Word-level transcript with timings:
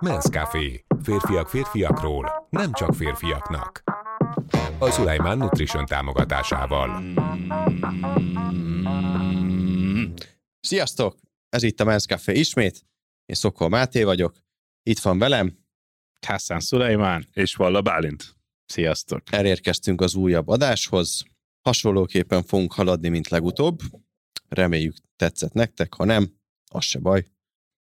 Men's 0.00 0.30
Café. 0.30 0.84
Férfiak 1.02 1.48
férfiakról, 1.48 2.46
nem 2.50 2.72
csak 2.72 2.94
férfiaknak. 2.94 3.82
A 4.78 4.90
Szulajmán 4.90 5.38
Nutrition 5.38 5.86
támogatásával. 5.86 7.02
Sziasztok! 10.60 11.18
Ez 11.48 11.62
itt 11.62 11.80
a 11.80 11.84
Men's 11.84 12.06
Café 12.06 12.38
ismét. 12.38 12.84
Én 13.26 13.36
Szokol 13.36 13.68
Máté 13.68 14.02
vagyok. 14.02 14.36
Itt 14.82 14.98
van 14.98 15.18
velem. 15.18 15.58
Hassan 16.26 16.60
Szulajmán. 16.60 17.26
És 17.32 17.54
Valla 17.54 17.82
Bálint. 17.82 18.36
Sziasztok! 18.64 19.22
Elérkeztünk 19.30 20.00
az 20.00 20.14
újabb 20.14 20.48
adáshoz. 20.48 21.24
Hasonlóképpen 21.62 22.42
fogunk 22.42 22.72
haladni, 22.72 23.08
mint 23.08 23.28
legutóbb. 23.28 23.80
Reméljük 24.48 24.96
tetszett 25.16 25.52
nektek, 25.52 25.94
ha 25.94 26.04
nem, 26.04 26.30
az 26.70 26.84
se 26.84 26.98
baj. 26.98 27.26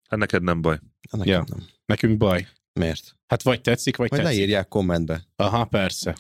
Hát 0.10 0.20
neked 0.20 0.44
nem 0.44 0.62
baj. 0.62 0.80
Nekem 1.12 1.34
Ja. 1.34 1.44
nem. 1.48 1.68
Nekünk 1.86 2.18
baj. 2.18 2.48
Miért? 2.80 3.16
Hát 3.28 3.42
vagy 3.42 3.62
tetszik, 3.62 3.96
vagy 3.96 4.10
Majd 4.10 4.22
tetszik. 4.24 4.38
leírják 4.40 4.68
kommentbe. 4.68 5.24
Aha, 5.36 5.66
persze. 5.66 6.16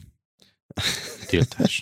Tiltás. 1.27 1.81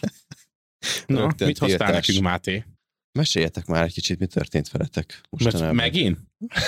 Na, 1.06 1.20
Rögtön 1.22 1.48
mit 1.48 1.58
hoztál 1.58 1.78
tiltás. 1.88 2.08
nekünk, 2.08 2.26
Máté? 2.26 2.66
Meséljetek 3.12 3.66
már 3.66 3.84
egy 3.84 3.94
kicsit, 3.94 4.20
mi 4.20 4.26
történt 4.26 4.70
veletek 4.72 5.22
Most 5.30 5.44
mostanában. 5.44 5.76
megint? 5.76 6.18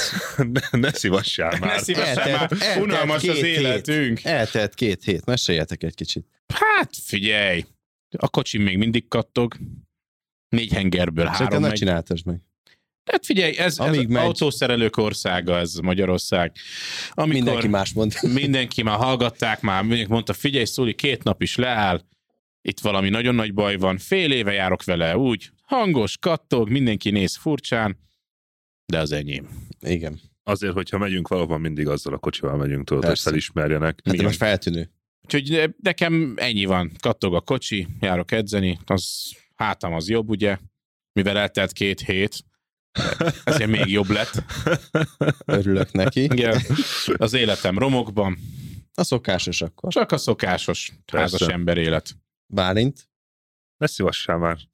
ne, 0.72 0.80
ne 0.80 0.92
szívassál 0.94 1.60
már. 1.60 1.76
Ne 1.76 1.82
szívesen 1.82 2.18
Eltelt- 2.18 2.40
már. 2.40 2.52
eltelt 2.62 2.84
Unalmas 2.86 3.24
az 3.28 3.36
hét. 3.36 3.44
életünk. 3.46 4.24
Eltelt 4.24 4.74
két 4.74 5.04
hét, 5.04 5.26
meséljetek 5.26 5.84
egy 5.84 5.96
kicsit. 5.96 6.28
Hát 6.54 6.96
figyelj, 6.96 7.66
a 8.18 8.30
kocsim 8.30 8.62
még 8.62 8.78
mindig 8.78 9.08
kattog. 9.08 9.58
Négy 10.50 10.74
hengerből 10.74 11.26
Szerintem 11.26 11.48
három 11.48 11.62
megy. 11.62 11.74
csináltasd 11.78 12.26
meg. 12.26 12.42
Hát 13.06 13.26
figyelj, 13.26 13.58
ez, 13.58 13.66
ez 13.66 13.78
Amíg 13.80 14.08
megy. 14.08 14.24
autószerelők 14.24 14.98
országa, 14.98 15.58
ez 15.58 15.74
Magyarország. 15.74 16.52
Amikor 17.12 17.42
Mindenki 17.42 17.68
más 17.68 17.94
mond. 17.94 18.14
mindenki 18.42 18.84
már 18.84 18.98
hallgatták, 18.98 19.62
már 19.62 19.82
mindenki 19.84 20.12
mondta, 20.12 20.34
figyelj 20.34 20.66
Szuli, 20.66 20.94
két 20.96 21.24
nap 21.24 21.42
is 21.42 21.56
leáll, 21.56 22.02
itt 22.62 22.80
valami 22.80 23.10
nagyon 23.10 23.36
nagy 23.36 23.54
baj 23.54 23.76
van, 23.76 23.98
fél 23.98 24.32
éve 24.32 24.52
járok 24.52 24.84
vele 24.84 25.18
úgy, 25.18 25.52
hangos, 25.64 26.18
kattog, 26.18 26.70
mindenki 26.70 27.10
néz 27.10 27.36
furcsán, 27.36 27.98
de 28.86 29.00
az 29.00 29.12
enyém. 29.12 29.50
Igen. 29.80 30.20
Azért, 30.44 30.74
hogyha 30.74 30.98
megyünk 30.98 31.28
valahova, 31.28 31.58
mindig 31.58 31.88
azzal 31.88 32.14
a 32.14 32.18
kocsival 32.18 32.58
megyünk, 32.58 32.86
tudod, 32.86 33.06
hogy 33.06 33.20
felismerjenek. 33.20 33.96
Hát 33.96 34.04
de 34.04 34.14
Igen. 34.14 34.26
most 34.26 34.38
feltűnő. 34.38 34.90
Úgyhogy 35.24 35.74
nekem 35.82 36.34
ennyi 36.36 36.66
van, 36.66 36.92
kattog 37.00 37.36
a 37.36 37.42
kocsi, 37.42 37.88
járok 38.00 38.32
edzeni, 38.32 38.80
az 38.86 39.32
hátam 39.56 39.94
az 39.94 40.10
jobb, 40.10 40.30
ugye, 40.30 40.58
mivel 41.14 41.38
eltelt 41.38 41.72
két 41.72 42.02
hét, 42.02 42.44
ezért 43.44 43.70
még 43.70 43.88
jobb 43.88 44.10
lett. 44.10 44.44
Örülök 45.46 45.92
neki. 45.92 46.24
Igen, 46.24 46.62
az 47.14 47.34
életem 47.34 47.78
romokban, 47.78 48.38
A 48.94 49.04
szokásos 49.04 49.62
akkor. 49.62 49.92
csak 49.92 50.12
a 50.12 50.18
szokásos 50.18 50.92
Persze. 51.06 51.38
házas 51.38 51.54
ember 51.54 51.78
élet. 51.78 52.16
Bálint. 52.54 53.10
Ne 53.78 53.88
szívassál 53.88 54.38
már. 54.38 54.58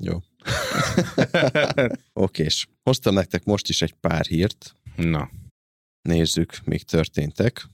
Okés. 2.13 2.67
Hoztam 2.83 3.13
nektek 3.13 3.43
most 3.43 3.69
is 3.69 3.81
egy 3.81 3.93
pár 3.93 4.25
hírt. 4.25 4.75
Na, 4.95 5.29
Nézzük, 6.01 6.59
mik 6.65 6.83
történtek. 6.83 7.65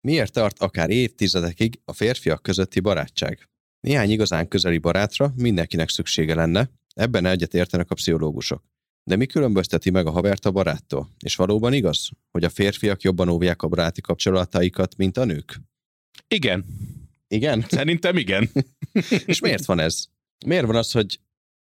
Miért 0.00 0.32
tart 0.32 0.58
akár 0.58 0.90
évtizedekig 0.90 1.80
a 1.84 1.92
férfiak 1.92 2.42
közötti 2.42 2.80
barátság? 2.80 3.48
Néhány 3.80 4.10
igazán 4.10 4.48
közeli 4.48 4.78
barátra 4.78 5.32
mindenkinek 5.36 5.88
szüksége 5.88 6.34
lenne, 6.34 6.70
ebben 6.94 7.26
egyet 7.26 7.54
értenek 7.54 7.90
a 7.90 7.94
pszichológusok. 7.94 8.64
De 9.10 9.16
mi 9.16 9.26
különbözteti 9.26 9.90
meg 9.90 10.06
a 10.06 10.10
havert 10.10 10.44
a 10.44 10.50
baráttól? 10.50 11.08
És 11.24 11.36
valóban 11.36 11.72
igaz, 11.72 12.08
hogy 12.30 12.44
a 12.44 12.48
férfiak 12.48 13.02
jobban 13.02 13.28
óvják 13.28 13.62
a 13.62 13.68
baráti 13.68 14.00
kapcsolataikat, 14.00 14.96
mint 14.96 15.16
a 15.16 15.24
nők? 15.24 15.60
igen, 16.28 16.64
Igen? 17.28 17.64
szerintem 17.78 18.16
igen. 18.16 18.50
És 19.26 19.40
miért 19.40 19.64
van 19.64 19.78
ez? 19.78 20.04
Miért 20.46 20.66
van 20.66 20.76
az, 20.76 20.92
hogy 20.92 21.20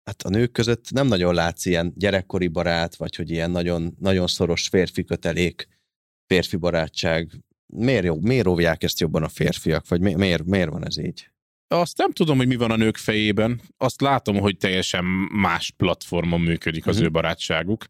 hát 0.04 0.22
a 0.22 0.28
nők 0.28 0.52
között 0.52 0.90
nem 0.90 1.06
nagyon 1.06 1.34
látsz 1.34 1.66
ilyen 1.66 1.92
gyerekkori 1.96 2.48
barát, 2.48 2.96
vagy 2.96 3.16
hogy 3.16 3.30
ilyen 3.30 3.50
nagyon, 3.50 3.96
nagyon 4.00 4.26
szoros 4.26 4.68
férfi 4.68 5.04
kötelék, 5.04 5.68
férfi 6.26 6.56
barátság. 6.56 7.44
Miért, 7.66 8.04
jó, 8.04 8.20
miért 8.20 8.46
óvják 8.46 8.82
ezt 8.82 9.00
jobban 9.00 9.22
a 9.22 9.28
férfiak? 9.28 9.88
Vagy 9.88 10.00
mi- 10.00 10.14
miért, 10.14 10.44
miért 10.44 10.70
van 10.70 10.86
ez 10.86 10.98
így? 10.98 11.30
Azt 11.68 11.98
nem 11.98 12.10
tudom, 12.12 12.36
hogy 12.36 12.46
mi 12.46 12.56
van 12.56 12.70
a 12.70 12.76
nők 12.76 12.96
fejében. 12.96 13.60
Azt 13.76 14.00
látom, 14.00 14.38
hogy 14.38 14.56
teljesen 14.56 15.04
más 15.32 15.70
platformon 15.76 16.40
működik 16.40 16.86
az 16.86 16.96
Mhm. 16.96 17.04
ő 17.04 17.10
barátságuk. 17.10 17.84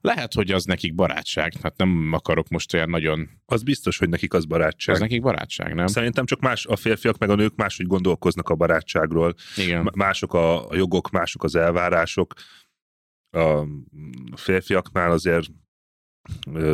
Lehet, 0.00 0.32
hogy 0.34 0.50
az 0.50 0.64
nekik 0.64 0.94
barátság. 0.94 1.52
Hát 1.62 1.76
nem 1.76 2.10
akarok 2.12 2.48
most 2.48 2.74
olyan 2.74 2.90
nagyon... 2.90 3.28
Az 3.46 3.62
biztos, 3.62 3.98
hogy 3.98 4.08
nekik 4.08 4.32
az 4.34 4.44
barátság. 4.44 4.94
Az 4.94 5.00
nekik 5.00 5.22
barátság, 5.22 5.74
nem? 5.74 5.86
Szerintem 5.86 6.24
csak 6.24 6.40
más, 6.40 6.66
a 6.66 6.76
férfiak 6.76 7.18
meg 7.18 7.30
a 7.30 7.34
nők 7.34 7.54
máshogy 7.54 7.86
gondolkoznak 7.86 8.48
a 8.48 8.54
barátságról. 8.54 9.34
Igen. 9.56 9.90
Mások 9.94 10.34
a 10.34 10.68
jogok, 10.72 11.10
mások 11.10 11.44
az 11.44 11.54
elvárások. 11.54 12.34
A 13.30 13.64
férfiaknál 14.36 15.10
azért 15.10 15.48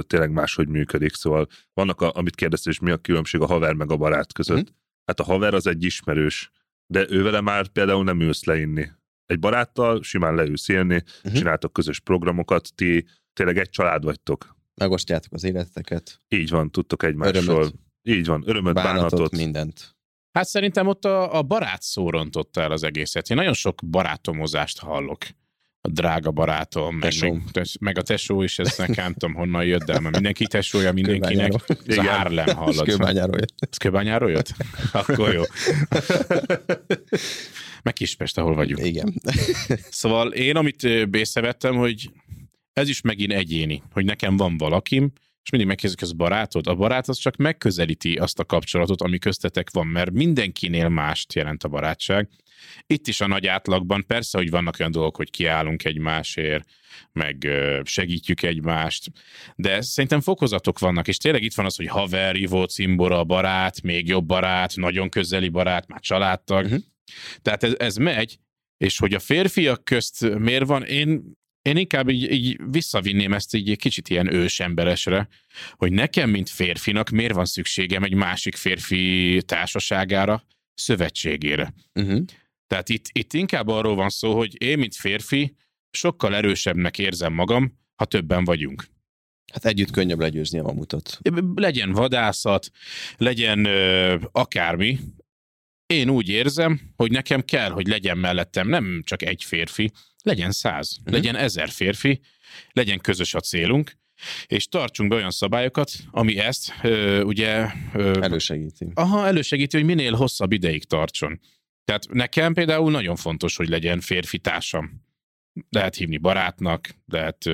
tényleg 0.06 0.31
máshogy 0.32 0.69
működik, 0.69 1.15
szóval 1.15 1.47
vannak, 1.75 2.00
a, 2.00 2.12
amit 2.15 2.34
kérdeztél, 2.34 2.72
és 2.72 2.78
mi 2.78 2.91
a 2.91 2.97
különbség 2.97 3.41
a 3.41 3.47
haver 3.47 3.75
meg 3.75 3.91
a 3.91 3.97
barát 3.97 4.32
között. 4.32 4.56
Mhm. 4.56 4.78
Hát 5.05 5.21
a 5.21 5.25
haver 5.25 5.55
az 5.55 5.66
egy 5.66 5.84
ismerős, 5.84 6.50
de 6.87 7.06
ővele 7.11 7.41
már 7.41 7.69
például 7.69 8.05
nem 8.05 8.21
ülsz 8.21 8.44
leinni. 8.44 8.91
Egy 9.27 9.38
baráttal 9.38 10.03
simán 10.03 10.34
leülsz 10.34 10.69
élni, 10.69 10.94
uh-huh. 10.94 11.33
csináltok 11.33 11.72
közös 11.72 12.00
programokat, 12.00 12.75
ti 12.75 13.06
tényleg 13.33 13.59
egy 13.59 13.71
család 13.71 14.05
vagytok. 14.05 14.56
Megosztjátok 14.75 15.33
az 15.33 15.44
életeteket, 15.44 16.21
Így 16.28 16.50
van, 16.50 16.71
tudtok 16.71 17.03
egymásról. 17.03 17.55
örömöt, 17.55 17.75
Így 18.03 18.27
van, 18.27 18.43
örömöt, 18.47 18.75
bánatot, 18.75 19.11
bánatot. 19.11 19.37
mindent. 19.37 19.97
Hát 20.33 20.47
szerintem 20.47 20.87
ott 20.87 21.05
a, 21.05 21.34
a 21.38 21.43
barát 21.43 21.82
szó 21.82 22.11
rontotta 22.11 22.61
el 22.61 22.71
az 22.72 22.82
egészet. 22.82 23.31
Én 23.31 23.37
nagyon 23.37 23.53
sok 23.53 23.81
barátomozást 23.87 24.78
hallok. 24.78 25.19
A 25.82 25.88
drága 25.88 26.30
barátom, 26.30 26.96
meg, 26.96 27.12
meg, 27.52 27.64
meg 27.80 27.98
a 27.98 28.02
tesó 28.02 28.42
is, 28.42 28.58
ezt 28.58 28.96
nem 28.96 29.12
tudom 29.12 29.34
honnan 29.34 29.64
jött, 29.64 29.82
de 29.82 30.00
mert 30.00 30.14
mindenki 30.14 30.46
tesója 30.46 30.92
mindenkinek. 30.92 31.52
Ez 31.86 31.96
a. 31.96 32.02
Harlem. 32.02 32.84
Kőbányáról 32.84 33.38
jött. 33.38 33.54
Ez 33.56 33.76
Kőbányáról 33.76 34.30
jött? 34.30 34.54
Akkor 34.92 35.32
jó. 35.32 35.42
Meg 37.82 37.92
Kispest, 37.92 38.38
ahol 38.38 38.54
vagyunk. 38.54 38.86
Igen. 38.86 39.14
Szóval 39.90 40.32
én, 40.32 40.56
amit 40.56 40.82
észrevettem, 41.10 41.76
hogy 41.76 42.10
ez 42.72 42.88
is 42.88 43.00
megint 43.00 43.32
egyéni, 43.32 43.82
hogy 43.92 44.04
nekem 44.04 44.36
van 44.36 44.56
valakim, 44.56 45.12
és 45.42 45.50
mindig 45.50 45.69
megkérdezik, 45.69 46.02
ez 46.02 46.12
barátod? 46.12 46.66
A 46.66 46.74
barát 46.74 47.08
az 47.08 47.19
csak 47.19 47.36
megközelíti 47.36 48.14
azt 48.14 48.38
a 48.38 48.44
kapcsolatot, 48.44 49.02
ami 49.02 49.19
köztetek 49.19 49.70
van, 49.70 49.86
mert 49.86 50.10
mindenkinél 50.10 50.88
mást 50.88 51.32
jelent 51.32 51.64
a 51.64 51.69
barátság. 51.69 52.28
Itt 52.87 53.06
is 53.06 53.21
a 53.21 53.26
nagy 53.26 53.47
átlagban 53.47 54.04
persze, 54.06 54.38
hogy 54.38 54.50
vannak 54.50 54.76
olyan 54.78 54.91
dolgok, 54.91 55.16
hogy 55.16 55.31
kiállunk 55.31 55.84
egymásért, 55.84 56.69
meg 57.12 57.48
segítjük 57.84 58.43
egymást, 58.43 59.10
de 59.56 59.81
szerintem 59.81 60.21
fokozatok 60.21 60.78
vannak, 60.78 61.09
és 61.09 61.16
tényleg 61.16 61.43
itt 61.43 61.54
van 61.54 61.66
az, 61.66 61.76
hogy 61.76 61.87
haver, 61.87 62.37
ivó, 62.37 62.65
cimbora, 62.65 63.25
barát, 63.25 63.82
még 63.82 64.09
jobb 64.09 64.26
barát, 64.26 64.76
nagyon 64.76 65.09
közeli 65.09 65.49
barát, 65.49 65.88
már 65.88 66.00
családtag. 66.00 66.65
Mhm. 66.65 66.76
Tehát 67.43 67.62
ez, 67.62 67.75
ez 67.78 67.97
megy, 67.97 68.38
és 68.76 68.99
hogy 68.99 69.15
a 69.15 69.19
férfiak 69.19 69.84
közt 69.84 70.38
miért 70.38 70.66
van, 70.66 70.84
én, 70.84 71.38
én 71.62 71.76
inkább 71.76 72.09
így, 72.09 72.31
így 72.32 72.60
visszavinném 72.70 73.32
ezt 73.32 73.54
így 73.54 73.70
egy 73.70 73.78
kicsit 73.78 74.09
ilyen 74.09 74.32
ősemberesre, 74.32 75.28
hogy 75.72 75.93
nekem, 75.93 76.31
mint 76.31 76.49
férfinak 76.49 77.09
miért 77.09 77.34
van 77.34 77.44
szükségem 77.44 78.03
egy 78.03 78.15
másik 78.15 78.56
férfi 78.56 79.43
társaságára, 79.47 80.44
szövetségére. 80.75 81.75
Uh-huh. 81.94 82.25
Tehát 82.70 82.88
itt, 82.88 83.04
itt 83.12 83.32
inkább 83.32 83.69
arról 83.69 83.94
van 83.94 84.08
szó, 84.08 84.36
hogy 84.36 84.62
én, 84.62 84.78
mint 84.78 84.94
férfi, 84.94 85.54
sokkal 85.91 86.34
erősebbnek 86.34 86.98
érzem 86.98 87.32
magam, 87.32 87.78
ha 87.94 88.04
többen 88.04 88.44
vagyunk. 88.44 88.84
Hát 89.53 89.64
együtt 89.64 89.91
könnyebb 89.91 90.19
legyőzni 90.20 90.58
a 90.58 90.62
mamutot. 90.62 91.19
Legyen 91.54 91.93
vadászat, 91.93 92.70
legyen 93.17 93.64
ö, 93.64 94.17
akármi, 94.32 94.99
én 95.87 96.08
úgy 96.08 96.28
érzem, 96.28 96.81
hogy 96.96 97.11
nekem 97.11 97.43
kell, 97.43 97.70
hogy 97.70 97.87
legyen 97.87 98.19
mellettem 98.19 98.69
nem 98.69 99.02
csak 99.05 99.22
egy 99.22 99.44
férfi, 99.44 99.90
legyen 100.22 100.50
száz, 100.50 100.96
Mhm. 101.05 101.12
legyen 101.12 101.37
ezer 101.37 101.69
férfi, 101.69 102.20
legyen 102.72 103.00
közös 103.00 103.34
a 103.34 103.40
célunk, 103.40 103.93
és 104.46 104.67
tartsunk 104.69 105.11
be 105.11 105.17
olyan 105.17 105.31
szabályokat, 105.31 105.93
ami 106.11 106.38
ezt 106.38 106.72
ö, 106.82 107.22
ugye 107.22 107.67
ö, 107.94 108.20
Elősegíti. 108.22 108.87
aha, 108.94 109.26
elősegíti, 109.26 109.76
hogy 109.76 109.87
minél 109.87 110.14
hosszabb 110.14 110.52
ideig 110.52 110.84
tartson. 110.84 111.40
Tehát 111.90 112.08
nekem 112.12 112.52
például 112.54 112.90
nagyon 112.90 113.16
fontos, 113.16 113.56
hogy 113.56 113.69
legyen 113.69 114.00
férfi 114.00 114.38
társam. 114.38 115.04
Lehet 115.69 115.94
hívni 115.94 116.16
barátnak, 116.16 116.88
lehet 117.06 117.46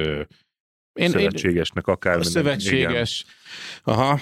én, 0.92 1.10
Szövetségesnek 1.10 1.86
akár. 1.86 2.18
a 2.18 2.24
szövetséges. 2.24 3.24
Aha. 3.82 4.20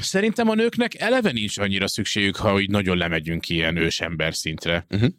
Szerintem 0.00 0.48
a 0.48 0.54
nőknek 0.54 0.94
eleve 0.94 1.32
nincs 1.32 1.58
annyira 1.58 1.88
szükségük, 1.88 2.36
ha 2.36 2.50
hogy 2.50 2.70
nagyon 2.70 2.96
lemegyünk 2.96 3.48
ilyen 3.48 3.76
ősember 3.76 4.34
szintre. 4.34 4.86
Uh-huh. 4.90 5.10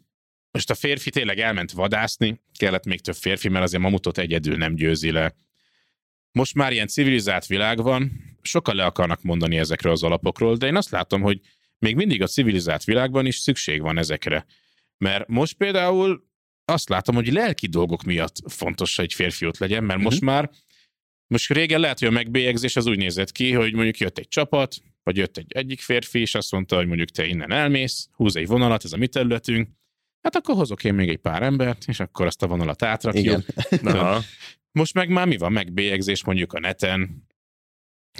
Most 0.50 0.70
a 0.70 0.74
férfi 0.74 1.10
tényleg 1.10 1.38
elment 1.38 1.72
vadászni, 1.72 2.40
kellett 2.58 2.84
még 2.84 3.00
több 3.00 3.14
férfi, 3.14 3.48
mert 3.48 3.64
azért 3.64 3.82
mamutot 3.82 4.18
egyedül 4.18 4.56
nem 4.56 4.74
győzi 4.74 5.10
le. 5.10 5.34
Most 6.32 6.54
már 6.54 6.72
ilyen 6.72 6.86
civilizált 6.86 7.46
világ 7.46 7.82
van, 7.82 8.12
sokan 8.42 8.76
le 8.76 8.84
akarnak 8.84 9.22
mondani 9.22 9.58
ezekről 9.58 9.92
az 9.92 10.02
alapokról, 10.02 10.56
de 10.56 10.66
én 10.66 10.76
azt 10.76 10.90
látom, 10.90 11.20
hogy 11.20 11.40
még 11.82 11.96
mindig 11.96 12.22
a 12.22 12.26
civilizált 12.26 12.84
világban 12.84 13.26
is 13.26 13.36
szükség 13.36 13.80
van 13.80 13.98
ezekre. 13.98 14.46
Mert 14.98 15.28
most 15.28 15.56
például 15.56 16.30
azt 16.64 16.88
látom, 16.88 17.14
hogy 17.14 17.32
lelki 17.32 17.66
dolgok 17.66 18.02
miatt 18.02 18.36
fontos, 18.46 18.96
hogy 18.96 19.04
egy 19.04 19.12
férfi 19.12 19.46
ott 19.46 19.58
legyen, 19.58 19.84
mert 19.84 20.00
most 20.00 20.20
már, 20.20 20.50
most 21.26 21.52
régen 21.52 21.80
lehet, 21.80 21.98
hogy 21.98 22.08
a 22.08 22.10
megbélyegzés 22.10 22.76
az 22.76 22.86
úgy 22.86 22.98
nézett 22.98 23.32
ki, 23.32 23.52
hogy 23.52 23.72
mondjuk 23.74 23.98
jött 23.98 24.18
egy 24.18 24.28
csapat, 24.28 24.76
vagy 25.02 25.16
jött 25.16 25.36
egy 25.36 25.52
egyik 25.52 25.80
férfi, 25.80 26.20
és 26.20 26.34
azt 26.34 26.52
mondta, 26.52 26.76
hogy 26.76 26.86
mondjuk 26.86 27.08
te 27.08 27.26
innen 27.26 27.52
elmész, 27.52 28.08
húz 28.12 28.36
egy 28.36 28.46
vonalat, 28.46 28.84
ez 28.84 28.92
a 28.92 28.96
mi 28.96 29.06
területünk, 29.06 29.68
hát 30.22 30.36
akkor 30.36 30.54
hozok 30.54 30.84
én 30.84 30.94
még 30.94 31.08
egy 31.08 31.18
pár 31.18 31.42
embert, 31.42 31.84
és 31.86 32.00
akkor 32.00 32.26
azt 32.26 32.42
a 32.42 32.46
vonalat 32.46 32.82
átrakjuk. 32.82 33.44
Igen. 33.70 34.22
Most 34.78 34.94
meg 34.94 35.08
már 35.08 35.26
mi 35.26 35.36
van? 35.36 35.52
Megbélyegzés 35.52 36.24
mondjuk 36.24 36.52
a 36.52 36.60
neten, 36.60 37.26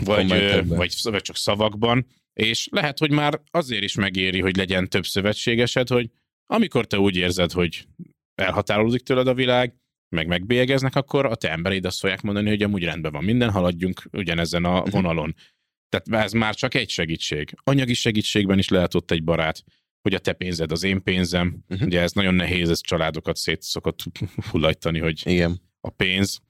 vagy, 0.04 0.28
vagy, 0.66 0.94
vagy 1.02 1.22
csak 1.22 1.36
szavakban, 1.36 2.06
és 2.32 2.68
lehet, 2.70 2.98
hogy 2.98 3.10
már 3.10 3.40
azért 3.50 3.82
is 3.82 3.94
megéri, 3.94 4.40
hogy 4.40 4.56
legyen 4.56 4.88
több 4.88 5.06
szövetségesed, 5.06 5.88
hogy 5.88 6.10
amikor 6.46 6.86
te 6.86 6.98
úgy 6.98 7.16
érzed, 7.16 7.52
hogy 7.52 7.86
elhatárolódik 8.34 9.02
tőled 9.02 9.26
a 9.26 9.34
világ, 9.34 9.74
meg 10.08 10.26
megbélyegeznek, 10.26 10.94
akkor 10.94 11.26
a 11.26 11.34
te 11.34 11.50
embereid 11.50 11.84
azt 11.84 11.98
fogják 11.98 12.22
mondani, 12.22 12.48
hogy 12.48 12.62
amúgy 12.62 12.84
rendben 12.84 13.12
van 13.12 13.24
minden, 13.24 13.50
haladjunk 13.50 14.02
ugyanezen 14.12 14.64
a 14.64 14.84
vonalon. 14.84 15.34
Tehát 15.88 16.24
ez 16.24 16.32
már 16.32 16.54
csak 16.54 16.74
egy 16.74 16.90
segítség. 16.90 17.54
Anyagi 17.64 17.94
segítségben 17.94 18.58
is 18.58 18.68
lehet 18.68 18.94
ott 18.94 19.10
egy 19.10 19.24
barát, 19.24 19.64
hogy 20.02 20.14
a 20.14 20.18
te 20.18 20.32
pénzed 20.32 20.72
az 20.72 20.82
én 20.82 21.02
pénzem. 21.02 21.64
Mhm. 21.68 21.84
Ugye 21.84 22.00
ez 22.00 22.12
nagyon 22.12 22.34
nehéz, 22.34 22.70
ez 22.70 22.80
családokat 22.80 23.36
szét 23.36 23.62
szokott 23.62 24.02
hullajtani, 24.50 24.98
hogy 24.98 25.20
Igen. 25.24 25.60
a 25.80 25.90
pénz. 25.90 26.40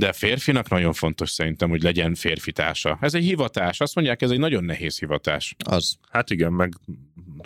De 0.00 0.08
a 0.08 0.12
férfinak 0.12 0.68
nagyon 0.68 0.92
fontos 0.92 1.30
szerintem, 1.30 1.68
hogy 1.68 1.82
legyen 1.82 2.14
férfi 2.14 2.52
társa. 2.52 2.98
Ez 3.00 3.14
egy 3.14 3.24
hivatás. 3.24 3.80
Azt 3.80 3.94
mondják, 3.94 4.22
ez 4.22 4.30
egy 4.30 4.38
nagyon 4.38 4.64
nehéz 4.64 4.98
hivatás. 4.98 5.54
Az. 5.64 5.98
Hát 6.10 6.30
igen, 6.30 6.52
meg 6.52 6.72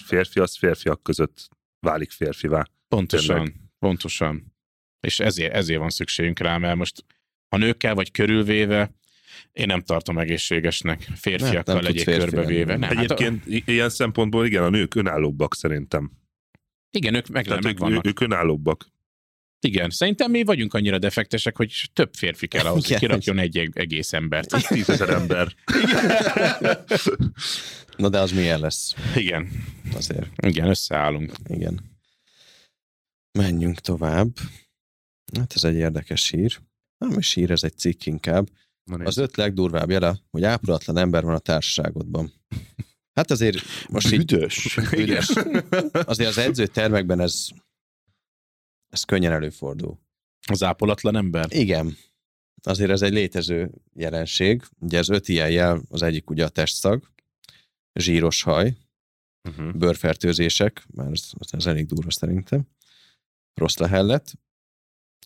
férfi 0.04 0.40
az 0.40 0.56
férfiak 0.56 1.02
között 1.02 1.48
válik 1.80 2.10
férfivá. 2.10 2.66
Pontosan. 2.88 3.36
Tényleg. 3.36 3.54
Pontosan. 3.78 4.54
És 5.00 5.20
ezért, 5.20 5.52
ezért 5.52 5.78
van 5.78 5.90
szükségünk 5.90 6.38
rá, 6.38 6.58
mert 6.58 6.76
most 6.76 7.04
ha 7.48 7.56
nőkkel 7.56 7.94
vagy 7.94 8.10
körülvéve, 8.10 8.94
én 9.52 9.66
nem 9.66 9.82
tartom 9.82 10.18
egészségesnek. 10.18 11.08
Férfiakkal 11.14 11.62
Nem, 11.74 11.74
nem 11.74 11.84
legyék 11.84 12.04
férfi 12.04 12.30
körbevéve. 12.30 12.76
Nem, 12.76 12.82
hát 12.82 12.92
a, 12.96 13.00
Egyébként 13.14 13.46
i- 13.46 13.62
ilyen 13.66 13.88
szempontból 13.90 14.46
igen, 14.46 14.62
a 14.62 14.68
nők 14.68 14.94
önállóbbak 14.94 15.54
szerintem. 15.54 16.10
igen, 16.90 17.14
ők 17.14 17.28
meg, 17.28 17.44
Tehát 17.46 17.62
meg 17.62 17.72
ők, 17.72 17.78
vannak. 17.78 18.06
ők 18.06 18.20
önállóbbak. 18.20 18.86
Igen, 19.64 19.90
szerintem 19.90 20.30
mi 20.30 20.44
vagyunk 20.44 20.74
annyira 20.74 20.98
defektesek, 20.98 21.56
hogy 21.56 21.90
több 21.92 22.14
férfi 22.14 22.46
kell 22.46 22.64
ahhoz, 22.66 22.74
hogy 22.80 22.86
Igen. 22.86 22.98
kirakjon 22.98 23.38
egy 23.38 23.58
eg- 23.58 23.78
egész 23.78 24.12
embert. 24.12 24.52
Hát 24.52 24.66
tízezer 24.68 25.08
ember. 25.10 25.54
Na 27.96 28.08
de 28.08 28.18
az 28.20 28.32
milyen 28.32 28.60
lesz? 28.60 28.94
Igen, 29.16 29.48
Azért. 29.94 30.28
igen, 30.46 30.68
összeállunk. 30.68 31.32
Igen. 31.48 31.80
Menjünk 33.38 33.78
tovább. 33.78 34.28
Hát 35.38 35.52
ez 35.54 35.64
egy 35.64 35.74
érdekes 35.74 36.30
hír. 36.30 36.60
Nem 36.98 37.18
is 37.18 37.34
hír, 37.34 37.50
ez 37.50 37.62
egy 37.62 37.78
cikk 37.78 38.04
inkább. 38.06 38.48
Na. 38.84 39.04
Az 39.04 39.16
öt 39.16 39.36
legdurvább 39.36 39.90
jele, 39.90 40.18
hogy 40.30 40.44
ápolatlan 40.44 40.96
ember 40.96 41.22
van 41.24 41.34
a 41.34 41.38
társaságodban. 41.38 42.32
Hát 43.14 43.30
azért 43.30 43.58
most 43.88 44.12
így... 44.12 44.18
Büdös. 44.26 44.78
Büdös. 44.90 45.28
Azért 45.92 46.28
az 46.28 46.38
edzőtermekben 46.38 47.20
ez, 47.20 47.48
ez 48.92 49.04
könnyen 49.04 49.32
előfordul. 49.32 49.98
Az 50.48 50.62
ápolatlan 50.62 51.16
ember? 51.16 51.46
Igen. 51.50 51.96
Azért 52.62 52.90
ez 52.90 53.02
egy 53.02 53.12
létező 53.12 53.70
jelenség. 53.94 54.62
Ugye 54.78 54.98
ez 54.98 55.08
öt 55.08 55.28
ilyen 55.28 55.50
jel, 55.50 55.82
az 55.88 56.02
egyik 56.02 56.30
ugye 56.30 56.44
a 56.44 56.48
testszag, 56.48 57.10
zsíros 57.94 58.42
haj, 58.42 58.76
Uh-huh. 59.48 59.72
bőrfertőzések, 59.72 60.86
már 60.94 61.10
ez, 61.10 61.30
ez 61.50 61.66
elég 61.66 61.86
durva 61.86 62.10
szerintem, 62.10 62.68
rossz 63.54 63.76
lehellet, 63.76 64.38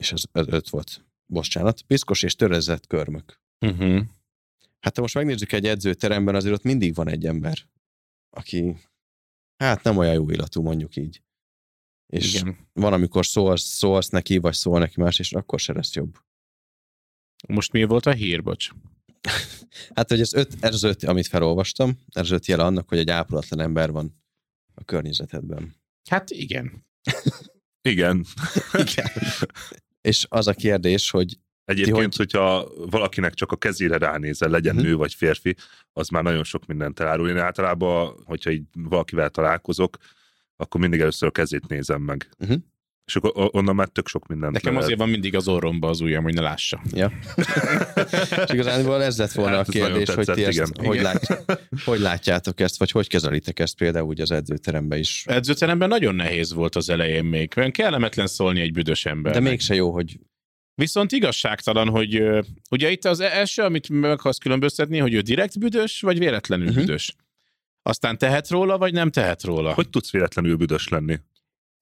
és 0.00 0.12
ez, 0.12 0.22
ez 0.32 0.46
öt 0.48 0.68
volt. 0.68 1.04
Bocsánat. 1.26 1.82
Piszkos 1.82 2.22
és 2.22 2.34
törezett 2.34 2.86
körmök. 2.86 3.40
Uh-huh. 3.60 4.04
Hát 4.80 4.94
ha 4.94 5.00
most 5.00 5.14
megnézzük 5.14 5.52
egy 5.52 5.66
edzőteremben, 5.66 6.34
azért 6.34 6.54
ott 6.54 6.62
mindig 6.62 6.94
van 6.94 7.08
egy 7.08 7.26
ember, 7.26 7.58
aki 8.30 8.76
hát 9.56 9.82
nem 9.82 9.96
olyan 9.96 10.14
jó 10.14 10.30
illatú, 10.30 10.62
mondjuk 10.62 10.96
így. 10.96 11.22
És 12.06 12.34
Igen. 12.34 12.56
Van, 12.72 12.92
amikor 12.92 13.26
szólsz, 13.26 13.62
szólsz 13.64 14.08
neki, 14.08 14.38
vagy 14.38 14.54
szól 14.54 14.78
neki 14.78 15.00
más, 15.00 15.18
és 15.18 15.32
akkor 15.32 15.60
se 15.60 15.72
lesz 15.72 15.94
jobb. 15.94 16.18
Most 17.48 17.72
mi 17.72 17.84
volt 17.84 18.06
a 18.06 18.12
hír, 18.12 18.42
bocs? 18.42 18.68
Hát, 19.94 20.08
hogy 20.08 20.20
ez, 20.20 20.34
öt, 20.34 20.56
ez 20.60 20.74
az 20.74 20.82
öt, 20.82 21.04
amit 21.04 21.26
felolvastam, 21.26 21.98
ez 22.12 22.22
az 22.22 22.30
öt 22.30 22.46
jele 22.46 22.64
annak, 22.64 22.88
hogy 22.88 22.98
egy 22.98 23.10
ápolatlan 23.10 23.60
ember 23.60 23.90
van 23.90 24.22
a 24.74 24.84
környezetedben. 24.84 25.74
Hát 26.10 26.30
igen. 26.30 26.86
Igen. 27.88 28.26
Igen. 28.86 29.10
és 30.00 30.26
az 30.28 30.46
a 30.46 30.52
kérdés, 30.54 31.10
hogy 31.10 31.38
Egyébként, 31.64 31.96
hogy- 31.98 32.16
hogyha 32.16 32.68
valakinek 32.90 33.34
csak 33.34 33.52
a 33.52 33.56
kezére 33.56 33.98
ránézel, 33.98 34.48
legyen 34.50 34.74
Mhm. 34.74 34.84
nő 34.84 34.96
vagy 34.96 35.14
férfi, 35.14 35.56
az 35.92 36.08
már 36.08 36.22
nagyon 36.22 36.44
sok 36.44 36.66
mindent 36.66 37.00
elárul. 37.00 37.28
Én 37.28 37.36
általában, 37.38 38.22
hogyha 38.24 38.50
így 38.50 38.64
valakivel 38.72 39.30
találkozok, 39.30 39.96
akkor 40.56 40.80
mindig 40.80 41.00
először 41.00 41.28
a 41.28 41.32
kezét 41.32 41.68
nézem 41.68 42.02
meg. 42.02 42.28
Mhm. 42.38 42.54
És 43.04 43.16
akkor 43.16 43.50
onnan 43.52 43.74
már 43.74 43.88
tök 43.88 44.08
sok 44.08 44.26
mindent 44.26 44.52
Nekem 44.52 44.68
lehet. 44.68 44.84
azért 44.84 44.98
van 45.00 45.08
mindig 45.08 45.34
az 45.34 45.48
orromba 45.48 45.88
az 45.88 46.00
ujjam, 46.00 46.22
hogy 46.22 46.34
ne 46.34 46.40
lássa. 46.40 46.82
Ja. 46.92 47.12
és 48.46 48.52
igazán 48.52 49.00
ez 49.00 49.18
lett 49.18 49.32
volna 49.32 49.56
Hát 49.56 49.68
a 49.68 49.72
kérdés, 49.72 50.08
hogy 50.08 50.26
ti 50.26 50.44
ezt 50.44 50.52
igen. 50.52 50.86
hogy, 50.86 50.96
Igen. 50.96 51.02
lát, 51.02 51.44
hogy 51.84 52.00
látjátok 52.00 52.60
ezt, 52.60 52.78
vagy 52.78 52.90
hogy 52.90 53.08
kezelitek 53.08 53.58
ezt 53.58 53.76
például 53.76 54.06
úgy 54.06 54.20
az 54.20 54.30
edzőteremben 54.30 54.98
is. 54.98 55.24
Edzőteremben 55.26 55.88
nagyon 55.88 56.14
nehéz 56.14 56.52
volt 56.52 56.76
az 56.76 56.88
elején 56.88 57.24
még. 57.24 57.52
Olyan 57.56 57.70
kellemetlen 57.70 58.26
szólni 58.26 58.60
egy 58.60 58.72
büdös 58.72 59.06
ember. 59.06 59.32
De 59.32 59.40
mégse 59.40 59.74
jó, 59.74 59.92
hogy 59.92 60.18
Viszont 60.74 61.12
igazságtalan, 61.12 61.88
hogy 61.88 62.22
ugye 62.70 62.90
itt 62.90 63.04
az 63.04 63.20
első, 63.20 63.62
amit 63.62 63.88
meg 63.88 64.10
akarsz 64.10 64.38
különböztetni, 64.38 64.98
hogy 64.98 65.14
ő 65.14 65.20
direkt 65.20 65.58
büdös, 65.58 66.00
vagy 66.00 66.18
véletlenül 66.18 66.66
uh-huh. 66.66 66.84
büdös. 66.84 67.14
Aztán 67.86 68.18
tehet 68.18 68.48
róla, 68.48 68.78
vagy 68.78 68.92
nem 68.92 69.10
tehet 69.10 69.42
róla. 69.42 69.74
Hogy 69.74 69.88
tudsz 69.88 70.10
véletlenül 70.10 70.56
büdös 70.56 70.88
lenni? 70.88 71.18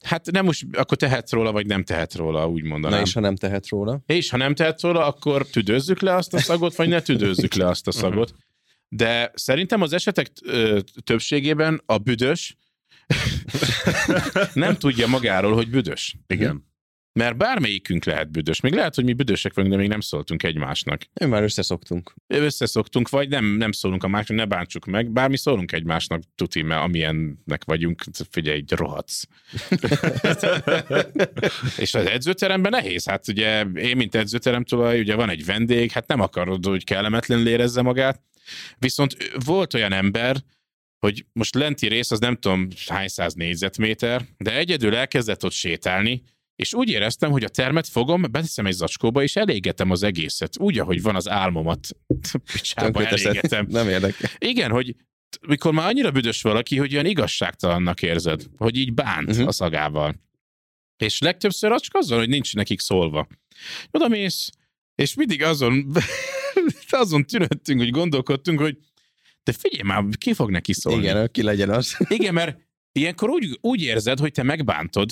Hát 0.05 0.31
nem 0.31 0.45
most, 0.45 0.67
akkor 0.73 0.97
tehet 0.97 1.31
róla, 1.31 1.53
vagy 1.53 1.67
nem 1.67 1.85
tehet 1.85 2.15
róla, 2.15 2.49
úgy 2.49 2.63
na 2.63 2.69
mondanám. 2.69 3.03
és 3.03 3.13
ha 3.13 3.21
nem 3.21 3.37
tehet 3.37 3.69
róla. 3.69 4.01
És 4.07 4.31
ha 4.31 4.37
nem 4.37 4.55
tehet 4.55 4.81
róla, 4.81 5.07
akkor 5.07 5.47
tüdőzzük 5.47 6.01
le 6.01 6.15
azt 6.15 6.35
a 6.35 6.39
szagot, 6.39 6.77
vagy 6.77 6.89
ne 6.89 7.01
tüdőzzük 7.01 7.55
le 7.55 7.69
azt 7.69 7.87
a 7.87 7.93
szagot. 7.93 8.35
De 8.89 9.31
szerintem 9.35 9.83
az 9.83 9.93
esetek 9.93 10.33
többségében 11.05 11.83
a 11.87 11.99
büdös 11.99 12.57
nem 14.55 14.77
tudja 14.77 15.07
magáról, 15.07 15.55
hogy 15.55 15.71
büdös. 15.71 16.17
Igen. 16.27 16.73
Mert 17.19 17.37
bármelyikünk 17.37 18.05
lehet 18.05 18.31
büdös. 18.31 18.61
Még 18.61 18.73
lehet, 18.73 18.95
hogy 18.95 19.05
mi 19.05 19.13
büdösek 19.13 19.55
vagyunk, 19.55 19.75
de 19.75 19.81
még 19.81 19.89
nem 19.89 20.01
szóltunk 20.01 20.43
egymásnak. 20.43 21.03
Mi 21.21 21.27
már 21.27 21.43
összeszoktunk. 21.43 22.15
Összeszoktunk, 22.27 23.09
vagy 23.09 23.29
nem, 23.29 23.45
nem 23.45 23.73
szólunk 23.73 24.05
a 24.05 24.09
másnak, 24.09 24.37
ne 24.37 24.45
bántsuk 24.45 24.85
meg. 24.85 25.11
Bár 25.11 25.29
mi 25.29 25.37
szólunk 25.37 25.73
egymásnak, 25.73 26.23
tuti, 26.35 26.63
mert 26.63 26.83
amilyennek 26.83 27.65
vagyunk, 27.65 28.03
figyelj, 28.31 28.65
rohadsz. 28.69 29.27
És 31.85 31.95
az 31.95 32.07
edzőteremben 32.07 32.71
nehéz. 32.71 33.09
Hát 33.09 33.29
ugye 33.29 33.65
én, 33.75 33.97
mint 33.97 34.15
edzőterem 34.15 34.65
tulaj, 34.65 35.01
ugye 35.01 35.15
van 35.15 35.31
egy 35.31 35.45
vendég, 35.45 35.91
hát 35.91 36.07
nem 36.07 36.21
akarod, 36.21 36.67
hogy 36.67 36.85
kellemetlenül 36.85 37.49
érezze 37.49 37.83
magát. 37.83 38.23
Viszont 38.79 39.17
volt 39.45 39.75
olyan 39.75 39.93
ember, 39.93 40.37
hogy 40.99 41.27
most 41.33 41.55
lenti 41.55 41.89
rész, 41.89 42.11
az 42.11 42.19
nem 42.19 42.37
tudom 42.37 42.69
hány 42.87 43.09
száz 43.09 43.35
négyzetméter, 43.35 44.25
de 44.39 44.57
egyedül 44.57 44.95
elkezdett 44.95 45.45
ott 45.45 45.53
sétálni, 45.53 46.23
és 46.57 46.75
úgy 46.75 46.89
éreztem, 46.89 47.31
hogy 47.31 47.45
a 47.45 47.49
termet 47.49 47.89
fogom, 47.89 48.23
beteszem 48.31 48.67
egy 48.67 48.73
zacskóba, 48.73 49.23
és 49.23 49.37
elégetem 49.37 49.91
az 49.91 50.03
egészet. 50.03 50.59
Úgy, 50.59 50.79
ahogy 50.79 51.03
van 51.03 51.17
az 51.17 51.29
álmomat. 51.29 51.89
Picsába 52.53 53.07
elégetem. 53.07 53.67
Nem 53.69 53.89
érdekel. 53.89 54.31
Igen, 54.39 54.71
hogy 54.71 54.95
mikor 55.47 55.73
már 55.73 55.89
annyira 55.89 56.11
büdös 56.11 56.43
valaki, 56.43 56.79
hogy 56.79 56.93
olyan 56.93 57.07
igazságtalannak 57.07 58.03
érzed, 58.03 58.47
hogy 58.57 58.77
így 58.77 58.95
bánt 58.95 59.31
uh-huh. 59.31 59.47
a 59.47 59.53
szagával. 59.53 60.23
És 60.97 61.19
legtöbbször 61.19 61.73
az 61.73 61.81
csak 61.83 61.95
azzal, 61.95 62.19
hogy 62.19 62.29
nincs 62.29 62.55
nekik 62.55 62.81
szólva. 62.81 63.27
Oda 63.91 64.09
mész, 64.09 64.51
és 64.95 65.15
mindig 65.15 65.43
azon, 65.43 65.93
azon 66.91 67.27
tűnöttünk, 67.27 67.81
hogy 67.81 67.91
gondolkodtunk, 67.91 68.61
hogy 68.61 68.79
de 69.43 69.53
figyelj 69.53 69.83
már, 69.83 70.05
ki 70.19 70.33
fog 70.33 70.51
neki 70.51 70.73
szólni? 70.73 71.03
Igen, 71.03 71.29
ki 71.33 71.43
legyen 71.43 71.71
az. 71.71 71.97
Igen, 72.09 72.35
mert 72.35 72.59
ilyenkor 72.95 73.31
úgy, 73.31 73.59
úgy 73.61 73.83
érzed, 73.83 74.19
hogy 74.19 74.33
te 74.33 74.43
megbántod, 74.43 75.11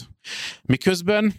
miközben 0.62 1.34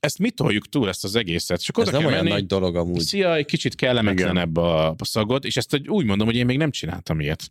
ezt 0.00 0.18
mi 0.18 0.30
toljuk 0.30 0.68
túl, 0.68 0.88
ezt 0.88 1.04
az 1.04 1.16
egészet. 1.16 1.62
Csak 1.62 1.78
Ez 1.78 1.88
oda 1.88 1.90
nem 1.90 2.00
kell 2.00 2.10
olyan 2.10 2.24
menni, 2.24 2.34
nagy 2.34 2.46
dolog 2.46 2.76
amúgy. 2.76 3.00
Szia, 3.00 3.34
egy 3.34 3.46
kicsit 3.46 3.74
kellemetlenebb 3.74 4.56
a, 4.56 4.88
a 4.88 5.04
szagod, 5.04 5.44
és 5.44 5.56
ezt 5.56 5.80
úgy 5.86 6.04
mondom, 6.04 6.26
hogy 6.26 6.36
én 6.36 6.46
még 6.46 6.56
nem 6.56 6.70
csináltam 6.70 7.20
ilyet. 7.20 7.50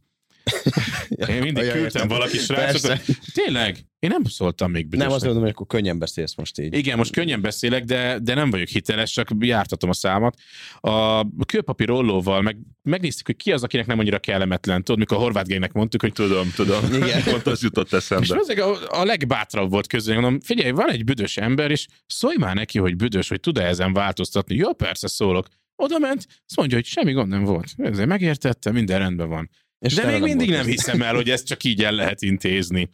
Én 1.30 1.42
mindig 1.42 1.64
Olyan 1.64 1.72
küldtem 1.72 2.02
értem. 2.02 2.08
valaki 2.08 2.38
srácot, 2.38 3.02
tényleg, 3.34 3.86
Én 4.00 4.10
nem 4.10 4.24
szóltam 4.24 4.72
még 4.72 4.84
büdösnek. 4.84 5.08
Nem 5.08 5.16
azt 5.16 5.26
mondom, 5.26 5.44
hogy 5.44 5.52
akkor 5.52 5.68
könnyen 5.68 6.00
beszélsz 6.00 6.36
most 6.36 6.60
így. 6.60 6.74
Igen, 6.74 6.98
most 6.98 7.12
könnyen 7.12 7.42
beszélek, 7.42 7.84
de, 7.84 8.20
de 8.20 8.34
nem 8.34 8.50
vagyok 8.50 8.68
hiteles, 8.68 9.12
csak 9.12 9.30
jártatom 9.40 9.90
a 9.90 9.94
számat. 9.94 10.38
A 10.80 11.26
kőpapír 11.46 11.92
ollóval 11.92 12.42
meg, 12.42 12.58
megnéztük, 12.82 13.26
hogy 13.26 13.36
ki 13.36 13.52
az, 13.52 13.64
akinek 13.64 13.86
nem 13.86 14.00
annyira 14.00 14.20
kellemetlen. 14.20 14.84
Tudod, 14.84 15.00
mikor 15.00 15.18
a 15.18 15.20
horvát 15.20 15.48
génynek 15.48 15.72
mondtuk, 15.72 16.02
hogy 16.02 16.14
Tudom, 16.14 16.52
tudom. 16.56 16.94
Igen. 16.94 17.24
Pont 17.32 17.48
az 17.48 17.62
jutott 17.62 17.88
és 17.88 17.94
eszembe. 17.94 18.36
ezek 18.36 18.60
a, 18.60 19.00
a 19.00 19.04
legbátrabb 19.04 19.70
volt 19.70 19.88
közül. 19.88 20.14
Mondom, 20.14 20.40
figyelj, 20.40 20.72
van 20.72 20.90
egy 20.90 21.04
büdös 21.04 21.38
ember, 21.38 21.72
és 21.72 21.88
szólj 22.06 22.36
már 22.40 22.56
neki, 22.56 22.80
hogy 22.80 22.96
büdös, 22.96 23.28
hogy 23.28 23.40
tud-e 23.40 23.66
ezen 23.66 23.94
változtatni. 23.94 24.56
Jó, 24.56 24.74
persze 24.74 25.08
szólok. 25.08 25.48
Oda 25.76 25.98
ment, 26.00 26.26
azt 26.46 26.56
mondja, 26.56 26.78
hogy 26.78 26.86
semmi 26.86 27.12
gond 27.12 27.30
nem 27.30 27.44
volt. 27.44 27.68
Ezért 27.78 28.08
megértette, 28.08 28.72
minden 28.72 29.00
rendben 29.00 29.30
van. 29.30 29.50
És 29.80 29.94
De 29.94 30.12
még 30.12 30.22
mindig 30.22 30.50
nem 30.50 30.66
hiszem 30.66 31.02
el, 31.02 31.16
hogy 31.16 31.30
ezt 31.30 31.46
csak 31.46 31.64
így 31.64 31.84
el 31.84 31.92
lehet 31.92 32.22
intézni. 32.22 32.90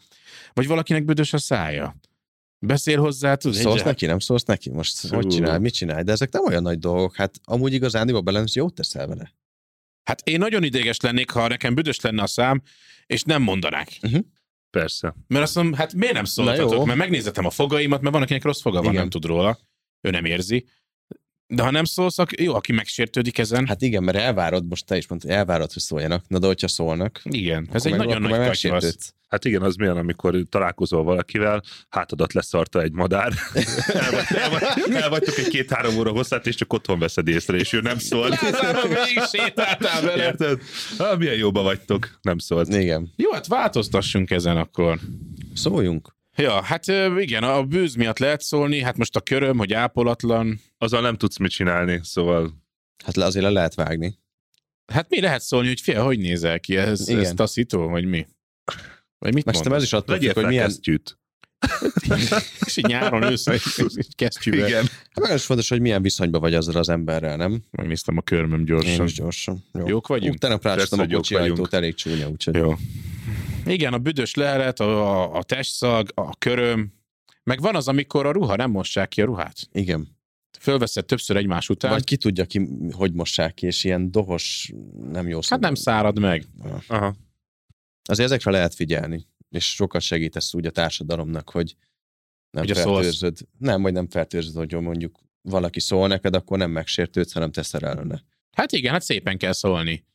Vagy 0.53 0.67
valakinek 0.67 1.05
büdös 1.05 1.33
a 1.33 1.37
szája. 1.37 1.95
Beszél 2.59 2.99
hozzá, 2.99 3.35
tudod? 3.35 3.57
Szólsz 3.57 3.83
neki, 3.83 4.05
nem 4.05 4.19
szólsz 4.19 4.43
neki? 4.43 4.69
Most 4.69 4.95
Szó. 4.95 5.15
hogy 5.15 5.27
csinál, 5.27 5.59
mit 5.59 5.73
csinál? 5.73 6.03
De 6.03 6.11
ezek 6.11 6.31
nem 6.31 6.45
olyan 6.45 6.61
nagy 6.61 6.79
dolgok. 6.79 7.15
Hát 7.15 7.39
amúgy 7.43 7.73
igazán 7.73 8.23
belensz, 8.23 8.55
jót 8.55 8.73
teszel 8.73 9.07
vele. 9.07 9.33
Hát 10.03 10.21
én 10.23 10.39
nagyon 10.39 10.63
idéges 10.63 10.99
lennék, 10.99 11.29
ha 11.29 11.47
nekem 11.47 11.75
büdös 11.75 11.99
lenne 11.99 12.21
a 12.21 12.27
szám, 12.27 12.61
és 13.05 13.23
nem 13.23 13.41
mondanák. 13.41 13.99
Persze. 14.69 15.15
Mert 15.27 15.43
azt 15.43 15.55
mondom, 15.55 15.73
hát 15.73 15.93
miért 15.93 16.13
nem 16.13 16.23
szóltatok? 16.23 16.85
Mert 16.85 16.97
megnézzetem 16.97 17.45
a 17.45 17.49
fogaimat, 17.49 18.01
mert 18.01 18.13
van, 18.13 18.23
akinek 18.23 18.43
rossz 18.43 18.61
foga 18.61 18.77
van, 18.77 18.91
Igen. 18.91 18.95
nem 18.95 19.09
tud 19.09 19.25
róla. 19.25 19.59
Ő 20.01 20.09
nem 20.09 20.25
érzi. 20.25 20.65
De 21.55 21.63
ha 21.63 21.71
nem 21.71 21.83
szólsz, 21.83 22.15
jó, 22.37 22.53
aki 22.55 22.71
megsértődik 22.71 23.37
ezen. 23.37 23.67
Hát, 23.67 23.81
igen, 23.81 24.03
mert 24.03 24.17
elvárod, 24.17 24.67
most 24.67 24.85
te 24.85 24.97
is 24.97 25.07
mondtad, 25.07 25.29
hogy 25.29 25.39
elvárod, 25.39 25.73
hogy 25.73 25.81
szóljanak. 25.81 26.23
Na 26.27 26.39
de 26.39 26.47
hogyha 26.47 26.67
szólnak, 26.67 27.19
igen, 27.23 27.67
ez 27.71 27.85
egy 27.85 27.91
meg- 27.91 28.05
nagyon 28.05 28.21
nagy 28.21 28.29
katyvasz. 28.31 28.47
megsértődsz. 28.47 29.13
Hát 29.29 29.45
igen, 29.45 29.61
az 29.61 29.75
milyen, 29.75 29.97
amikor 29.97 30.35
találkozol 30.49 31.03
valakivel, 31.03 31.63
hátadat 31.89 32.33
leszarta 32.33 32.81
egy 32.81 32.91
madár, 32.91 33.33
Elvagy- 33.87 34.31
elvagy- 34.35 34.93
elvagytok 34.93 35.37
egy 35.37 35.47
két-három 35.47 35.97
óra 35.97 36.11
hosszát, 36.11 36.47
és 36.47 36.55
csak 36.55 36.73
otthon 36.73 36.99
veszed 36.99 37.27
észre, 37.27 37.57
és 37.57 37.73
ő 37.73 37.79
nem 37.81 37.97
szól. 37.97 38.29
Lázárom, 38.29 38.89
végig 38.89 39.23
sétáltál 39.31 40.01
vele. 40.01 40.25
Érted? 40.25 40.61
Ha, 40.97 41.17
milyen 41.17 41.35
jóba 41.35 41.61
vagytok, 41.61 42.19
nem 42.21 42.37
szólt. 42.37 42.67
Igen. 42.73 43.13
Jó, 43.15 43.31
hát 43.31 43.47
változtassunk 43.47 44.31
ezen 44.31 44.57
akkor. 44.57 44.99
Szóljunk. 45.53 46.15
Ja, 46.35 46.61
hát 46.61 46.87
igen, 47.17 47.43
a 47.43 47.63
bűz 47.63 47.95
miatt 47.95 48.19
lehet 48.19 48.41
szólni, 48.41 48.81
hát 48.81 48.97
most 48.97 49.15
a 49.15 49.21
köröm, 49.21 49.57
hogy 49.57 49.73
ápolatlan, 49.73 50.59
Azzal 50.77 51.01
nem 51.01 51.17
tudsz 51.17 51.37
mit 51.37 51.51
csinálni, 51.51 51.99
szóval 52.03 52.61
Hát 53.03 53.15
le- 53.15 53.25
azért 53.25 53.45
le 53.45 53.51
lehet 53.51 53.75
vágni. 53.75 54.17
Hát 54.93 55.09
mi 55.09 55.21
lehet 55.21 55.41
szólni, 55.41 55.67
hogy 55.67 55.81
fél, 55.81 56.03
hogy 56.03 56.19
nézel 56.19 56.59
ki? 56.59 56.77
Ez, 56.77 57.09
Igen. 57.09 57.23
ez 57.23 57.33
taszító, 57.35 57.87
vagy 57.87 58.05
mi? 58.05 58.27
Vagy 59.17 59.33
mit 59.33 59.45
szerintem 59.45 59.73
ez 59.73 59.83
is 59.83 59.93
attól 59.93 60.17
függ, 60.17 60.33
hogy 60.33 60.45
milyen, 60.45 60.63
felkesztyűt. 60.63 61.17
És 62.65 62.77
így 62.77 62.85
nyáron 62.85 63.23
ősszel 63.23 63.53
egy 63.53 64.15
kesztyűvel. 64.15 64.67
Igen. 64.67 64.83
hát 64.83 65.19
meg 65.27 65.35
is 65.35 65.43
fontos, 65.43 65.69
hogy 65.69 65.81
milyen 65.81 66.01
viszonyban 66.01 66.41
vagy 66.41 66.53
azzal 66.53 66.75
az 66.75 66.89
emberrel, 66.89 67.37
nem? 67.37 67.63
Megnéztem 67.71 68.17
a 68.17 68.21
körmöm 68.21 68.59
Én 68.59 68.65
gyorsan. 68.65 69.05
is 69.05 69.13
gyorsan. 69.13 69.63
Jó. 69.73 69.87
Jók 69.87 70.07
vagyunk? 70.07 70.33
Ú, 70.33 70.37
tegnap 70.37 70.63
rácstam 70.63 70.99
Persze, 70.99 71.13
a 71.13 71.17
kocsi 71.17 71.35
ajtót, 71.35 71.73
elég 71.73 71.95
csúnya, 71.95 72.29
úgyhogy. 72.29 72.55
Jó. 72.55 72.75
Igen, 73.65 73.93
a 73.93 73.97
büdös 73.97 74.33
lehelet, 74.33 74.79
a, 74.79 75.21
a, 75.21 75.35
a 75.35 75.43
testszag, 75.43 76.09
a 76.13 76.37
köröm, 76.37 76.93
meg 77.43 77.61
van 77.61 77.75
az, 77.75 77.87
amikor 77.87 78.25
a 78.25 78.31
ruha 78.31 78.55
nem 78.55 78.71
mossák 78.71 79.07
ki 79.07 79.21
a 79.21 79.25
ruhát. 79.25 79.67
Igen. 79.71 80.07
Fölveszed 80.59 81.05
többször 81.05 81.37
egymás 81.37 81.69
után, 81.69 81.91
Vagy 81.91 82.03
ki 82.03 82.17
tudja 82.17 82.45
ki, 82.45 82.67
hogy 82.91 83.13
mossák 83.13 83.53
ki, 83.53 83.65
és 83.65 83.83
ilyen 83.83 84.11
dohos, 84.11 84.71
nem 85.11 85.27
jó 85.27 85.39
hát 85.49 85.59
nem 85.59 85.75
szárad 85.75 86.19
meg. 86.19 86.45
Aha. 86.87 87.15
Azért 88.03 88.29
ezekre 88.29 88.51
lehet 88.51 88.73
figyelni, 88.73 89.27
és 89.49 89.73
sokat 89.73 90.01
segítesz 90.01 90.53
úgy 90.53 90.65
a 90.65 90.69
társadalomnak, 90.71 91.49
hogy 91.49 91.75
nem 92.51 92.63
Ugye 92.63 92.73
szólsz. 92.73 92.95
fertőzöd. 92.95 93.37
Nem, 93.57 93.81
vagy 93.81 93.93
nem 93.93 94.09
fertőzöd, 94.09 94.55
hogy 94.55 94.81
mondjuk 94.81 95.19
valaki 95.41 95.79
szól 95.79 96.07
neked, 96.07 96.35
akkor 96.35 96.57
nem 96.57 96.71
megsértődsz, 96.71 97.33
hanem 97.33 97.51
teszel 97.51 97.81
ellene. 97.81 98.23
Hát 98.51 98.71
igen, 98.71 98.91
hát 98.91 99.01
szépen 99.01 99.37
kell 99.37 99.51
szólni. 99.51 100.05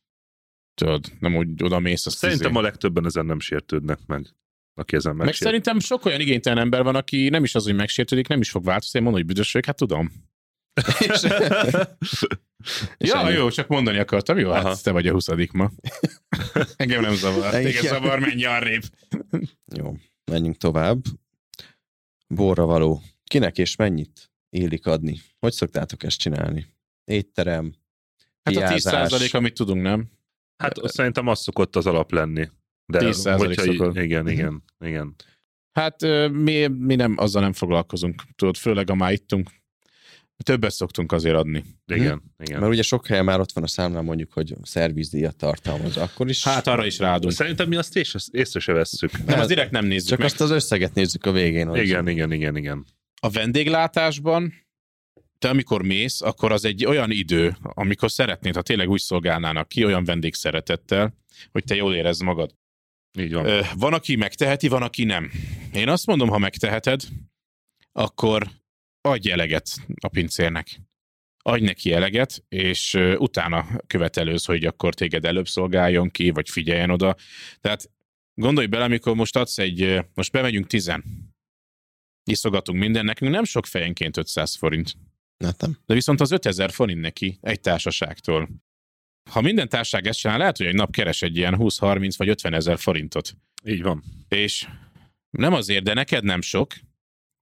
Tudod, 0.78 1.04
nem 1.20 1.36
úgy 1.36 1.62
oda 1.62 1.78
mész, 1.78 2.06
azt 2.06 2.16
Szerintem 2.16 2.50
izé- 2.50 2.58
a 2.60 2.62
legtöbben 2.62 3.04
ezen 3.04 3.26
nem 3.26 3.40
sértődnek 3.40 3.98
meg, 4.06 4.26
aki 4.74 4.96
ezen 4.96 5.16
Meg 5.16 5.24
megsért. 5.26 5.44
szerintem 5.44 5.78
sok 5.78 6.04
olyan 6.04 6.20
igénytelen 6.20 6.58
ember 6.58 6.82
van, 6.82 6.94
aki 6.96 7.28
nem 7.28 7.44
is 7.44 7.54
az, 7.54 7.64
hogy 7.64 7.74
megsértődik, 7.74 8.28
nem 8.28 8.40
is 8.40 8.50
fog 8.50 8.64
változni, 8.64 9.00
mondom, 9.00 9.20
hogy 9.20 9.28
büdös 9.28 9.52
vagyok, 9.52 9.66
hát 9.66 9.76
tudom. 9.76 10.12
És, 10.98 11.22
és 12.98 13.08
Ja, 13.08 13.20
ennyi. 13.20 13.32
jó, 13.36 13.50
csak 13.50 13.68
mondani 13.68 13.98
akartam, 13.98 14.38
jó, 14.38 14.50
Aha. 14.50 14.68
hát 14.68 14.82
te 14.82 14.90
vagy 14.90 15.06
a 15.06 15.12
huszadik 15.12 15.52
ma. 15.52 15.70
Engem 16.76 17.00
nem 17.00 17.14
zavar. 17.14 17.50
Téged 17.50 17.82
zavar, 17.82 18.18
menj 18.18 18.44
arrébb. 18.44 18.82
Jó, 19.76 19.96
menjünk 20.30 20.56
tovább. 20.56 20.98
Borra 22.26 22.64
való. 22.66 23.02
Kinek 23.24 23.58
és 23.58 23.76
mennyit 23.76 24.30
élik 24.50 24.86
adni? 24.86 25.20
Hogy 25.38 25.52
szoktátok 25.52 26.02
ezt 26.02 26.18
csinálni? 26.18 26.66
Étterem, 27.04 27.74
Hát 28.42 28.56
a 28.56 28.58
piázás. 28.58 29.18
10 29.18 29.34
amit 29.34 29.54
tudunk, 29.54 29.82
nem? 29.82 30.08
Hát 30.58 30.78
szerintem 30.82 31.26
az 31.26 31.40
szokott 31.40 31.76
az 31.76 31.86
alap 31.86 32.12
lenni. 32.12 32.48
De 32.86 32.98
10% 33.02 33.34
hogyha 33.36 33.62
szokott. 33.62 33.96
Igen, 33.96 34.28
igen, 34.28 34.62
igen. 34.84 35.14
Hát 35.72 36.00
mi, 36.32 36.66
mi 36.66 36.94
nem, 36.94 37.14
azzal 37.18 37.42
nem 37.42 37.52
foglalkozunk. 37.52 38.22
Tudod, 38.36 38.56
főleg 38.56 38.90
a 38.90 38.94
már 38.94 39.12
ittunk. 39.12 39.50
Többet 40.44 40.70
szoktunk 40.70 41.12
azért 41.12 41.34
adni. 41.34 41.64
Igen, 41.86 42.22
igen. 42.38 42.60
mert 42.60 42.72
ugye 42.72 42.82
sok 42.82 43.06
helyen 43.06 43.24
már 43.24 43.40
ott 43.40 43.52
van 43.52 43.64
a 43.64 43.66
számlán 43.66 44.04
mondjuk, 44.04 44.32
hogy 44.32 44.54
szervizdíjat 44.62 45.36
tartalmaz. 45.36 45.96
Akkor 45.96 46.28
is 46.28 46.44
Hát 46.44 46.66
arra 46.66 46.86
is 46.86 46.98
ráadunk. 46.98 47.32
Szerintem 47.32 47.68
mi 47.68 47.76
azt 47.76 47.96
észre, 47.96 48.18
észre 48.30 48.60
se 48.60 48.72
vesszük. 48.72 49.24
Nem, 49.24 49.40
az 49.40 49.46
direkt 49.46 49.70
nem 49.70 49.86
nézzük 49.86 50.08
csak 50.08 50.18
meg. 50.18 50.26
azt 50.26 50.40
az 50.40 50.50
összeget 50.50 50.94
nézzük 50.94 51.26
a 51.26 51.32
végén. 51.32 51.74
Igen, 51.74 52.08
igen, 52.08 52.32
igen, 52.32 52.56
igen. 52.56 52.86
A 53.20 53.30
vendéglátásban 53.30 54.52
te 55.38 55.48
amikor 55.48 55.82
mész, 55.82 56.20
akkor 56.20 56.52
az 56.52 56.64
egy 56.64 56.84
olyan 56.84 57.10
idő, 57.10 57.56
amikor 57.62 58.10
szeretnéd, 58.10 58.54
ha 58.54 58.62
tényleg 58.62 58.88
úgy 58.88 59.00
szolgálnának 59.00 59.68
ki, 59.68 59.84
olyan 59.84 60.04
vendégszeretettel, 60.04 61.14
hogy 61.50 61.64
te 61.64 61.74
jól 61.74 61.94
érezd 61.94 62.22
magad. 62.22 62.54
Így 63.18 63.32
van. 63.32 63.46
Ö, 63.46 63.60
Van, 63.74 63.92
aki 63.92 64.16
megteheti, 64.16 64.68
van, 64.68 64.82
aki 64.82 65.04
nem. 65.04 65.30
Én 65.72 65.88
azt 65.88 66.06
mondom, 66.06 66.28
ha 66.28 66.38
megteheted, 66.38 67.02
akkor 67.92 68.48
adj 69.00 69.30
eleget 69.30 69.68
a 70.00 70.08
pincérnek. 70.08 70.80
Adj 71.42 71.64
neki 71.64 71.92
eleget, 71.92 72.44
és 72.48 72.94
utána 73.16 73.66
követelőz, 73.86 74.44
hogy 74.44 74.64
akkor 74.64 74.94
téged 74.94 75.24
előbb 75.24 75.48
szolgáljon 75.48 76.10
ki, 76.10 76.30
vagy 76.30 76.50
figyeljen 76.50 76.90
oda. 76.90 77.16
Tehát 77.60 77.90
gondolj 78.34 78.66
bele, 78.66 78.84
amikor 78.84 79.14
most 79.14 79.36
adsz 79.36 79.58
egy, 79.58 80.04
most 80.14 80.32
bemegyünk 80.32 80.66
tizen, 80.66 81.04
iszogatunk 82.24 82.78
minden, 82.78 83.04
nekünk 83.04 83.30
nem 83.30 83.44
sok 83.44 83.66
fejenként 83.66 84.16
500 84.16 84.56
forint. 84.56 84.94
Nem. 85.38 85.78
De 85.86 85.94
viszont 85.94 86.20
az 86.20 86.30
5000 86.30 86.70
forint 86.70 87.00
neki 87.00 87.38
egy 87.40 87.60
társaságtól. 87.60 88.48
Ha 89.30 89.40
minden 89.40 89.68
társaság 89.68 90.06
ezt 90.06 90.18
csinál, 90.18 90.38
lehet, 90.38 90.56
hogy 90.56 90.66
egy 90.66 90.74
nap 90.74 90.92
keres 90.92 91.22
egy 91.22 91.36
ilyen 91.36 91.56
20-30 91.58 92.14
vagy 92.16 92.28
50 92.28 92.54
ezer 92.54 92.78
forintot. 92.78 93.36
Így 93.64 93.82
van. 93.82 94.04
És 94.28 94.66
nem 95.30 95.52
azért, 95.52 95.84
de 95.84 95.94
neked 95.94 96.24
nem 96.24 96.40
sok, 96.40 96.74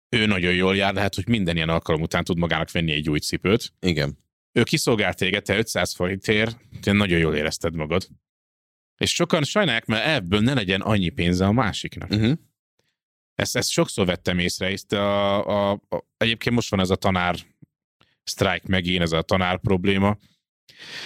ő 0.09 0.27
nagyon 0.27 0.55
jól 0.55 0.77
jár, 0.77 0.95
lehet, 0.95 1.15
hogy 1.15 1.29
minden 1.29 1.57
ilyen 1.57 1.69
alkalom 1.69 2.03
után 2.03 2.25
tud 2.25 2.39
magának 2.39 2.71
venni 2.71 2.93
egy 2.93 3.11
új 3.11 3.19
cipőt. 3.19 3.73
Igen. 3.81 4.19
Ő 4.53 4.63
kiszolgál 4.63 5.15
téged, 5.15 5.43
te 5.43 5.57
500 5.57 5.95
forintért, 5.95 6.59
te 6.81 6.93
nagyon 6.93 7.19
jól 7.19 7.35
érezted 7.35 7.75
magad. 7.75 8.09
És 8.97 9.15
sokan 9.15 9.45
sajnálják, 9.45 9.87
mert 9.87 10.07
ebből 10.07 10.41
ne 10.41 10.55
legyen 10.55 10.81
annyi 10.81 11.09
pénze 11.09 11.47
a 11.47 11.53
másiknak. 11.53 12.11
Uh-huh. 12.11 12.39
Ezt, 13.35 13.57
ezt 13.57 13.71
sokszor 13.71 14.07
vettem 14.07 14.39
észre, 14.39 14.71
és 14.71 14.83
a, 14.89 15.47
a, 15.47 15.73
a, 15.73 16.05
egyébként 16.17 16.55
most 16.55 16.71
van 16.71 16.81
ez 16.81 16.91
a 16.91 16.97
tanár 16.97 17.37
sztrájk 18.27 18.67
megint, 18.67 19.03
ez 19.03 19.13
a 19.13 19.23
tanár 19.23 19.59
probléma. 19.59 20.17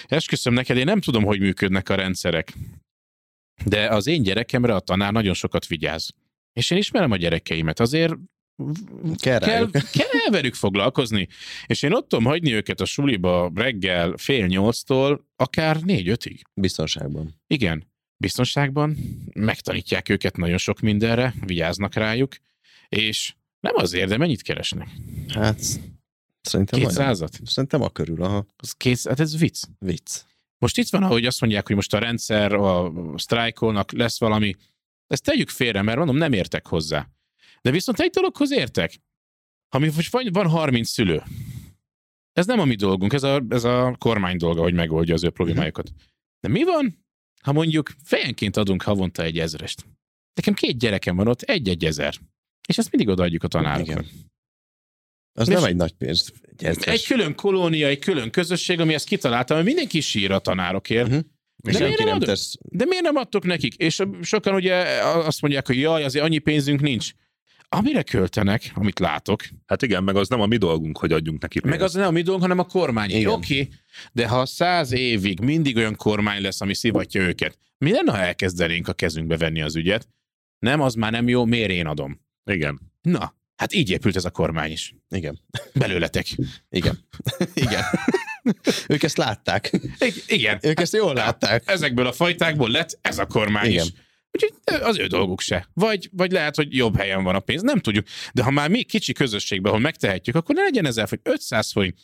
Esküszöm 0.06 0.52
neked, 0.52 0.76
én 0.76 0.84
nem 0.84 1.00
tudom, 1.00 1.24
hogy 1.24 1.40
működnek 1.40 1.88
a 1.88 1.94
rendszerek, 1.94 2.52
de 3.64 3.88
az 3.88 4.06
én 4.06 4.22
gyerekemre 4.22 4.74
a 4.74 4.80
tanár 4.80 5.12
nagyon 5.12 5.34
sokat 5.34 5.66
vigyáz. 5.66 6.10
És 6.52 6.70
én 6.70 6.78
ismerem 6.78 7.10
a 7.10 7.16
gyerekeimet, 7.16 7.80
azért 7.80 8.14
Kell, 9.16 9.38
kell, 9.38 9.70
kell 9.98 10.30
velük 10.30 10.54
foglalkozni. 10.54 11.28
És 11.66 11.82
én 11.82 11.92
ott 11.92 12.08
tudom 12.08 12.24
hagyni 12.24 12.52
őket 12.52 12.80
a 12.80 12.84
suliba 12.84 13.50
reggel 13.54 14.16
fél 14.16 14.46
nyolctól, 14.46 15.26
akár 15.36 15.80
négy-ötig. 15.80 16.42
Biztonságban. 16.54 17.34
Igen, 17.46 17.92
biztonságban, 18.16 18.96
megtanítják 19.34 20.08
őket 20.08 20.36
nagyon 20.36 20.58
sok 20.58 20.80
mindenre, 20.80 21.34
vigyáznak 21.46 21.94
rájuk, 21.94 22.36
és 22.88 23.34
nem 23.60 23.74
azért, 23.76 24.08
de 24.08 24.16
mennyit 24.16 24.42
keresnek? 24.42 24.88
Hát 25.28 25.60
szerintem 26.40 26.78
olyan. 26.78 26.90
Kétszázat? 26.90 27.38
Szerintem 27.44 27.82
a 27.82 27.88
körül, 27.88 28.22
aha. 28.22 28.46
Az 28.56 28.72
kész, 28.72 29.06
hát 29.06 29.20
ez 29.20 29.38
vicc. 29.38 29.62
Vicc. 29.78 30.22
Most 30.58 30.78
itt 30.78 30.88
van, 30.88 31.02
ahogy 31.02 31.26
azt 31.26 31.40
mondják, 31.40 31.66
hogy 31.66 31.76
most 31.76 31.94
a 31.94 31.98
rendszer, 31.98 32.52
a 32.52 32.92
sztrájkolnak 33.16 33.92
lesz 33.92 34.18
valami, 34.18 34.54
ezt 35.06 35.24
tegyük 35.24 35.48
félre, 35.48 35.82
mert 35.82 35.98
mondom, 35.98 36.16
nem 36.16 36.32
értek 36.32 36.66
hozzá. 36.66 37.08
De 37.62 37.70
viszont 37.70 38.00
egy 38.00 38.10
dologhoz 38.10 38.52
értek. 38.52 39.00
Ha 39.68 39.78
mi 39.78 39.90
most 39.94 40.12
vagy 40.12 40.32
van 40.32 40.48
30 40.48 40.88
szülő, 40.88 41.22
ez 42.32 42.46
nem 42.46 42.60
a 42.60 42.64
mi 42.64 42.74
dolgunk, 42.74 43.12
ez 43.12 43.22
a, 43.22 43.42
ez 43.48 43.64
a 43.64 43.96
kormány 43.98 44.36
dolga, 44.36 44.62
hogy 44.62 44.74
megoldja 44.74 45.14
az 45.14 45.24
ő 45.24 45.30
problémájukat. 45.30 45.92
De 46.40 46.48
mi 46.48 46.64
van, 46.64 47.04
ha 47.42 47.52
mondjuk 47.52 47.90
fejenként 48.02 48.56
adunk 48.56 48.82
havonta 48.82 49.22
egy 49.22 49.38
ezrest? 49.38 49.86
Nekem 50.34 50.54
két 50.54 50.78
gyerekem 50.78 51.16
van 51.16 51.28
ott, 51.28 51.42
egy-egy 51.42 51.84
ezer. 51.84 52.14
És 52.68 52.78
ezt 52.78 52.90
mindig 52.90 53.08
odaadjuk 53.12 53.42
a 53.42 53.48
tanároknak. 53.48 54.04
Igen. 54.04 54.30
Az 55.32 55.48
nem 55.48 55.64
egy 55.64 55.76
nagy 55.76 55.92
pénz. 55.92 56.32
Egy 56.56 56.78
Egy 56.84 57.06
külön 57.06 57.34
kolónia, 57.34 57.86
egy 57.86 57.98
külön 57.98 58.30
közösség, 58.30 58.80
ami 58.80 58.94
ezt 58.94 59.06
kitalálta, 59.06 59.54
mert 59.54 59.66
mindenki 59.66 60.00
sír 60.00 60.30
a 60.30 60.38
tanárokért. 60.38 61.08
Mhm. 61.08 61.18
De 61.62 61.70
És 61.70 61.78
miért 61.78 61.78
senki 61.78 61.96
nem 61.96 62.06
nem 62.06 62.14
adod? 62.16 62.28
tesz. 62.28 62.54
De 62.62 62.84
miért 62.84 63.02
nem 63.04 63.16
adtok 63.16 63.44
nekik? 63.44 63.74
És 63.74 64.02
sokan 64.22 64.54
ugye 64.54 64.74
azt 65.04 65.40
mondják, 65.40 65.66
hogy 65.66 65.78
jaj, 65.78 66.04
azért 66.04 66.24
annyi 66.24 66.38
pénzünk 66.38 66.80
nincs. 66.80 67.10
Amire 67.68 68.02
költenek, 68.02 68.70
amit 68.74 68.98
látok, 68.98 69.42
Hát 69.66 69.82
igen, 69.82 70.04
meg 70.04 70.16
az 70.16 70.28
nem 70.28 70.40
a 70.40 70.46
mi 70.46 70.56
dolgunk, 70.56 70.98
hogy 70.98 71.12
adjunk 71.12 71.40
neki 71.40 71.60
pénzt. 71.60 71.78
meg 71.78 71.86
az 71.86 71.94
nem 71.94 72.06
a 72.06 72.10
mi 72.10 72.20
dolgunk, 72.22 72.42
hanem 72.42 72.58
a 72.58 72.64
kormány. 72.64 73.24
Oké, 73.26 73.68
de 74.12 74.28
ha 74.28 74.46
száz 74.46 74.92
évig 74.92 75.40
mindig 75.40 75.76
olyan 75.76 75.96
kormány 75.96 76.42
lesz, 76.42 76.60
ami 76.60 76.74
szivatja 76.74 77.20
őket, 77.20 77.58
mi 77.78 77.90
lenne, 77.92 78.10
ha 78.12 78.18
elkezdenénk 78.18 78.88
a 78.88 78.92
kezünkbe 78.92 79.36
venni 79.36 79.62
az 79.62 79.76
ügyet? 79.76 80.08
Nem, 80.58 80.80
az 80.80 80.94
már 80.94 81.12
nem 81.12 81.28
jó, 81.28 81.44
miért 81.44 81.70
én 81.70 81.86
adom? 81.86 82.20
Igen. 82.44 82.80
Na, 83.02 83.34
hát 83.60 83.72
így 83.72 83.90
épült 83.90 84.16
ez 84.16 84.24
a 84.24 84.30
kormány 84.30 84.70
is. 84.70 84.94
Igen. 85.08 85.40
Belőletek. 85.74 86.26
Igen. 86.70 86.98
Igen. 87.54 87.84
ők 88.88 89.02
ezt 89.02 89.16
látták. 89.16 89.70
I- 89.98 90.22
igen. 90.26 90.58
Ők 90.62 90.80
ezt 90.80 90.92
jól 90.92 91.14
látták. 91.14 91.62
Ezekből 91.66 92.06
a 92.06 92.12
fajtákból 92.12 92.70
lett 92.70 92.98
ez 93.00 93.18
a 93.18 93.26
kormány 93.26 93.70
Igen. 93.70 93.84
is. 93.84 93.92
Úgyhogy 94.32 94.52
az 94.82 94.98
ő 94.98 95.06
dolguk 95.06 95.40
se. 95.40 95.68
Vagy, 95.74 96.08
vagy 96.12 96.32
lehet, 96.32 96.56
hogy 96.56 96.76
jobb 96.76 96.96
helyen 96.96 97.22
van 97.22 97.34
a 97.34 97.40
pénz, 97.40 97.62
nem 97.62 97.78
tudjuk. 97.78 98.06
De 98.32 98.42
ha 98.42 98.50
már 98.50 98.70
mi 98.70 98.82
kicsi 98.82 99.12
közösségben, 99.12 99.70
ahol 99.70 99.82
megtehetjük, 99.82 100.36
akkor 100.36 100.54
ne 100.54 100.62
legyen 100.62 100.86
ezer, 100.86 101.08
hogy 101.08 101.20
500 101.22 101.72
forint. 101.72 101.98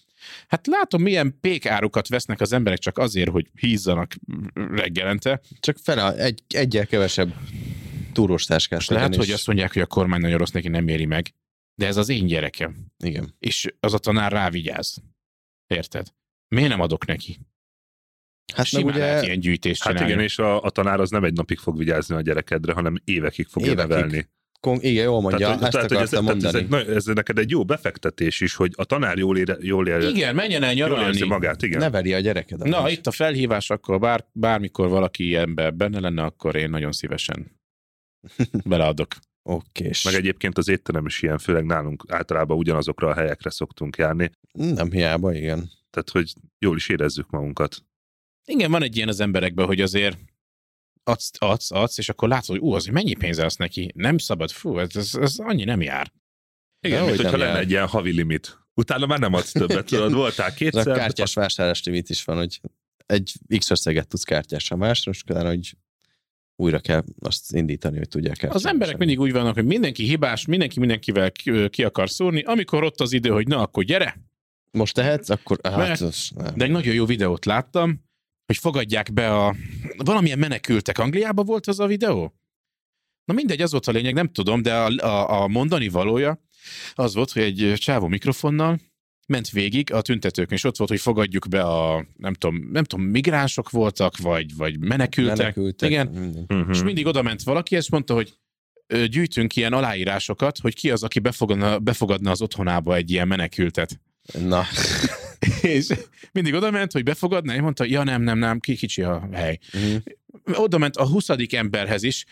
Hát 0.49 0.67
látom, 0.67 1.03
milyen 1.03 1.39
pékárukat 1.41 2.09
vesznek 2.09 2.41
az 2.41 2.53
emberek 2.53 2.79
csak 2.79 2.99
azért, 2.99 3.31
hogy 3.31 3.47
hízzanak 3.55 4.15
reggelente. 4.55 5.41
Csak 5.61 5.77
fele, 5.83 6.15
egy, 6.15 6.43
egyel 6.49 6.87
kevesebb 6.87 7.35
túrós 8.13 8.45
táskás 8.45 8.89
lehet, 8.89 9.17
hogy 9.17 9.31
azt 9.31 9.47
mondják, 9.47 9.73
hogy 9.73 9.83
a 9.83 9.87
kormány 9.87 10.21
nagyon 10.21 10.39
rossz, 10.39 10.51
neki 10.51 10.69
nem 10.69 10.89
éri 10.89 11.05
meg. 11.05 11.35
De 11.80 11.87
ez 11.87 11.97
az 11.97 12.09
én 12.09 12.26
gyerekem. 12.26 12.87
Igen. 13.04 13.35
És 13.38 13.66
az 13.80 13.95
a 13.95 13.99
tanár 13.99 14.33
rávigyáz. 14.33 15.02
Érted? 15.66 16.06
Miért 16.49 16.68
nem 16.71 16.80
adok 16.80 17.06
neki? 17.06 17.38
Hát 18.54 18.66
Simán 18.66 18.97
lehet 18.99 19.18
ugye 19.18 19.26
ilyen 19.26 19.40
gyűjtést 19.40 19.83
Hát 19.83 19.92
csinálni. 19.92 20.12
igen, 20.12 20.25
és 20.25 20.38
a, 20.38 20.62
a 20.62 20.71
tanár 20.71 21.00
az 21.00 21.11
nem 21.11 21.25
egy 21.25 21.33
napig 21.33 21.59
fog 21.59 21.78
vigyázni 21.78 22.14
a 22.14 22.21
gyerekedre, 22.21 22.73
hanem 22.73 22.97
évekig 23.04 23.47
fogja 23.47 23.71
Évekig. 23.71 23.90
nevelni. 23.90 24.28
kon- 24.61 24.83
igen, 24.83 25.04
jól 25.04 25.21
mondja, 25.21 25.54
hogy- 25.54 25.62
ezt 25.62 25.76
hogy 25.76 25.85
ez, 25.97 26.12
akartam 26.12 26.38
tehát 26.38 26.54
ez, 26.54 26.61
mondani. 26.61 26.88
egy, 26.90 26.97
ez 26.97 27.04
neked 27.04 27.38
egy 27.38 27.50
jó 27.50 27.64
befektetés 27.64 28.40
is, 28.40 28.54
hogy 28.54 28.73
a 28.76 28.85
tanár 28.85 29.18
jól, 29.18 29.38
ére, 29.38 29.56
jól, 29.61 29.88
ér, 29.88 30.02
Igen, 30.02 30.35
menjen 30.35 30.62
el 30.62 30.75
jól 30.75 30.88
érzi 30.88 31.00
nyaralni. 31.02 31.26
magát, 31.26 31.62
igen. 31.62 31.78
Neveli 31.78 32.14
a 32.14 32.18
gyereked. 32.21 32.68
Na, 32.68 32.90
itt 32.90 33.06
a 33.06 33.11
felhívás, 33.11 33.71
akkor 33.71 33.99
bár, 33.99 34.26
bármikor 34.33 34.88
valaki 34.88 35.25
ilyenben 35.25 35.76
benne 35.76 36.00
lenne, 36.00 36.23
akkor 36.23 36.56
én 36.56 36.71
nagyon 36.71 36.92
szívesen 36.92 37.61
beleadok. 38.64 39.14
Oké, 39.49 39.91
Meg 40.05 40.15
egyébként 40.15 40.59
az 40.59 40.69
étterem 40.69 41.07
is 41.07 41.23
ilyen, 41.23 41.38
főleg 41.38 41.65
nálunk 41.65 42.05
általában 42.09 42.57
ugyanazokra 42.57 43.09
a 43.09 43.15
helyekre 43.15 43.50
szoktunk 43.50 43.97
járni, 43.97 44.31
Nem 44.53 44.91
hiába, 44.91 45.35
igen. 45.35 45.71
tehát 45.91 46.11
hogy 46.11 46.33
jól 46.59 46.76
is 46.76 46.88
érezzük 46.88 47.31
magunkat. 47.31 47.85
Igen, 48.45 48.71
van 48.71 48.83
egy 48.83 48.97
ilyen 48.97 49.09
az 49.09 49.21
emberekben, 49.21 49.67
hogy 49.67 49.81
azért 49.81 50.19
adsz, 51.03 51.31
adsz, 51.38 51.71
adsz, 51.71 51.99
és 51.99 52.09
akkor 52.09 52.29
látod, 52.29 52.47
hogy 52.47 52.59
ú, 52.59 52.73
az 52.73 52.87
mennyi 52.87 53.15
pénz 53.15 53.38
lesz 53.38 53.57
neki. 53.57 53.93
Nem 53.95 54.19
szabad, 54.19 54.50
fú, 54.50 54.79
ez, 54.79 54.97
ez, 54.97 55.15
ez 55.15 55.35
annyi 55.38 55.65
nem 55.65 55.83
jár. 55.83 56.12
Igen, 56.81 57.05
mint 57.05 57.17
hogyha 57.17 57.37
lenne 57.37 57.53
jár. 57.53 57.61
egy 57.61 57.71
ilyen 57.71 57.87
havi 57.87 58.12
limit. 58.12 58.59
Utána 58.75 59.07
már 59.07 59.19
nem 59.19 59.33
adsz 59.35 59.53
többet, 59.61 59.87
tudod, 59.87 60.12
voltál 60.12 60.47
Ez 60.47 60.53
a 60.53 60.57
kétszer. 60.57 60.97
kártyás 60.97 61.35
vásárlás 61.35 61.85
limit 61.85 62.11
is 62.11 62.25
van, 62.25 62.37
hogy 62.37 62.61
egy 63.07 63.33
X 63.59 63.71
összeget 63.71 64.09
tudsz 64.09 64.23
kártyásra 64.23 64.76
másra, 64.76 65.11
és 65.11 65.23
utána, 65.23 65.49
hogy 65.49 65.76
újra 66.57 66.79
kell 66.79 67.05
azt 67.19 67.55
indítani, 67.55 67.97
hogy 67.97 68.09
tudják 68.09 68.55
Az 68.55 68.67
emberek 68.67 68.97
mindig 68.97 69.21
úgy 69.21 69.33
vannak, 69.33 69.55
hogy 69.55 69.65
mindenki 69.65 70.05
hibás, 70.05 70.47
mindenki 70.47 70.79
mindenkivel 70.79 71.33
ki, 71.33 71.69
ki 71.69 71.85
akar 71.85 72.11
szúrni, 72.11 72.43
amikor 72.43 72.85
ott 72.85 73.01
az 73.01 73.13
idő, 73.13 73.31
hogy 73.31 73.49
na, 73.49 73.61
akkor 73.61 73.85
gyere. 73.85 74.21
Most 74.71 74.95
tehetsz, 74.95 75.29
akkor 75.29 75.59
hát, 75.63 75.77
Mert- 75.77 76.01
az, 76.01 76.31
nem. 76.35 76.55
De 76.57 76.65
egy 76.65 76.71
nagyon 76.71 76.95
jó 76.95 77.05
videót 77.05 77.45
láttam, 77.45 78.05
hogy 78.47 78.57
fogadják 78.57 79.13
be 79.13 79.35
a... 79.35 79.55
Valamilyen 79.97 80.39
menekültek. 80.39 80.99
Angliában 80.99 81.45
volt 81.45 81.67
az 81.67 81.81
a 81.81 81.87
videó? 81.87 82.35
Na 83.25 83.35
mindegy, 83.35 83.61
az 83.61 83.71
volt 83.71 83.87
a 83.87 83.93
lényeg, 83.93 84.15
nem 84.15 84.33
tudom, 84.33 84.62
de 84.62 84.75
a, 84.75 84.87
a, 84.87 85.42
a 85.42 85.49
mondani 85.49 85.88
valója 85.88 86.45
az 86.95 87.14
volt, 87.14 87.33
hogy 87.33 87.42
egy 87.42 87.75
csávó 87.77 88.07
mikrofonnal 88.07 88.79
ment 89.27 89.51
végig 89.51 89.93
a 89.93 90.01
tüntetőkön, 90.01 90.57
és 90.57 90.65
ott 90.65 90.77
volt, 90.77 90.91
hogy 90.91 91.01
fogadjuk 91.01 91.49
be 91.49 91.62
a, 91.62 92.07
nem 92.17 92.35
tudom, 92.35 92.69
nem 92.73 92.85
tudom, 92.85 93.07
migránsok 93.07 93.71
voltak, 93.71 94.17
vagy, 94.17 94.57
vagy 94.57 94.79
menekültek. 94.79 95.37
menekültek. 95.37 95.91
Igen. 95.91 96.07
Mhm. 96.49 96.71
És 96.71 96.83
mindig 96.83 97.07
oda 97.07 97.23
ment 97.23 97.43
valaki, 97.43 97.75
és 97.75 97.91
mondta, 97.91 98.15
hogy 98.15 98.35
gyűjtünk 99.09 99.57
ilyen 99.57 99.73
aláírásokat, 99.73 100.59
hogy 100.59 100.75
ki 100.75 100.91
az, 100.91 101.03
aki 101.03 101.19
befogadna, 101.19 101.79
befogadna 101.79 102.31
az 102.31 102.43
otthonába 102.43 102.95
egy 102.95 103.11
ilyen 103.11 103.29
menekültet. 103.29 104.01
Na, 104.39 104.65
és 105.62 105.87
mindig 106.33 106.55
oda 106.55 106.71
ment, 106.71 106.93
hogy 106.93 107.03
befogadná, 107.03 107.55
és 107.55 107.61
mondta, 107.61 107.85
ja 107.85 108.03
nem, 108.03 108.23
nem, 108.23 108.39
nem, 108.39 108.61
ki 108.61 108.75
kicsi 108.75 109.03
a 109.03 109.29
hely. 109.33 109.59
Mhm. 109.73 109.97
Oda 110.53 110.79
ment 110.79 110.97
a 110.97 111.07
20. 111.07 111.29
emberhez 111.49 112.03
is, 112.03 112.25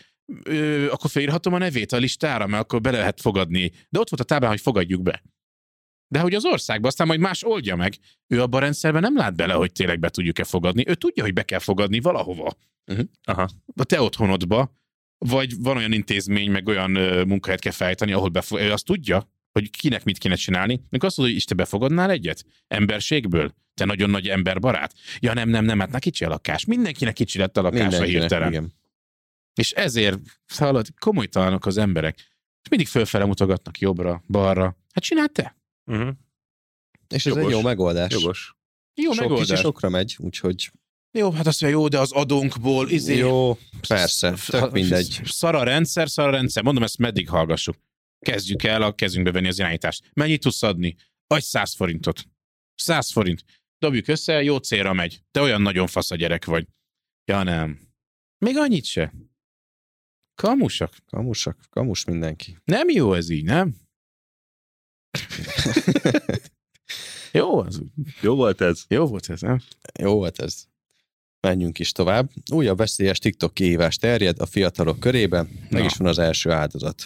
ö, 0.43 0.89
akkor 0.91 1.09
felírhatom 1.09 1.53
a 1.53 1.57
nevét 1.57 1.91
a 1.91 1.97
listára, 1.97 2.47
mert 2.47 2.63
akkor 2.63 2.81
be 2.81 2.91
lehet 2.91 3.21
fogadni. 3.21 3.71
De 3.89 3.99
ott 3.99 4.09
volt 4.09 4.21
a 4.21 4.25
táblán, 4.25 4.49
hogy 4.49 4.61
fogadjuk 4.61 5.01
be. 5.01 5.21
De 6.07 6.19
hogy 6.19 6.33
az 6.33 6.45
országban, 6.45 6.87
aztán 6.87 7.07
majd 7.07 7.19
más 7.19 7.43
oldja 7.43 7.75
meg. 7.75 7.93
Ő 8.27 8.41
abban 8.41 8.59
a 8.61 8.63
rendszerben 8.63 9.01
nem 9.01 9.15
lát 9.17 9.35
bele, 9.35 9.53
hogy 9.53 9.71
tényleg 9.71 9.99
be 9.99 10.09
tudjuk-e 10.09 10.43
fogadni. 10.43 10.83
Ő 10.87 10.95
tudja, 10.95 11.23
hogy 11.23 11.33
be 11.33 11.43
kell 11.43 11.59
fogadni 11.59 11.99
valahova. 11.99 12.53
Aha. 13.23 13.49
A 13.75 13.83
te 13.83 14.01
otthonodba, 14.01 14.71
vagy 15.17 15.53
van 15.61 15.77
olyan 15.77 15.91
intézmény, 15.91 16.51
meg 16.51 16.67
olyan 16.67 16.95
ö, 16.95 17.23
munkahelyet 17.23 17.61
kell 17.61 17.71
felállítani, 17.71 18.11
ahol 18.11 18.29
befo- 18.29 18.59
ő 18.59 18.71
azt 18.71 18.85
tudja, 18.85 19.29
hogy 19.51 19.69
kinek 19.69 20.03
mit 20.03 20.17
kéne 20.17 20.35
csinálni. 20.35 20.73
Amikor 20.73 21.07
azt 21.09 21.17
mondod, 21.17 21.35
hogy 21.35 21.43
is 21.43 21.45
te 21.45 21.55
befogadnál 21.55 22.09
egyet? 22.09 22.45
Emberségből? 22.67 23.53
Te 23.73 23.85
nagyon 23.85 24.09
nagy 24.09 24.27
emberbarát? 24.27 24.93
Ja 25.19 25.33
nem, 25.33 25.49
nem, 25.49 25.65
nem, 25.65 25.79
hát 25.79 25.91
na 25.91 25.99
kicsi 25.99 26.25
a 26.25 26.29
lakás. 26.29 26.65
Mindenkinek 26.65 27.13
kicsi 27.13 27.37
lett 27.37 27.57
a 27.57 27.61
lakása 27.61 28.03
hirtelen. 28.03 28.49
igen. 28.49 28.73
És 29.53 29.71
ezért 29.71 30.19
hallod, 30.47 30.87
komolytalanok 30.99 31.65
az 31.65 31.77
emberek. 31.77 32.15
És 32.63 32.69
mindig 32.69 32.87
fölfele 32.87 33.25
mutogatnak 33.25 33.79
jobbra, 33.79 34.23
balra. 34.27 34.63
Hát 34.93 35.03
csináld 35.03 35.31
te. 35.31 35.54
Uh-huh. 35.85 36.13
És 37.07 37.25
ez 37.25 37.35
Jogos. 37.35 37.43
egy 37.43 37.49
jó 37.49 37.61
megoldás. 37.61 38.11
Jogos. 38.11 38.55
Jó 38.93 39.11
Sok 39.11 39.21
megoldás. 39.21 39.47
kicsi 39.47 39.61
sokra 39.61 39.89
megy, 39.89 40.15
úgyhogy 40.19 40.71
Jó, 41.11 41.31
hát 41.31 41.47
azt 41.47 41.61
mondja, 41.61 41.79
jó, 41.79 41.87
de 41.87 41.99
az 41.99 42.11
adónkból 42.11 42.89
izé... 42.89 43.17
jó, 43.17 43.57
persze, 43.87 44.33
tök 44.47 44.71
mindegy. 44.71 45.21
Szar 45.23 45.55
a 45.55 45.63
rendszer, 45.63 46.09
szar 46.09 46.27
a 46.27 46.31
rendszer. 46.31 46.63
Mondom, 46.63 46.83
ezt 46.83 46.97
meddig 46.97 47.29
hallgassuk. 47.29 47.75
Kezdjük 48.19 48.63
el 48.63 48.81
a 48.81 48.95
kezünkbe 48.95 49.31
venni 49.31 49.47
az 49.47 49.59
irányítást. 49.59 50.09
Mennyit 50.13 50.41
tudsz 50.41 50.63
adni? 50.63 50.95
Adj 51.27 51.43
100 51.43 51.73
forintot. 51.73 52.23
100 52.75 53.11
forint. 53.11 53.43
Dobjuk 53.77 54.07
össze, 54.07 54.43
jó 54.43 54.57
célra 54.57 54.93
megy. 54.93 55.21
Te 55.31 55.41
olyan 55.41 55.61
nagyon 55.61 55.87
fasz 55.87 56.11
a 56.11 56.15
gyerek 56.15 56.45
vagy. 56.45 56.67
Ja 57.25 57.43
nem. 57.43 57.79
Még 58.37 58.57
annyit 58.57 58.85
se. 58.85 59.13
Kamusak. 60.35 60.93
Kamusak, 61.05 61.59
kamus 61.69 62.05
mindenki. 62.05 62.57
Nem 62.63 62.89
jó 62.89 63.13
ez 63.13 63.29
így, 63.29 63.43
nem? 63.43 63.75
jó, 67.31 67.59
az. 67.59 67.81
Jó 68.21 68.35
volt 68.35 68.61
ez? 68.61 68.85
Jó 68.87 69.05
volt 69.05 69.29
ez, 69.29 69.41
nem? 69.41 69.61
Jó, 69.99 70.23
hát 70.23 70.39
ez. 70.39 70.65
Menjünk 71.39 71.79
is 71.79 71.91
tovább. 71.91 72.29
Újabb 72.51 72.77
veszélyes 72.77 73.19
TikTok 73.19 73.53
kihívás 73.53 73.97
terjed 73.97 74.39
a 74.39 74.45
fiatalok 74.45 74.99
körében, 74.99 75.49
meg 75.69 75.81
Na. 75.81 75.85
is 75.85 75.95
van 75.95 76.07
az 76.07 76.19
első 76.19 76.51
áldozat. 76.51 77.03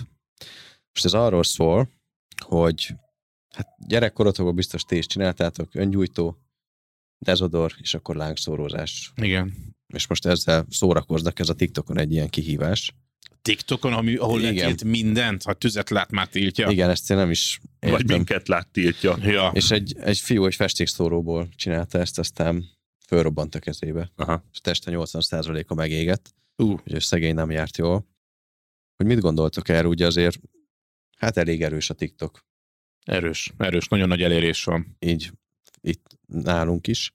Most 0.94 1.06
ez 1.06 1.14
arról 1.14 1.44
szól, 1.44 1.90
hogy 2.46 2.94
hát 3.56 3.68
gyerekkorotokban 3.88 4.56
biztos 4.56 4.84
ti 4.84 4.98
is 4.98 5.06
csináltátok, 5.06 5.76
öngyújtó, 5.76 6.38
dezodor, 7.18 7.74
és 7.78 7.94
akkor 7.94 8.16
lángszórózás. 8.16 9.12
Igen. 9.16 9.54
És 9.94 10.08
most 10.08 10.26
ezzel 10.26 10.66
szórakoznak, 10.70 11.40
ez 11.40 11.50
a 11.50 11.54
TikTokon 11.54 11.98
egy 11.98 12.12
ilyen 12.12 12.30
kihívás. 12.30 12.94
TikTokon, 13.42 13.94
ami, 13.94 14.16
ahol 14.16 14.40
Igen. 14.40 14.54
letilt 14.54 14.84
mindent, 14.84 15.44
ha 15.44 15.54
tüzet 15.54 15.90
lát, 15.90 16.12
már 16.12 16.28
tiltja. 16.28 16.70
Igen, 16.70 16.90
ezt 16.90 17.12
én 17.12 17.18
nem 17.18 17.30
is 17.30 17.60
Vagy 17.80 17.92
értem. 17.92 18.16
minket 18.16 18.48
lát 18.48 18.68
tiltja. 18.68 19.18
Ja. 19.22 19.52
És 19.54 19.72
egy, 19.72 19.96
egy 20.00 20.18
fiú 20.18 20.46
egy 20.46 20.56
festékszóróból 20.56 21.50
csinálta 21.56 22.00
ezt, 22.00 22.20
aztán 22.20 22.66
fölrobbant 23.08 23.56
a 23.56 23.60
kezébe. 23.60 24.12
Aha. 24.16 24.44
És 24.52 24.60
teste 24.60 24.92
80%-a 24.94 25.74
megégett. 25.74 26.34
Ú, 26.56 26.78
hogy 26.78 27.02
szegény 27.02 27.34
nem 27.34 27.52
járt 27.52 27.78
jól. 27.78 28.08
Hogy 28.96 29.06
mit 29.06 29.20
gondoltok 29.20 29.70
erről, 29.70 29.90
ugye 29.90 30.06
azért 30.06 30.40
hát 31.18 31.38
elég 31.38 31.64
erős 31.64 31.90
a 31.90 31.94
TikTok, 31.94 32.46
erős, 33.06 33.54
erős, 33.58 33.88
nagyon 33.88 34.08
nagy 34.08 34.22
elérés 34.22 34.64
van. 34.64 34.96
így 35.00 35.32
itt 35.82 36.18
nálunk 36.26 36.88
is, 36.88 37.14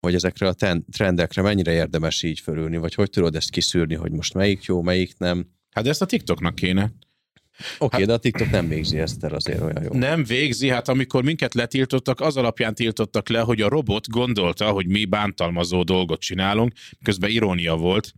hogy 0.00 0.14
ezekre 0.14 0.46
a 0.46 0.52
ten- 0.52 0.84
trendekre 0.92 1.42
mennyire 1.42 1.72
érdemes 1.72 2.22
így 2.22 2.40
fölülni, 2.40 2.76
vagy 2.76 2.94
hogy 2.94 3.10
tudod 3.10 3.34
ezt 3.34 3.50
kiszűrni, 3.50 3.94
hogy 3.94 4.12
most 4.12 4.34
melyik 4.34 4.64
jó, 4.64 4.82
melyik 4.82 5.18
nem. 5.18 5.46
Hát 5.70 5.86
ezt 5.86 6.02
a 6.02 6.06
TikToknak 6.06 6.54
kéne. 6.54 6.82
Oké, 6.82 7.74
okay, 7.78 7.98
Hát- 7.98 8.08
de 8.08 8.14
a 8.14 8.18
TikTok 8.18 8.50
nem 8.50 8.68
végzi 8.68 8.98
ezt 8.98 9.24
el 9.24 9.34
azért 9.34 9.60
olyan 9.60 9.82
jó. 9.82 9.98
Nem 9.98 10.24
végzi, 10.24 10.68
hát 10.68 10.88
amikor 10.88 11.24
minket 11.24 11.54
letiltottak, 11.54 12.20
az 12.20 12.36
alapján 12.36 12.74
tiltottak 12.74 13.28
le, 13.28 13.40
hogy 13.40 13.60
a 13.60 13.68
robot 13.68 14.08
gondolta, 14.08 14.70
hogy 14.70 14.86
mi 14.86 15.04
bántalmazó 15.04 15.82
dolgot 15.82 16.20
csinálunk, 16.20 16.72
közben 17.02 17.30
irónia 17.30 17.76
volt, 17.76 18.12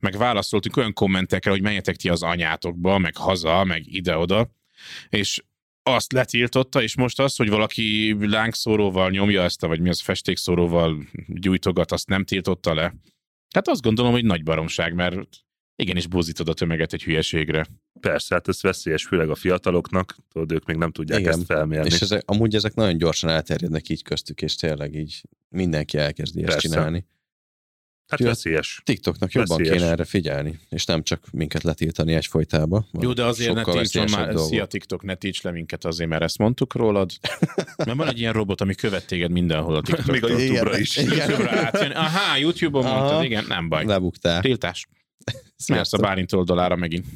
meg 0.00 0.16
válaszoltunk 0.16 0.76
olyan 0.76 0.92
kommentekre, 0.92 1.50
hogy 1.50 1.62
menjetek 1.62 1.96
ti 1.96 2.08
az 2.08 2.22
anyátokba, 2.22 2.98
meg 2.98 3.16
haza, 3.16 3.64
meg 3.64 3.82
ide-oda, 3.86 4.50
és 5.08 5.42
azt 5.94 6.12
letiltotta, 6.12 6.82
és 6.82 6.96
most 6.96 7.20
az, 7.20 7.36
hogy 7.36 7.48
valaki 7.48 8.16
lángszóróval 8.20 9.10
nyomja 9.10 9.42
ezt, 9.42 9.60
vagy 9.60 9.80
mi 9.80 9.88
az 9.88 10.00
festékszóróval 10.00 11.04
gyújtogat, 11.26 11.92
azt 11.92 12.08
nem 12.08 12.24
tiltotta 12.24 12.74
le. 12.74 12.94
Hát 13.54 13.68
azt 13.68 13.82
gondolom, 13.82 14.12
hogy 14.12 14.24
nagy 14.24 14.42
baromság, 14.42 14.94
mert 14.94 15.18
igenis 15.76 16.06
búzítod 16.06 16.48
a 16.48 16.54
tömeget 16.54 16.92
egy 16.92 17.02
hülyeségre. 17.02 17.66
Persze, 18.00 18.34
hát 18.34 18.48
ez 18.48 18.62
veszélyes, 18.62 19.04
főleg 19.04 19.30
a 19.30 19.34
fiataloknak, 19.34 20.16
tudod, 20.32 20.52
ők 20.52 20.64
még 20.64 20.76
nem 20.76 20.90
tudják 20.90 21.20
Igen. 21.20 21.32
ezt 21.32 21.44
felmérni. 21.44 21.86
És 21.86 22.00
ezek, 22.00 22.22
amúgy 22.24 22.54
ezek 22.54 22.74
nagyon 22.74 22.98
gyorsan 22.98 23.30
elterjednek 23.30 23.88
így 23.88 24.02
köztük, 24.02 24.42
és 24.42 24.54
tényleg 24.54 24.94
így 24.94 25.20
mindenki 25.48 25.98
elkezdi 25.98 26.42
ezt 26.42 26.52
Persze. 26.52 26.68
csinálni. 26.68 27.06
Hát 28.10 28.20
Jó. 28.20 28.26
veszélyes. 28.26 28.80
TikToknak 28.84 29.32
jobban 29.32 29.56
Veszélyes. 29.56 29.78
kéne 29.78 29.90
erre 29.90 30.04
figyelni, 30.04 30.58
és 30.68 30.84
nem 30.84 31.02
csak 31.02 31.30
minket 31.32 31.62
letiltani 31.62 32.14
egyfolytába. 32.14 32.86
Jó, 33.00 33.12
de 33.12 33.24
azért 33.24 33.54
ne 33.54 33.58
Sokkal 33.62 33.74
tiltson 33.74 34.10
már, 34.10 34.26
dolgok. 34.26 34.50
szia 34.50 34.66
TikTok, 34.66 35.02
ne 35.02 35.14
tilts 35.14 35.42
le 35.42 35.50
minket 35.50 35.84
azért, 35.84 36.08
mert 36.08 36.22
ezt 36.22 36.38
mondtuk 36.38 36.74
rólad. 36.74 37.10
Mert 37.86 37.96
van 37.96 38.08
egy 38.08 38.18
ilyen 38.18 38.32
robot, 38.32 38.60
ami 38.60 38.74
követ 38.74 39.06
téged 39.06 39.30
mindenhol 39.30 39.74
a 39.74 39.82
TikTok. 39.82 40.06
Még 40.06 40.24
a 40.24 40.28
YouTube-ra 40.28 40.78
is. 40.78 40.96
Igen. 40.96 41.28
YouTube-ra 41.28 41.50
átjön. 41.50 41.90
Aha, 41.90 42.36
YouTube-on 42.36 42.84
Aha. 42.84 42.98
mondtad, 42.98 43.24
igen, 43.24 43.44
nem 43.48 43.68
baj. 43.68 43.84
Lebuktál. 43.84 44.40
Tiltás. 44.40 44.88
Mersz 45.68 45.92
a. 45.92 45.98
Bálint 45.98 46.32
oldalára 46.32 46.76
megint. 46.76 47.06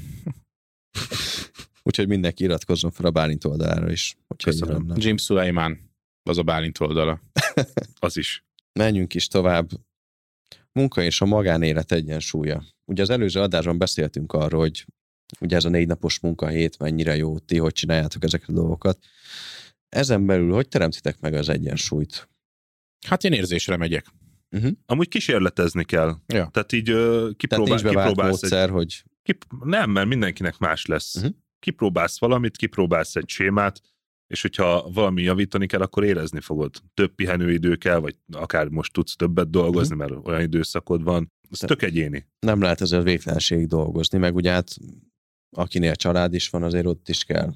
Úgyhogy 1.83 2.09
mindenki 2.09 2.45
iratkozzon 2.45 2.91
fel 2.91 3.07
a 3.07 3.11
Bálint 3.11 3.45
oldalára 3.45 3.91
is. 3.91 4.17
Köszönöm. 4.45 4.93
Jim 4.97 5.17
Sulaiman, 5.17 5.91
az 6.23 6.39
a 6.39 6.43
Bálint 6.43 6.81
oldala. 6.81 7.21
Az 7.99 8.17
is. 8.17 8.45
Menjünk 8.73 9.15
is 9.15 9.29
tovább. 9.29 9.69
Munka 10.79 11.03
és 11.03 11.21
a 11.21 11.25
magánélet 11.25 11.93
egyensúlya. 11.93 12.65
Ugye 12.85 13.03
az 13.03 13.11
előző 13.11 13.41
adásban 13.41 13.79
beszéltünk 13.79 14.33
arról, 14.33 14.61
hogy 14.61 14.87
ugye 15.41 15.57
ez 15.57 15.65
a 15.65 15.69
négy 15.69 15.87
napos 15.87 16.21
munkahét 16.21 16.79
mennyire 16.79 17.17
jó, 17.17 17.39
ti 17.39 17.59
hogy 17.59 17.73
csináljátok 17.73 18.25
ezeket 18.25 18.49
a 18.49 18.53
dolgokat. 18.53 18.99
Ezen 19.89 20.27
belül 20.27 20.53
hogy 20.53 20.69
teremtitek 20.69 21.21
meg 21.21 21.35
az 21.35 21.49
egyensúlyt? 21.49 22.29
Hát 23.07 23.25
én 23.25 23.33
érzésre 23.33 23.77
megyek. 23.77 24.07
Amúgy 24.87 25.09
kísérletezni 25.09 25.85
kell. 25.85 26.17
Ja. 26.27 26.49
Tehát 26.53 26.73
így 26.73 26.85
Tehát 26.85 27.37
kipróbál, 27.37 27.83
bevált 27.83 28.09
kipróbálsz 28.09 28.43
egy, 28.43 28.51
módszer, 28.51 28.71
hogy 28.71 29.03
kip, 29.23 29.45
Nem, 29.65 29.91
mert 29.91 30.09
mindenkinek 30.09 30.59
más 30.59 30.87
lesz. 30.87 31.15
Uh-huh. 31.15 31.33
Kipróbálsz 31.59 32.19
valamit, 32.19 32.57
kipróbálsz 32.57 33.17
egy 33.17 33.29
sémát, 33.29 33.81
és 34.27 34.43
hogyha 34.43 34.91
valami 34.91 35.23
javítani 35.23 35.67
kell, 35.67 35.81
akkor 35.81 36.05
érezni 36.05 36.41
fogod. 36.41 36.75
Több 36.95 37.15
pihenőidő 37.15 37.77
kell, 37.77 37.99
vagy 37.99 38.17
akár 38.33 38.69
most 38.69 38.93
tudsz 38.93 39.17
többet 39.17 39.51
dolgozni, 39.51 39.97
mert 39.97 40.13
olyan 40.25 40.41
időszakod 40.41 41.03
van. 41.03 41.33
Ez 41.51 41.59
Te- 41.59 41.67
tök 41.67 41.83
egyéni. 41.83 42.27
nem 42.39 42.61
lehet 42.61 42.81
ezzel 42.81 43.03
végtelenségig 43.03 43.67
dolgozni, 43.67 44.19
meg 44.19 44.35
ugye 44.35 44.51
hát 44.51 44.77
akinél 45.57 45.95
család 45.95 46.35
is 46.35 46.49
van, 46.49 46.63
azért 46.63 46.87
ott 46.87 47.09
is 47.09 47.25
kell 47.25 47.55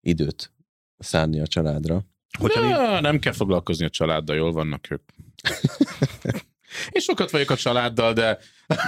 időt 0.00 0.52
szánni 0.98 1.40
a 1.40 1.46
családra. 1.46 2.06
Hogyha 2.38 2.60
Na, 2.60 3.00
nem 3.00 3.18
kell 3.18 3.32
foglalkozni 3.32 3.84
a 3.84 3.90
családdal, 3.90 4.36
jól 4.36 4.52
vannak 4.52 4.90
ők. 4.90 5.02
Én 6.90 7.02
sokat 7.02 7.30
vagyok 7.30 7.50
a 7.50 7.56
családdal, 7.56 8.12
de... 8.12 8.38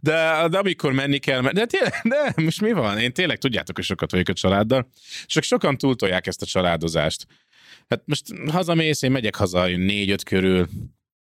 de, 0.00 0.48
de 0.48 0.58
amikor 0.58 0.92
menni 0.92 1.18
kell, 1.18 1.40
de 1.40 1.66
tényleg, 1.66 1.92
de 2.02 2.32
most 2.36 2.60
mi 2.60 2.72
van? 2.72 2.98
Én 2.98 3.12
tényleg 3.12 3.38
tudjátok, 3.38 3.76
hogy 3.76 3.84
sokat 3.84 4.10
vagyok 4.10 4.28
a 4.28 4.32
családdal, 4.32 4.90
csak 5.26 5.42
sokan 5.42 5.78
túltolják 5.78 6.26
ezt 6.26 6.42
a 6.42 6.46
családozást. 6.46 7.26
Hát 7.88 8.02
most 8.04 8.24
hazamész, 8.50 9.02
én 9.02 9.10
megyek 9.10 9.34
haza 9.34 9.66
négy-öt 9.66 10.22
körül, 10.22 10.68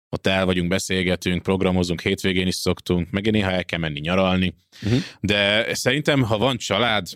ott 0.09 0.27
el 0.27 0.45
vagyunk, 0.45 0.69
beszélgetünk, 0.69 1.43
programozunk, 1.43 2.01
hétvégén 2.01 2.47
is 2.47 2.55
szoktunk, 2.55 3.11
meg 3.11 3.31
néha 3.31 3.51
el 3.51 3.65
kell 3.65 3.79
menni 3.79 4.01
nyaralni. 4.01 4.55
Mhm. 4.81 4.97
De 5.21 5.75
szerintem, 5.75 6.23
ha 6.23 6.39
van 6.39 6.57
család, 6.57 7.07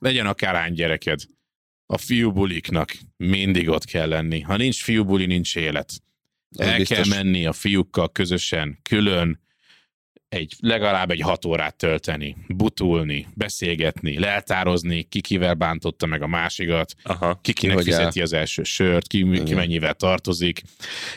legyen 0.00 0.26
akár 0.26 0.54
hány 0.54 0.72
gyereked, 0.72 1.20
a 1.86 1.98
fiúbuliknak 1.98 2.92
mindig 3.16 3.68
ott 3.68 3.84
kell 3.84 4.08
lenni. 4.08 4.40
Ha 4.40 4.56
nincs 4.56 4.82
fiúbuli, 4.82 5.26
nincs 5.26 5.56
élet. 5.56 5.92
El 6.56 6.76
biztos. 6.76 6.96
kell 6.96 7.22
menni 7.22 7.46
a 7.46 7.52
fiúkkal 7.52 8.12
közösen, 8.12 8.78
külön, 8.82 9.40
egy, 10.30 10.54
legalább 10.60 11.10
egy 11.10 11.20
hat 11.20 11.44
órát 11.44 11.76
tölteni, 11.76 12.36
butulni, 12.48 13.26
beszélgetni, 13.34 14.18
leltározni, 14.18 15.02
ki 15.02 15.20
kivel 15.20 15.54
bántotta 15.54 16.06
meg 16.06 16.22
a 16.22 16.26
másikat, 16.26 16.94
Aha. 17.02 17.38
ki 17.42 17.52
kinek 17.52 17.76
hogy 17.76 17.84
fizeti 17.84 18.22
az 18.22 18.32
első 18.32 18.62
sört, 18.62 19.06
ki, 19.06 19.42
ki 19.42 19.54
mennyivel 19.54 19.94
tartozik. 19.94 20.62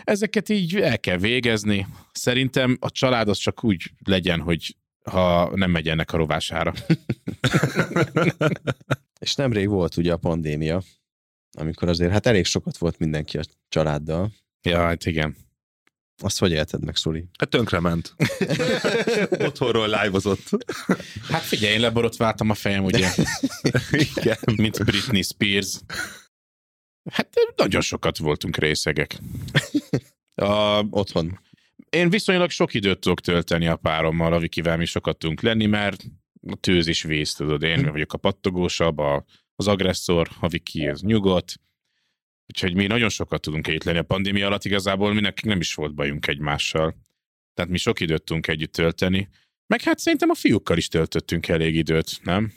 Ezeket 0.03 0.49
így 0.49 0.75
el 0.75 0.99
kell 0.99 1.17
végezni. 1.17 1.87
Szerintem 2.11 2.77
a 2.79 2.91
család 2.91 3.27
az 3.27 3.37
csak 3.37 3.63
úgy 3.63 3.91
legyen, 4.05 4.39
hogy 4.39 4.75
ha 5.03 5.51
nem 5.55 5.71
megy 5.71 5.89
ennek 5.89 6.13
a 6.13 6.17
rovására. 6.17 6.73
És 9.19 9.35
nemrég 9.35 9.67
volt 9.67 9.97
ugye 9.97 10.13
a 10.13 10.17
pandémia, 10.17 10.81
amikor 11.51 11.89
azért 11.89 12.11
hát 12.11 12.25
elég 12.25 12.45
sokat 12.45 12.77
volt 12.77 12.99
mindenki 12.99 13.37
a 13.37 13.43
családdal. 13.69 14.31
Ja, 14.63 14.77
hát 14.79 15.05
igen. 15.05 15.35
Azt 16.21 16.39
hogy 16.39 16.51
élted 16.51 16.83
meg, 16.83 16.95
Szuli? 16.95 17.25
Hát 17.37 17.49
tönkrement. 17.49 18.15
Otthonról 19.47 19.87
live-ozott. 19.87 20.49
Hát 21.29 21.41
figyelj, 21.41 21.73
én 21.73 21.79
leborotváltam 21.79 22.49
a 22.49 22.53
fejem, 22.53 22.83
ugye, 22.83 23.09
Igen. 24.15 24.37
mint 24.55 24.85
Britney 24.85 25.21
Spears. 25.21 25.79
Hát 27.11 27.29
nagyon 27.55 27.81
sokat 27.81 28.17
voltunk 28.17 28.57
részegek. 28.57 29.17
A, 30.35 30.83
Otthon. 30.89 31.39
én 31.89 32.09
viszonylag 32.09 32.49
sok 32.49 32.73
időt 32.73 32.99
tudok 32.99 33.21
tölteni 33.21 33.67
a 33.67 33.75
párommal, 33.75 34.33
a 34.33 34.39
Vikivel 34.39 34.77
mi 34.77 34.85
sokat 34.85 35.17
tudunk 35.17 35.41
lenni, 35.41 35.65
mert 35.65 36.03
a 36.47 36.55
tőz 36.55 36.87
is 36.87 37.03
víz, 37.03 37.33
tudod, 37.33 37.63
én 37.63 37.91
vagyok 37.91 38.13
a 38.13 38.17
pattogósabb, 38.17 38.97
a, 38.97 39.25
az 39.55 39.67
agresszor, 39.67 40.29
a 40.39 40.47
Viki 40.47 40.87
az 40.87 41.01
nyugodt, 41.01 41.59
úgyhogy 42.53 42.75
mi 42.75 42.87
nagyon 42.87 43.09
sokat 43.09 43.41
tudunk 43.41 43.67
itt 43.67 43.83
lenni. 43.83 43.97
A 43.97 44.03
pandémia 44.03 44.45
alatt 44.47 44.65
igazából 44.65 45.13
mi 45.13 45.19
nekünk 45.19 45.45
nem 45.45 45.59
is 45.59 45.73
volt 45.73 45.93
bajunk 45.93 46.27
egymással. 46.27 46.95
Tehát 47.53 47.71
mi 47.71 47.77
sok 47.77 47.99
időt 47.99 48.23
tudunk 48.23 48.47
együtt 48.47 48.71
tölteni. 48.71 49.29
Meg 49.67 49.81
hát 49.81 49.99
szerintem 49.99 50.29
a 50.29 50.33
fiúkkal 50.35 50.77
is 50.77 50.87
töltöttünk 50.87 51.47
elég 51.47 51.75
időt, 51.75 52.19
nem? 52.23 52.51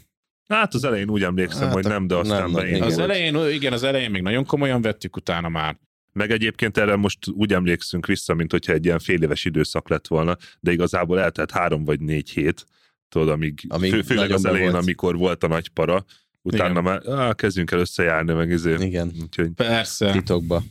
Hát 0.49 0.75
az 0.75 0.85
elején 0.85 1.11
úgy 1.11 1.23
emlékszem, 1.23 1.63
Hát 1.63 1.73
hogy 1.73 1.85
nem, 1.85 2.07
de 2.07 2.15
aztán 2.15 2.41
nem, 2.43 2.53
beindult. 2.53 2.77
igen. 2.77 2.89
Az 2.89 2.99
elején, 2.99 3.53
igen, 3.53 3.73
az 3.73 3.83
elején 3.83 4.11
még 4.11 4.23
nagyon 4.23 4.45
komolyan 4.45 4.83
vettük, 4.83 5.17
utána 5.17 5.49
már. 5.49 5.79
Meg 6.13 6.31
egyébként 6.31 6.77
erre 6.79 6.97
most 6.97 7.19
úgy 7.29 7.53
emlékszünk 7.53 8.07
vissza, 8.07 8.35
mint 8.35 8.51
hogyha 8.51 8.73
egy 8.73 8.85
ilyen 8.85 8.99
fél 8.99 9.23
éves 9.23 9.45
időszak 9.45 9.89
lett 9.89 10.07
volna, 10.07 10.37
de 10.61 10.73
igazából 10.73 11.21
eltelt 11.21 11.51
három 11.51 11.85
vagy 11.85 12.01
négy 12.01 12.31
hét, 12.31 12.67
tudod, 13.09 13.29
amíg, 13.29 13.61
Amíg 13.69 13.93
fő, 13.93 14.03
főleg 14.03 14.31
az 14.31 14.45
elején, 14.45 14.71
volt. 14.71 14.83
amikor 14.83 15.17
volt 15.17 15.45
a 15.45 15.49
nagy 15.49 15.69
para, 15.69 16.05
utána 16.47 16.81
Igen. 16.81 16.83
már 16.83 17.09
á, 17.09 17.33
kezdjünk 17.33 17.71
el 17.71 17.79
összejárni, 17.79 18.33
meg 18.33 18.51
izé. 18.51 18.75
Igen, 18.79 19.13
Úgyhogy 19.23 19.51
Persze. 19.51 20.13
titokba. 20.13 20.63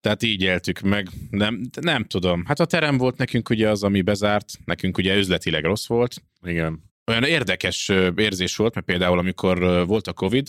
Tehát 0.00 0.22
így 0.22 0.42
éltük 0.42 0.80
meg. 0.80 1.08
Nem, 1.30 1.60
nem 1.80 2.04
tudom. 2.04 2.44
Hát 2.44 2.60
a 2.60 2.64
terem 2.64 2.96
volt 2.96 3.16
nekünk 3.16 3.50
ugye 3.50 3.68
az, 3.68 3.82
ami 3.82 4.02
bezárt. 4.02 4.52
Nekünk 4.64 4.98
ugye 4.98 5.16
üzletileg 5.16 5.64
rossz 5.64 5.86
volt. 5.86 6.22
igen. 6.42 6.82
Olyan 7.06 7.24
érdekes 7.24 7.88
érzés 8.16 8.56
volt, 8.56 8.74
mert 8.74 8.86
például 8.86 9.18
amikor 9.18 9.86
volt 9.86 10.06
a 10.06 10.12
Covid, 10.12 10.48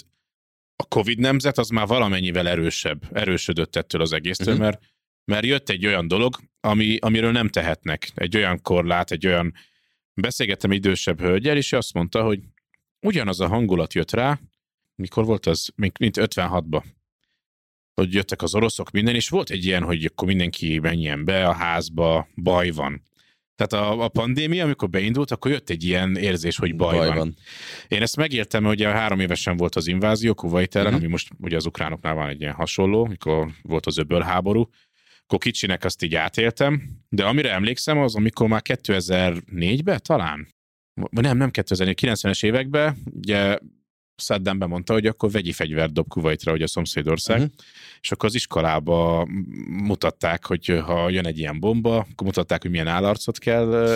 a 0.76 0.86
Covid 0.88 1.20
nemzet 1.20 1.58
az 1.58 1.70
már 1.70 1.88
valamennyivel 1.88 2.48
erősebb, 2.48 3.02
erősödött 3.14 3.76
ettől 3.76 4.02
az 4.02 4.14
egésztől, 4.14 4.54
uh-huh. 4.54 4.64
mert, 4.64 4.80
mert 5.26 5.46
jött 5.46 5.70
egy 5.70 5.86
olyan 5.86 6.08
dolog, 6.08 6.36
ami, 6.60 6.98
amiről 7.02 7.32
nem 7.32 7.48
tehetnek. 7.48 8.12
Egy 8.16 8.36
olyan 8.36 8.62
korlát, 8.62 9.12
egy 9.12 9.28
olyan... 9.28 9.54
Beszélgettem 10.14 10.72
idősebb 10.72 11.20
hölgyel, 11.20 11.58
és 11.58 11.74
azt 11.74 11.94
mondta, 11.94 12.24
hogy 12.24 12.40
ugyanaz 13.00 13.40
a 13.40 13.48
hangulat 13.48 13.94
jött 13.94 14.12
rá, 14.12 14.40
mikor 14.96 15.26
volt 15.26 15.46
az, 15.46 15.70
mint 15.76 15.98
mint 15.98 16.18
56-ba 16.20 16.84
hogy 18.02 18.14
jöttek 18.14 18.42
az 18.42 18.56
oroszok, 18.56 18.92
minden, 18.92 19.16
és 19.16 19.30
volt 19.30 19.50
egy 19.50 19.66
ilyen, 19.66 19.84
hogy 19.84 20.06
akkor 20.06 20.28
mindenki 20.28 20.80
menjen 20.80 21.26
be 21.26 21.48
a 21.48 21.54
házba, 21.54 22.28
baj 22.36 22.70
van. 22.70 23.04
Tehát 23.56 23.86
a, 23.88 24.04
a 24.04 24.08
pandémia, 24.08 24.64
amikor 24.64 24.90
beindult, 24.90 25.32
akkor 25.32 25.52
jött 25.52 25.70
egy 25.70 25.84
ilyen 25.84 26.16
érzés, 26.16 26.58
hogy 26.58 26.76
baj, 26.76 26.98
baj 26.98 27.08
van. 27.08 27.18
van. 27.18 27.36
Én 27.88 28.02
ezt 28.02 28.16
megértem, 28.16 28.64
hogy 28.64 28.74
ugye 28.74 28.88
három 28.88 29.20
évesen 29.20 29.58
volt 29.58 29.76
az 29.76 29.88
invázió 29.88 30.34
Kuwait 30.34 30.76
ellen, 30.76 30.86
Mhm. 30.86 30.96
uh-huh. 30.96 31.04
ami 31.04 31.12
most 31.12 31.30
ugye 31.40 31.56
az 31.56 31.66
ukránoknál 31.66 32.14
van 32.14 32.30
egy 32.30 32.42
ilyen 32.42 32.54
hasonló, 32.54 33.06
mikor 33.06 33.52
volt 33.62 33.86
az 33.86 33.98
öböl 33.98 34.22
háború, 34.22 34.70
akkor 35.24 35.40
kicsinek 35.40 35.84
azt 35.84 36.04
így 36.04 36.16
átéltem, 36.16 36.82
de 37.10 37.26
amire 37.26 37.52
emlékszem, 37.52 37.98
az 37.98 38.16
amikor 38.16 38.48
már 38.48 38.62
2004-ben 38.64 40.00
talán, 40.04 40.48
nem, 41.12 41.38
nem 41.38 41.52
2004, 41.52 42.00
90-es 42.02 42.46
években, 42.46 42.98
ugye 43.14 43.58
Saddam 44.18 44.58
bemondta, 44.58 44.94
hogy 44.94 45.06
akkor 45.06 45.32
vegyi 45.32 45.52
fegyvert 45.52 45.94
dob 45.94 46.08
Kuwaitra, 46.08 46.52
hogy 46.52 46.62
a 46.62 46.68
szomszédország, 46.68 47.38
Mhm. 47.38 47.46
uh-huh. 47.46 47.60
és 48.02 48.12
akkor 48.12 48.30
az 48.30 48.36
iskolába 48.36 49.28
mutatták, 49.68 50.46
hogy 50.46 50.82
ha 50.86 51.10
jön 51.10 51.26
egy 51.26 51.38
ilyen 51.38 51.60
bomba, 51.60 51.98
akkor 51.98 52.28
mutatták, 52.28 52.62
hogy 52.62 52.72
milyen 52.72 52.88
állarcot 52.88 53.38
kell 53.38 53.88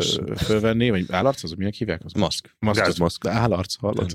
Fú, 0.00 0.34
fölvenni, 0.36 0.90
vagy 0.90 1.04
állarc, 1.10 1.42
az 1.42 1.52
milyen 1.52 1.72
hívják? 1.78 2.00
Az 2.04 2.12
Maszk. 2.12 2.56
Maszkot. 2.58 2.86
Gázmaszk. 2.86 3.26
Állarc, 3.26 3.74
hallod? 3.76 4.14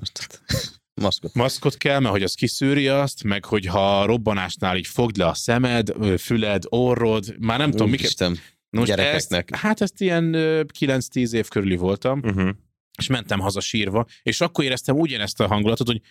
Maszkot. 1.01 1.33
Maszkot 1.33 1.77
kell, 1.77 1.99
mert 1.99 2.11
hogy 2.13 2.23
az 2.23 2.33
kiszűri 2.33 2.87
azt, 2.87 3.23
meg 3.23 3.45
hogy 3.45 3.65
ha 3.65 4.05
robbanásnál 4.05 4.77
így 4.77 4.87
fogd 4.87 5.17
le 5.17 5.25
a 5.27 5.33
szemed, 5.33 5.93
füled, 6.19 6.63
orrod, 6.69 7.35
már 7.39 7.57
nem 7.57 7.71
tudom, 7.71 7.89
miket, 7.89 8.05
Úristen. 8.05 8.37
Most 8.69 8.87
Gyerekeknek. 8.87 9.51
Ezt, 9.51 9.61
hát 9.61 9.81
ezt 9.81 10.01
ilyen 10.01 10.33
ö, 10.33 10.61
9-10 10.79 11.33
év 11.33 11.47
körüli 11.47 11.75
voltam, 11.75 12.19
Uh-huh. 12.23 12.49
És 12.97 13.07
mentem 13.07 13.39
haza 13.39 13.59
sírva, 13.59 14.05
és 14.23 14.41
akkor 14.41 14.63
éreztem 14.63 14.99
ugyanezt 14.99 15.39
a 15.39 15.47
hangulatot, 15.47 15.87
hogy 15.87 16.01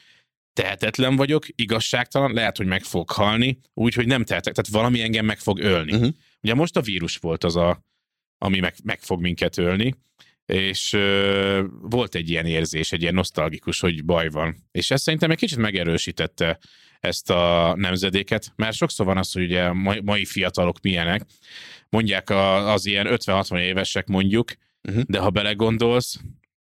tehetetlen 0.52 1.16
vagyok, 1.16 1.46
igazságtalan, 1.54 2.32
lehet, 2.32 2.56
hogy 2.56 2.66
meg 2.66 2.82
fog 2.82 3.10
halni, 3.10 3.58
úgyhogy 3.74 4.06
nem 4.06 4.24
tehetek, 4.24 4.54
tehát 4.54 4.70
valami 4.70 5.02
engem 5.02 5.24
meg 5.24 5.38
fog 5.38 5.58
ölni. 5.58 5.96
Mhm. 5.96 6.08
Ugye 6.42 6.54
most 6.54 6.76
a 6.76 6.80
vírus 6.80 7.16
volt 7.16 7.44
az 7.44 7.56
a, 7.56 7.84
ami 8.38 8.60
meg, 8.60 8.74
meg 8.84 9.00
fog 9.00 9.20
minket 9.20 9.58
ölni, 9.58 9.94
és 10.46 10.92
ö, 10.92 11.64
volt 11.80 12.14
egy 12.14 12.30
ilyen 12.30 12.46
érzés, 12.46 12.92
egy 12.92 13.02
ilyen 13.02 13.14
nosztalgikus, 13.14 13.80
hogy 13.80 14.04
baj 14.04 14.28
van. 14.28 14.56
És 14.70 14.90
ez 14.90 15.02
szerintem 15.02 15.30
egy 15.30 15.36
kicsit 15.36 15.58
megerősítette 15.58 16.58
ezt 17.00 17.30
a 17.30 17.74
nemzedéket, 17.76 18.52
mert 18.56 18.76
sokszor 18.76 19.06
van 19.06 19.18
az, 19.18 19.32
hogy 19.32 19.42
ugye 19.42 19.72
mai, 19.72 20.00
mai 20.00 20.24
fiatalok 20.24 20.80
milyenek, 20.80 21.22
mondják 21.88 22.30
a, 22.30 22.72
az 22.72 22.86
ilyen 22.86 23.06
50-60 23.10 23.58
évesek 23.58 24.06
mondjuk, 24.06 24.52
Mhm. 24.88 25.00
de 25.06 25.18
ha 25.18 25.30
belegondolsz, 25.30 26.20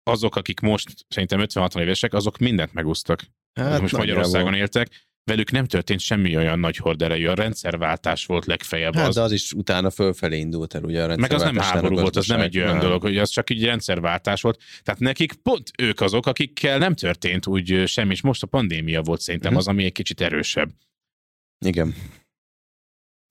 azok, 0.09 0.35
akik 0.35 0.59
most 0.59 1.05
szerintem 1.07 1.39
50-60 1.43 1.79
évesek, 1.79 2.13
azok 2.13 2.37
mindent 2.37 2.73
megúsztak. 2.73 3.25
Hát, 3.53 3.81
most 3.81 3.97
Magyarországon 3.97 4.49
nagyjából. 4.51 4.59
éltek, 4.59 5.07
velük 5.23 5.51
nem 5.51 5.65
történt 5.65 5.99
semmi 5.99 6.35
olyan 6.35 6.59
nagy 6.59 6.77
horderejű, 6.77 7.25
a 7.27 7.33
rendszerváltás 7.33 8.25
volt 8.25 8.45
legfeljebb 8.45 8.95
Hát, 8.95 9.07
az. 9.07 9.15
de 9.15 9.21
az 9.21 9.31
is 9.31 9.51
utána 9.51 9.89
fölfelé 9.89 10.37
indult 10.37 10.73
el, 10.75 10.83
ugye 10.83 11.03
a 11.03 11.15
Meg 11.15 11.33
az 11.33 11.41
nem 11.41 11.57
háború 11.57 11.95
volt, 11.99 12.15
az 12.15 12.27
nem 12.27 12.39
egy 12.39 12.55
olyan 12.55 12.65
gazdaság. 12.67 12.87
dolog, 12.87 13.01
hogy 13.01 13.17
az 13.17 13.29
csak 13.29 13.49
egy 13.49 13.63
rendszerváltás 13.63 14.41
volt. 14.41 14.61
Tehát 14.83 14.99
nekik 15.01 15.33
pont 15.33 15.71
ők 15.77 16.01
azok, 16.01 16.25
akikkel 16.25 16.77
nem 16.77 16.95
történt 16.95 17.47
úgy 17.47 17.83
semmi, 17.87 18.11
és 18.11 18.21
most 18.21 18.43
a 18.43 18.47
pandémia 18.47 19.01
volt 19.01 19.21
szerintem 19.21 19.51
Mhm. 19.51 19.59
az, 19.59 19.67
ami 19.67 19.83
egy 19.83 19.91
kicsit 19.91 20.21
erősebb. 20.21 20.69
Igen, 21.65 21.95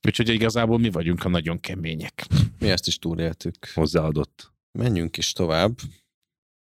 Úgyhogy 0.06 0.28
igazából 0.28 0.78
mi 0.78 0.90
vagyunk 0.90 1.24
a 1.24 1.28
nagyon 1.28 1.60
kemények. 1.60 2.26
mi 2.58 2.70
ezt 2.70 2.86
is 2.86 2.98
túléltük. 2.98 3.54
Hozzáadott. 3.74 4.52
Menjünk 4.78 5.16
is 5.16 5.32
tovább. 5.32 5.78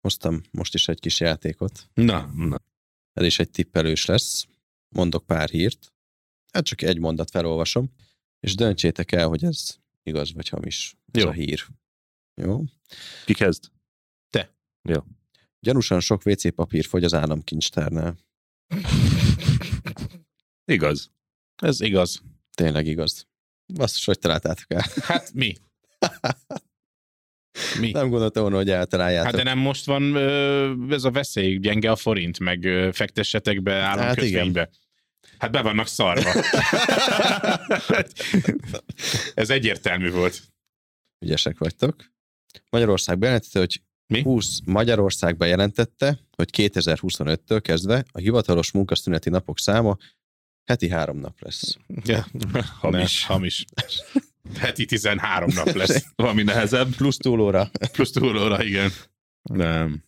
Hoztam 0.04 0.42
most 0.52 0.74
is 0.74 0.88
egy 0.88 1.00
kis 1.00 1.20
játékot. 1.20 1.90
Na, 1.94 2.32
Na. 2.36 2.60
Ez 3.14 3.26
is 3.26 3.40
egy 3.40 3.50
tippelős 3.50 4.06
lesz. 4.06 4.48
Mondok 4.90 5.26
pár 5.26 5.50
hírt. 5.50 5.94
Hát 6.54 6.66
csak 6.66 6.82
egy 6.82 7.00
mondat 7.00 7.32
felolvasom, 7.32 7.92
és 8.40 8.56
döntsétek 8.56 9.12
el, 9.12 9.28
hogy 9.28 9.44
ez 9.44 9.78
igaz 10.04 10.34
vagy 10.34 10.50
hamis. 10.50 10.96
Ez 11.12 11.22
Jó. 11.22 11.30
a 11.30 11.32
hír. 11.32 11.68
Jó? 12.42 12.64
Ki 13.26 13.34
kezd? 13.34 13.72
Gyanúsan 15.64 16.00
sok 16.00 16.26
WC 16.26 16.56
papír 16.56 16.86
fogy 16.86 17.04
az 17.04 17.14
államkincstárnál. 17.14 18.18
Igaz. 20.66 21.12
ez 21.56 21.82
igaz. 21.82 22.22
Tényleg 22.54 22.88
igaz. 22.88 23.28
Basszus, 23.74 24.06
hogy 24.06 24.20
találtátok 24.20 24.72
el. 24.72 24.84
Hát 25.02 25.34
mi? 25.34 25.54
Mi? 27.80 27.92
Nem 27.92 28.10
gondoltam 28.10 28.42
volna, 28.42 28.58
hogy 28.58 28.70
eltaláljátok. 28.70 29.26
Hát 29.26 29.44
de 29.44 29.44
nem 29.44 29.58
most 29.58 29.86
van 29.86 30.18
ez 30.90 31.04
a 31.04 31.12
veszély, 31.12 31.58
gyenge 31.58 31.92
a 31.92 31.96
forint, 31.96 32.40
meg 32.40 32.90
fektessetek 32.92 33.62
be 33.64 33.74
államkötvénybe. 33.74 34.70
Hát 35.38 35.52
be 35.52 35.62
vannak 35.62 35.88
szarva. 35.88 36.32
ez 39.34 39.50
egyértelmű 39.50 40.12
volt. 40.12 40.42
Ügyesek 41.26 41.58
vagytok. 41.58 42.12
Magyarország 42.70 43.18
bejelentette, 43.18 43.60
hogy 43.60 43.82
Mi? 44.08 44.22
20 44.22 44.60
Magyarország 44.66 45.38
bejelentette, 45.38 46.20
hogy 46.36 46.50
2025-től 46.58 47.60
kezdve 47.62 48.06
a 48.12 48.20
hivatalos 48.20 48.72
munkaszüneti 48.72 49.30
napok 49.30 49.60
száma 49.60 49.98
heti 50.64 50.90
három 50.90 51.18
nap 51.18 51.42
lesz. 51.42 51.78
Ja. 52.04 52.28
Hamis. 52.80 53.22
Ne, 53.22 53.34
hamis. 53.34 53.66
Heti 54.58 54.86
13 54.86 55.50
nap 55.54 55.72
lesz. 55.74 56.06
Valami 56.16 56.44
nehezebb. 56.44 56.96
Plusz 56.96 57.18
túlóra. 57.18 57.72
Plusz 57.92 58.12
túlóra, 58.12 58.64
igen. 58.64 58.92
Nem. 59.42 60.04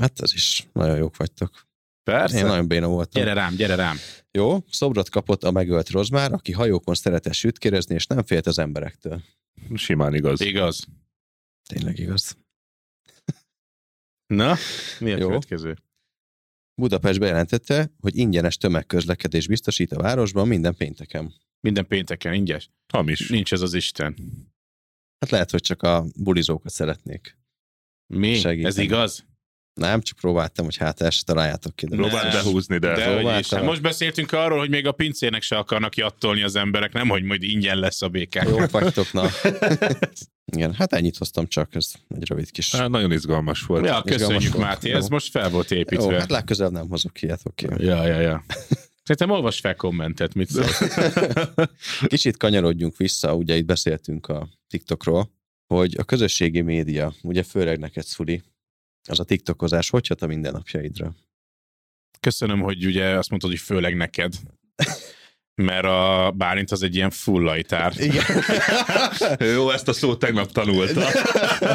Hát 0.00 0.20
ez 0.20 0.34
is 0.34 0.66
nagyon 0.72 0.96
jók 0.96 1.16
vagytok. 1.16 1.66
Persze. 2.02 2.38
Én 2.38 2.44
nagyon 2.44 2.68
béna 2.68 2.86
voltam. 2.86 3.22
Gyere 3.22 3.34
rám, 3.34 3.54
gyere 3.54 3.74
rám. 3.74 3.96
Jó, 4.30 4.58
szobrot 4.70 5.08
kapott 5.08 5.44
a 5.44 5.50
megölt 5.50 5.90
Rozmár, 5.90 6.32
aki 6.32 6.52
hajókon 6.52 6.94
szeretett 6.94 7.32
sütkérezni, 7.32 7.94
és 7.94 8.06
nem 8.06 8.24
félt 8.24 8.46
az 8.46 8.58
emberektől. 8.58 9.22
Simán 9.74 10.14
igaz. 10.14 10.40
Igaz. 10.40 10.86
Tényleg 11.68 11.98
igaz. 11.98 12.36
Na, 14.26 14.56
mi 14.98 15.12
a 15.12 15.16
Jó. 15.16 15.26
következő? 15.26 15.76
Budapest 16.74 17.18
bejelentette, 17.18 17.90
hogy 18.00 18.16
ingyenes 18.16 18.56
tömegközlekedés 18.56 19.46
biztosít 19.46 19.92
a 19.92 20.02
városban 20.02 20.48
minden 20.48 20.74
pénteken. 20.74 21.34
Minden 21.60 21.86
pénteken 21.86 22.32
ingyes. 22.32 22.70
Hamis. 22.92 23.28
Nincs 23.28 23.52
ez 23.52 23.60
az 23.60 23.74
Isten. 23.74 24.16
Hát 25.20 25.30
lehet, 25.30 25.50
hogy 25.50 25.60
csak 25.62 25.82
a 25.82 26.04
bulizókat 26.16 26.72
szeretnék. 26.72 27.38
Mi? 28.14 28.34
Segíteni. 28.34 28.64
Ez 28.64 28.78
igaz? 28.78 29.26
Nem, 29.80 30.00
csak 30.00 30.18
próbáltam, 30.18 30.64
hogy 30.64 30.76
hát 30.76 31.00
ezt 31.00 31.24
találjátok 31.24 31.76
ki. 31.76 31.86
de- 31.86 31.96
Próbáld 31.96 32.32
Nem. 32.32 32.42
behúzni, 32.42 32.78
de... 32.78 32.94
De 32.94 33.08
is. 33.08 33.14
próbáltam. 33.14 33.58
Hát 33.58 33.68
most 33.68 33.82
beszéltünk 33.82 34.32
arról, 34.32 34.58
hogy 34.58 34.68
még 34.70 34.86
a 34.86 34.92
pincének 34.92 35.42
se 35.42 35.56
akarnak 35.56 35.96
jattolni 35.96 36.42
az 36.42 36.56
emberek, 36.56 36.92
nem, 36.92 37.08
hogy 37.08 37.22
majd 37.22 37.42
ingyen 37.42 37.78
lesz 37.78 38.02
a 38.02 38.08
békák. 38.08 38.48
Jók 38.48 38.70
vagytok, 38.80 39.12
na. 39.12 39.28
Igen, 40.52 40.74
hát 40.74 40.92
ennyit 40.92 41.16
hoztam 41.16 41.46
csak, 41.46 41.74
ez 41.74 41.92
egy 42.08 42.28
rövid 42.28 42.50
kis... 42.50 42.74
Á, 42.74 42.86
nagyon 42.86 43.12
izgalmas 43.12 43.62
volt. 43.62 43.84
Ja, 43.84 44.02
köszönjük, 44.02 44.20
Izgalmas 44.20 44.48
volt. 44.48 44.64
Máté, 44.66 44.88
Jó. 44.88 44.96
ez 44.96 45.08
most 45.08 45.30
fel 45.30 45.50
volt 45.50 45.70
Jó, 45.70 45.76
építve. 45.76 46.18
hát 46.18 46.30
legközelebb 46.30 46.72
nem 46.72 46.88
hozok 46.88 47.22
ilyet, 47.22 47.40
oké. 47.44 47.66
Okay. 47.66 47.84
Ja, 47.86 48.06
ja, 48.06 48.20
ja. 48.20 48.44
Szerintem 49.08 49.36
olvas 49.36 49.60
fel 49.60 49.74
kommentet, 49.74 50.34
mit 50.34 50.48
szólsz. 50.48 50.82
Kicsit 52.06 52.36
kanyarodjunk 52.36 52.96
vissza, 52.96 53.34
ugye 53.34 53.56
itt 53.56 53.64
beszéltünk 53.64 54.26
a 54.26 54.48
TikTokról, 54.66 55.30
hogy 55.66 55.94
a 55.98 56.04
közösségi 56.04 56.60
média, 56.60 57.14
ugye 57.22 57.42
főleg 57.42 57.78
neked, 57.78 58.04
Szuli, 58.04 58.42
az 59.08 59.20
a 59.20 59.24
TikTokozás, 59.24 59.90
hogy 59.90 60.06
hat 60.06 60.22
a 60.22 60.26
mindennapjaidra? 60.26 61.14
Köszönöm, 62.20 62.60
hogy 62.60 62.86
ugye 62.86 63.18
azt 63.18 63.30
mondtad, 63.30 63.50
hogy 63.50 63.60
főleg 63.60 63.96
neked. 63.96 64.34
Mert 65.68 65.84
a 65.84 66.32
Bálint 66.36 66.70
az 66.70 66.82
egy 66.82 66.94
ilyen 66.94 67.10
full 67.10 67.42
lajtár. 67.42 67.92
Igen. 67.96 68.24
Jó, 69.54 69.70
ezt 69.70 69.88
a 69.88 69.92
szót 69.92 70.18
tegnap 70.18 70.52
tanulta. 70.52 71.08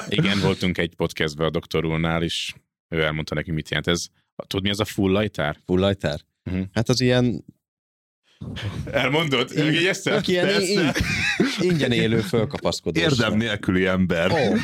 Igen, 0.09 0.39
voltunk 0.39 0.77
egy 0.77 0.95
podcastben 0.95 1.47
a 1.47 1.49
doktor 1.49 1.85
úrnál 1.85 2.23
is. 2.23 2.55
Ő 2.87 3.01
elmondta 3.03 3.35
nekünk, 3.35 3.55
mit 3.55 3.69
jelent 3.69 3.87
ez. 3.87 4.07
Tudod, 4.47 4.63
mi 4.63 4.69
ez 4.69 4.79
a 4.79 4.85
full 4.85 5.11
lajtár? 5.11 5.57
Fullajtár? 5.65 6.19
Mhm. 6.43 6.61
Hát 6.73 6.89
az 6.89 7.01
ilyen, 7.01 7.45
Elmondod? 8.91 9.51
Aki 10.03 10.31
ilyen 10.31 10.61
in, 10.61 10.91
ingyen 11.59 11.91
élő 11.91 12.19
fölkapaszkodó. 12.19 12.99
Érdem 12.99 13.33
nélküli 13.37 13.85
ember. 13.85 14.31
Ó. 14.31 14.55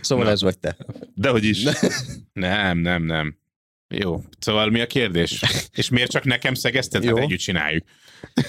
Szóval 0.00 0.24
Na. 0.24 0.30
ez 0.30 0.42
vagy 0.42 0.58
te. 0.58 0.76
Dehogy 1.14 1.44
is. 1.44 1.62
Nem, 2.32 2.78
nem, 2.78 3.02
nem. 3.02 3.38
Jó. 3.88 4.22
Szóval 4.38 4.70
mi 4.70 4.80
a 4.80 4.86
kérdés? 4.86 5.42
És 5.72 5.88
miért 5.88 6.10
csak 6.10 6.24
nekem 6.24 6.54
szegezted? 6.54 7.04
Hát 7.04 7.16
együtt 7.18 7.38
csináljuk. 7.38 7.84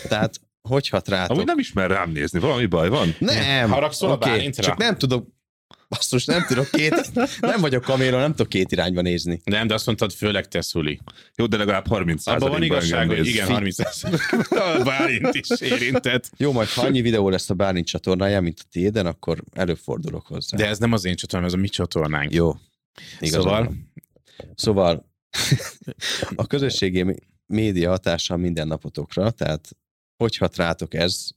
Tehát, 0.08 0.39
hogy 0.62 0.88
hat 0.88 1.08
rátok? 1.08 1.32
Amúgy 1.32 1.46
nem 1.46 1.60
ismer 1.60 1.89
rám 1.89 2.12
nézni. 2.12 2.39
Valami 2.39 2.66
baj 2.66 2.89
van? 2.89 3.16
Nem. 3.20 3.70
Haragszol 3.70 4.10
a 4.10 4.13
Oké, 4.13 4.30
Bálintra? 4.30 4.63
Csak 4.63 4.78
nem 4.78 4.98
tudok, 4.98 5.28
basszus, 5.89 6.25
nem 6.25 6.45
tudok 6.47 6.69
két, 6.71 7.12
nem 7.39 7.62
vagyok 7.62 7.83
kaméra, 7.83 8.19
nem 8.19 8.31
tudok 8.31 8.49
két 8.49 8.71
irányba 8.71 9.01
nézni. 9.01 9.41
Nem, 9.43 9.67
de 9.67 9.73
azt 9.73 9.86
mondtad, 9.86 10.12
főleg 10.12 10.47
te, 10.47 10.62
Szuli. 10.62 10.99
Jó, 11.36 11.45
de 11.45 11.57
legalább 11.57 11.88
30 11.88 12.27
Abban 12.27 12.49
van 12.49 12.63
igazság, 12.63 13.07
hogy 13.07 13.27
igen, 13.27 13.45
Fi- 13.45 13.53
30 13.53 13.79
A 14.49 14.81
Bálint 14.83 15.33
is 15.36 15.62
érintett. 15.62 16.31
Jó, 16.38 16.51
majd 16.51 16.67
ha 16.67 16.81
annyi 16.81 17.01
videó 17.01 17.29
lesz 17.29 17.49
a 17.49 17.53
Bálint 17.53 17.88
csatornáján, 17.88 18.43
mint 18.43 18.59
a 18.59 18.67
tiéden, 18.71 19.05
akkor 19.05 19.43
előfordulok 19.53 20.27
hozzá. 20.27 20.57
De 20.57 20.67
ez 20.67 20.77
nem 20.77 20.93
az 20.93 21.05
én 21.05 21.15
csatornám, 21.15 21.47
ez 21.47 21.53
a 21.53 21.57
mi 21.57 21.67
csatornánk. 21.67 22.33
Jó. 22.33 22.55
Igazad 23.19 23.41
Szóval. 23.41 23.73
Szóval 24.55 25.12
a 26.36 26.47
közösségi 26.47 27.03
mé- 27.03 27.23
média 27.45 27.89
hatása 27.89 28.33
a 28.33 28.38
mindennapotokra, 28.38 29.31
tehát 29.31 29.69
hogy 30.17 30.38
hat 30.38 30.55
rátok 30.55 30.93
ez 30.93 31.29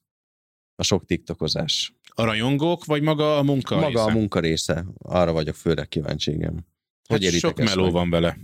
a 0.75 0.83
sok 0.83 1.05
tiktokozás? 1.05 1.96
A 2.19 2.25
rajongók, 2.25 2.85
vagy 2.85 3.03
maga 3.03 3.39
a 3.39 3.43
munka 3.43 3.75
Maga 3.75 3.87
része? 3.89 4.03
a 4.03 4.09
munka 4.09 4.41
része, 4.41 4.85
arra 4.99 5.33
vagyok 5.33 5.55
főleg 5.55 5.89
kíváncsi, 5.89 6.33
igen. 6.33 6.67
Hogy 7.09 7.25
Hát 7.25 7.33
sok 7.33 7.57
meló 7.59 7.83
meg? 7.83 7.93
van 7.93 8.11
vele. 8.11 8.39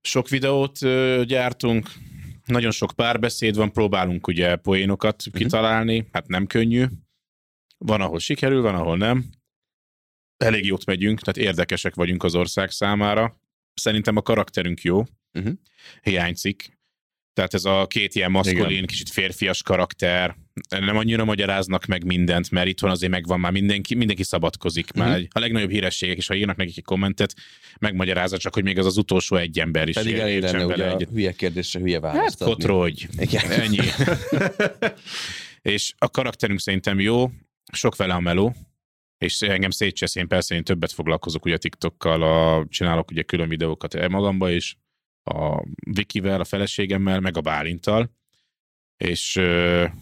Sok 0.00 0.28
videót 0.28 0.82
ö, 0.82 1.22
gyártunk, 1.26 1.90
nagyon 2.44 2.70
sok 2.70 2.92
párbeszéd 2.96 3.56
van, 3.56 3.72
próbálunk 3.72 4.26
ugye 4.26 4.56
poénokat 4.56 5.24
Mhm. 5.26 5.36
kitalálni, 5.36 6.08
hát 6.12 6.26
nem 6.28 6.46
könnyű. 6.46 6.84
Van, 7.78 8.00
ahol 8.00 8.18
sikerül, 8.18 8.62
van, 8.62 8.74
ahol 8.74 8.96
nem. 8.96 9.24
Elég 10.36 10.64
jót 10.64 10.84
megyünk, 10.84 11.20
tehát 11.20 11.48
érdekesek 11.48 11.94
vagyunk 11.94 12.22
az 12.22 12.34
ország 12.34 12.70
számára. 12.70 13.36
Szerintem 13.74 14.16
a 14.16 14.22
karakterünk 14.22 14.82
jó. 14.82 15.02
Mhm. 15.32 15.50
Hiányzik. 16.02 16.73
Tehát 17.34 17.54
ez 17.54 17.64
a 17.64 17.86
két 17.86 18.14
ilyen 18.14 18.30
maszkulin, 18.30 18.70
Igen. 18.70 18.86
kicsit 18.86 19.08
férfias 19.08 19.62
karakter, 19.62 20.36
nem 20.68 20.96
annyira 20.96 21.24
magyaráznak 21.24 21.84
meg 21.84 22.04
mindent, 22.04 22.50
mert 22.50 22.66
itthon 22.68 22.90
azért 22.90 23.12
megvan 23.12 23.40
már 23.40 23.52
mindenki, 23.52 23.94
mindenki 23.94 24.22
szabadkozik. 24.22 24.92
Már 24.92 25.08
Mhm. 25.08 25.16
egy- 25.16 25.28
a 25.32 25.38
legnagyobb 25.38 25.70
hírességek, 25.70 26.16
és 26.16 26.26
ha 26.26 26.34
írnak 26.34 26.56
nekik 26.56 26.76
egy 26.76 26.84
kommentet, 26.84 27.34
megmagyarázza 27.78 28.38
csak, 28.38 28.54
hogy 28.54 28.62
még 28.62 28.78
az 28.78 28.86
az 28.86 28.96
utolsó 28.96 29.36
egy 29.36 29.58
ember 29.58 29.88
is 29.88 29.94
Pedig 29.94 30.14
elég 30.14 30.42
lenne 30.42 30.64
ugye 30.64 30.76
vele 30.76 30.90
a 30.92 30.98
hülye 31.12 31.32
kérdésre 31.32 31.80
hülye 31.80 32.00
Hát 32.02 32.14
választ 32.14 32.42
adni. 32.42 32.54
kotrodj. 32.54 33.06
Igen. 33.18 33.50
Ennyi. 33.50 33.76
És 35.62 35.92
a 35.98 36.10
karakterünk 36.10 36.60
szerintem 36.60 37.00
jó, 37.00 37.30
sok 37.72 37.96
vele 37.96 38.14
a 38.14 38.20
meló, 38.20 38.54
és 39.18 39.40
engem 39.42 39.70
szétcsesz, 39.70 40.14
én 40.14 40.28
persze 40.28 40.54
én 40.54 40.64
többet 40.64 40.92
foglalkozok 40.92 41.44
ugye 41.44 41.56
TikTokkal, 41.56 42.22
a, 42.22 42.66
csinálok 42.68 43.10
ugye 43.10 43.22
külön 43.22 43.48
videókat 43.48 44.08
magamba 44.08 44.50
is, 44.50 44.76
a 45.24 45.64
Vikivel, 45.90 46.40
a 46.40 46.44
feleségemmel, 46.44 47.20
meg 47.20 47.36
a 47.36 47.40
Bálintal, 47.40 48.10
és 48.96 49.40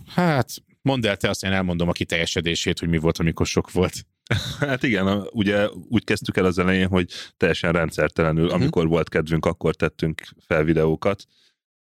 hát 0.06 0.50
mondd 0.82 1.06
el 1.06 1.16
te, 1.16 1.28
azt 1.28 1.44
én 1.44 1.52
elmondom 1.52 1.88
a 1.88 1.92
kiteljesedését, 1.92 2.78
hogy 2.78 2.88
mi 2.88 2.98
volt, 2.98 3.18
amikor 3.18 3.46
sok 3.46 3.70
volt. 3.72 3.94
Hát 4.58 4.82
igen, 4.82 5.26
ugye 5.30 5.68
úgy 5.88 6.04
kezdtük 6.04 6.36
el 6.36 6.44
az 6.44 6.58
elején, 6.58 6.88
hogy 6.88 7.10
teljesen 7.36 7.72
rendszertelenül, 7.72 8.44
Mhm. 8.46 8.54
amikor 8.54 8.86
volt 8.88 9.08
kedvünk, 9.08 9.46
akkor 9.46 9.74
tettünk 9.74 10.20
fel 10.46 10.64
videókat, 10.64 11.24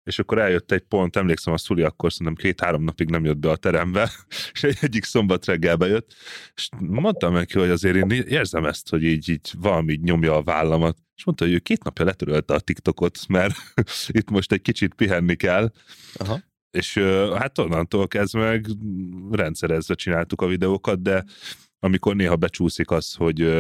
és 0.03 0.19
akkor 0.19 0.39
eljött 0.39 0.73
egy 0.73 0.81
pont, 0.83 1.17
emlékszem 1.17 1.53
a 1.53 1.57
Szuli, 1.59 1.83
akkor 1.83 2.13
szerintem 2.13 2.35
két-három 2.45 2.83
napig 2.85 3.09
nem 3.11 3.25
jött 3.25 3.37
be 3.39 3.51
a 3.51 3.57
terembe, 3.57 4.11
és 4.53 4.63
egy- 4.63 4.79
egyik 4.81 5.05
szombat 5.05 5.45
reggel 5.45 5.77
bejött, 5.77 6.15
és 6.55 6.69
mondtam 6.79 7.33
neki, 7.33 7.59
hogy 7.59 7.69
azért 7.71 7.97
én 7.97 8.11
érzem 8.11 8.65
ezt, 8.65 8.89
hogy 8.89 9.05
így, 9.05 9.29
így 9.29 9.51
valami 9.59 9.99
nyomja 10.03 10.35
a 10.37 10.43
vállamat, 10.43 10.97
és 11.17 11.25
mondta, 11.25 11.45
hogy 11.45 11.55
ő 11.55 11.59
két 11.59 11.85
napja 11.85 12.05
letörölte 12.05 12.55
a 12.55 12.61
TikTokot, 12.61 13.19
mert 13.29 13.55
itt 14.19 14.31
most 14.31 14.53
egy 14.53 14.63
kicsit 14.63 14.95
pihenni 14.95 15.35
kell, 15.35 15.73
Aha. 16.15 16.41
és 16.71 16.99
hát 17.35 17.59
onnantól 17.59 18.09
kezdve 18.09 18.41
meg 18.49 18.67
rendszerezve 19.31 19.95
csináltuk 19.95 20.41
a 20.41 20.47
videókat, 20.47 21.03
de 21.03 21.25
amikor 21.79 22.17
néha 22.17 22.37
becsúszik 22.37 22.91
az, 22.91 23.15
hogy, 23.15 23.53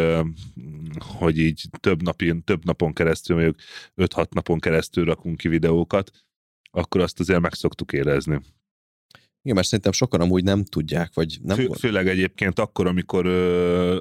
hogy 0.98 1.38
így 1.38 1.68
több, 1.80 2.02
napin, 2.02 2.44
több 2.44 2.64
napon 2.64 2.92
keresztül, 2.92 3.36
mondjuk 3.36 3.56
5-6 3.96 4.30
napon 4.30 4.58
keresztül 4.58 5.04
rakunk 5.04 5.36
ki 5.36 5.48
videókat, 5.48 6.10
akkor 6.70 7.00
azt 7.00 7.20
azért 7.20 7.40
meg 7.40 7.54
szoktuk 7.54 7.92
érezni. 7.92 8.40
Igen, 9.42 9.56
mert 9.56 9.66
szerintem 9.66 9.92
sokan 9.92 10.20
amúgy 10.20 10.44
nem 10.44 10.64
tudják, 10.64 11.14
vagy 11.14 11.38
nem 11.42 11.56
Fő, 11.56 11.68
főleg 11.78 12.08
egyébként 12.08 12.58
akkor, 12.58 12.86
amikor, 12.86 13.26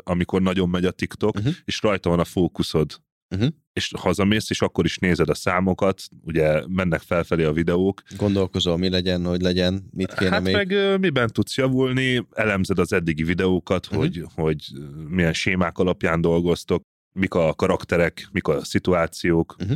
amikor 0.03 0.41
nagyon 0.41 0.69
megy 0.69 0.85
a 0.85 0.91
TikTok, 0.91 1.35
Uh-huh. 1.35 1.53
és 1.65 1.81
rajta 1.81 2.09
van 2.09 2.19
a 2.19 2.25
fókuszod, 2.25 3.01
Uh-huh. 3.33 3.49
és 3.73 3.91
hazamész, 3.97 4.49
és 4.49 4.61
akkor 4.61 4.85
is 4.85 4.97
nézed 4.97 5.29
a 5.29 5.33
számokat, 5.33 6.01
ugye 6.21 6.63
mennek 6.67 7.01
felfelé 7.01 7.43
a 7.43 7.51
videók, 7.53 8.01
Gondolkozol, 8.17 8.77
mi 8.77 8.89
legyen, 8.89 9.25
hogy 9.25 9.41
legyen, 9.41 9.87
mit 9.91 10.13
kéne 10.13 10.29
hát 10.31 10.43
még. 10.43 10.53
meg 10.53 10.71
ö, 10.71 10.97
miben 10.97 11.27
tudsz 11.29 11.57
javulni, 11.57 12.27
elemzed 12.31 12.79
az 12.79 12.93
eddigi 12.93 13.23
videókat, 13.23 13.89
Mhm. 13.89 13.99
hogy, 13.99 14.23
hogy 14.35 14.65
milyen 15.07 15.33
sémák 15.33 15.77
alapján 15.77 16.21
dolgoztok, 16.21 16.81
mik 17.11 17.33
a 17.33 17.53
karakterek, 17.53 18.27
mik 18.31 18.47
a 18.47 18.63
szituációk. 18.63 19.55
Mhm. 19.59 19.73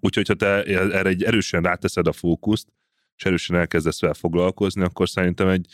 Úgyhogy, 0.00 0.28
ha 0.28 0.34
te 0.34 0.62
erre 0.64 1.08
egy 1.08 1.22
erősen 1.22 1.62
ráteszed 1.62 2.06
a 2.06 2.12
fókuszt, 2.12 2.68
és 3.16 3.24
erősen 3.24 3.56
elkezdesz 3.56 4.00
vele 4.00 4.14
foglalkozni, 4.14 4.82
akkor 4.82 5.08
szerintem 5.08 5.48
egy, 5.48 5.66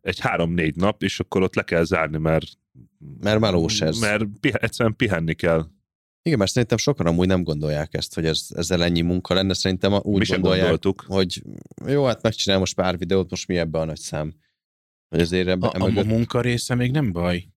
egy 0.00 0.18
három-négy 0.20 0.74
nap, 0.76 1.02
és 1.02 1.20
akkor 1.20 1.42
ott 1.42 1.54
le 1.54 1.62
kell 1.62 1.84
zárni, 1.84 2.18
mert 2.18 2.46
Mert 3.20 3.40
melós 3.40 3.80
ez. 3.80 3.98
Mert 3.98 4.24
pihe, 4.40 4.56
egyszerűen 4.58 4.96
pihenni 4.96 5.34
kell. 5.34 5.66
Igen, 6.22 6.38
mert 6.38 6.50
szerintem 6.50 6.78
sokan 6.78 7.06
amúgy 7.06 7.26
nem 7.26 7.42
gondolják 7.42 7.94
ezt, 7.94 8.14
hogy 8.14 8.26
ez, 8.26 8.46
ezzel 8.54 8.84
ennyi 8.84 9.00
munka 9.00 9.34
lenne. 9.34 9.54
Szerintem 9.54 9.92
úgy 9.92 10.18
Mi 10.18 10.26
gondolják, 10.26 10.60
gondoltuk. 10.60 11.04
hogy 11.06 11.42
jó, 11.86 12.04
hát 12.04 12.22
megcsinál 12.22 12.58
most 12.58 12.74
pár 12.74 12.98
videót, 12.98 13.30
most 13.30 13.46
mi 13.46 13.56
ebbe 13.58 13.78
a 13.78 13.84
nagy 13.84 13.98
szám. 13.98 14.34
Hogy 15.08 15.20
azért 15.20 15.48
ebbe, 15.48 15.66
A, 15.66 15.70
a, 15.70 15.72
a 15.72 15.74
emögött- 15.74 16.06
munka 16.06 16.40
része 16.40 16.74
még 16.74 16.90
nem 16.90 17.12
baj, 17.12 17.48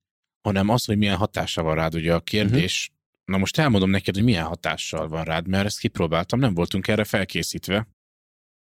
hanem 0.41 0.69
az, 0.69 0.85
hogy 0.85 0.97
milyen 0.97 1.17
hatása 1.17 1.63
van 1.63 1.75
rád, 1.75 1.95
ugye 1.95 2.13
a 2.13 2.19
kérdés. 2.19 2.87
Uh-huh. 2.89 3.03
Na 3.25 3.37
most 3.37 3.57
elmondom 3.57 3.89
neked, 3.89 4.15
hogy 4.15 4.23
milyen 4.23 4.45
hatással 4.45 5.07
van 5.07 5.23
rád, 5.23 5.47
mert 5.47 5.65
ezt 5.65 5.79
kipróbáltam, 5.79 6.39
nem 6.39 6.53
voltunk 6.53 6.87
erre 6.87 7.03
felkészítve. 7.03 7.87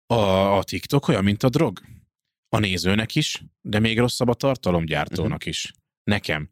A, 0.06 0.56
a 0.56 0.62
TikTok 0.62 1.08
olyan, 1.08 1.24
mint 1.24 1.42
a 1.42 1.48
drog. 1.48 1.80
A 2.48 2.58
nézőnek 2.58 3.14
is, 3.14 3.44
de 3.60 3.78
még 3.78 3.98
rosszabb 3.98 4.28
a 4.28 4.34
tartalomgyártónak 4.34 5.32
uh-huh. 5.32 5.48
is. 5.48 5.72
Nekem. 6.04 6.50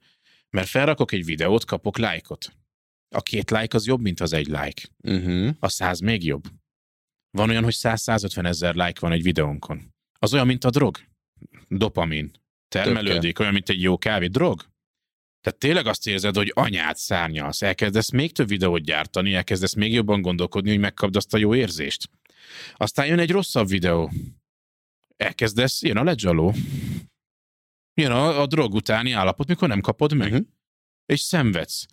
Mert 0.51 0.69
felrakok 0.69 1.13
egy 1.13 1.25
videót, 1.25 1.65
kapok 1.65 1.99
lájkot. 1.99 2.53
A 3.17 3.23
két 3.23 3.51
like 3.51 3.77
az 3.77 3.87
jobb, 3.87 4.01
mint 4.01 4.21
az 4.21 4.33
egy 4.33 4.47
like. 4.47 4.83
Uh-huh. 5.03 5.55
A 5.59 5.69
száz 5.69 6.01
még 6.01 6.25
jobb. 6.25 6.45
Van 7.31 7.51
olyan, 7.51 7.65
hogy 7.65 7.75
100-150 7.77 8.47
ezer 8.47 8.75
like 8.75 9.01
van 9.01 9.13
egy 9.13 9.23
videónkon. 9.23 9.95
Az 10.19 10.35
olyan, 10.35 10.47
mint 10.47 10.65
a 10.65 10.71
drog. 10.71 10.99
Dopamin. 11.69 12.31
Termelődik, 12.69 13.39
olyan, 13.39 13.53
mint 13.53 13.69
egy 13.69 13.83
jó 13.83 13.99
kávé. 13.99 14.27
Drog. 14.27 14.61
Tehát 15.41 15.59
tényleg 15.59 15.87
azt 15.87 16.07
érzed, 16.07 16.37
hogy 16.37 16.53
anyát 16.55 16.97
szárnyalsz, 16.97 17.63
elkezdesz 17.63 18.11
még 18.11 18.33
több 18.33 18.49
videót 18.49 18.83
gyártani, 18.83 19.35
elkezdesz 19.35 19.75
még 19.75 19.93
jobban 19.93 20.23
gondolkodni, 20.23 20.71
hogy 20.71 20.79
megkapd 20.79 21.17
azt 21.17 21.35
a 21.35 21.39
jó 21.39 21.55
érzést. 21.55 22.11
Aztán 22.75 23.07
jön 23.07 23.19
egy 23.19 23.31
rosszabb 23.31 23.69
videó. 23.69 24.11
Elkezdesz, 25.17 25.83
jön 25.83 25.97
a 25.97 26.05
legyaló. 26.05 26.55
Jön 27.95 28.11
a, 28.11 28.41
a 28.41 28.47
drog 28.47 28.75
utáni 28.75 29.13
állapot, 29.13 29.49
mikor 29.49 29.69
nem 29.69 29.81
kapod 29.81 30.13
meg. 30.15 30.33
Uh-huh. 30.33 30.47
És 31.07 31.21
szenvedsz. 31.21 31.87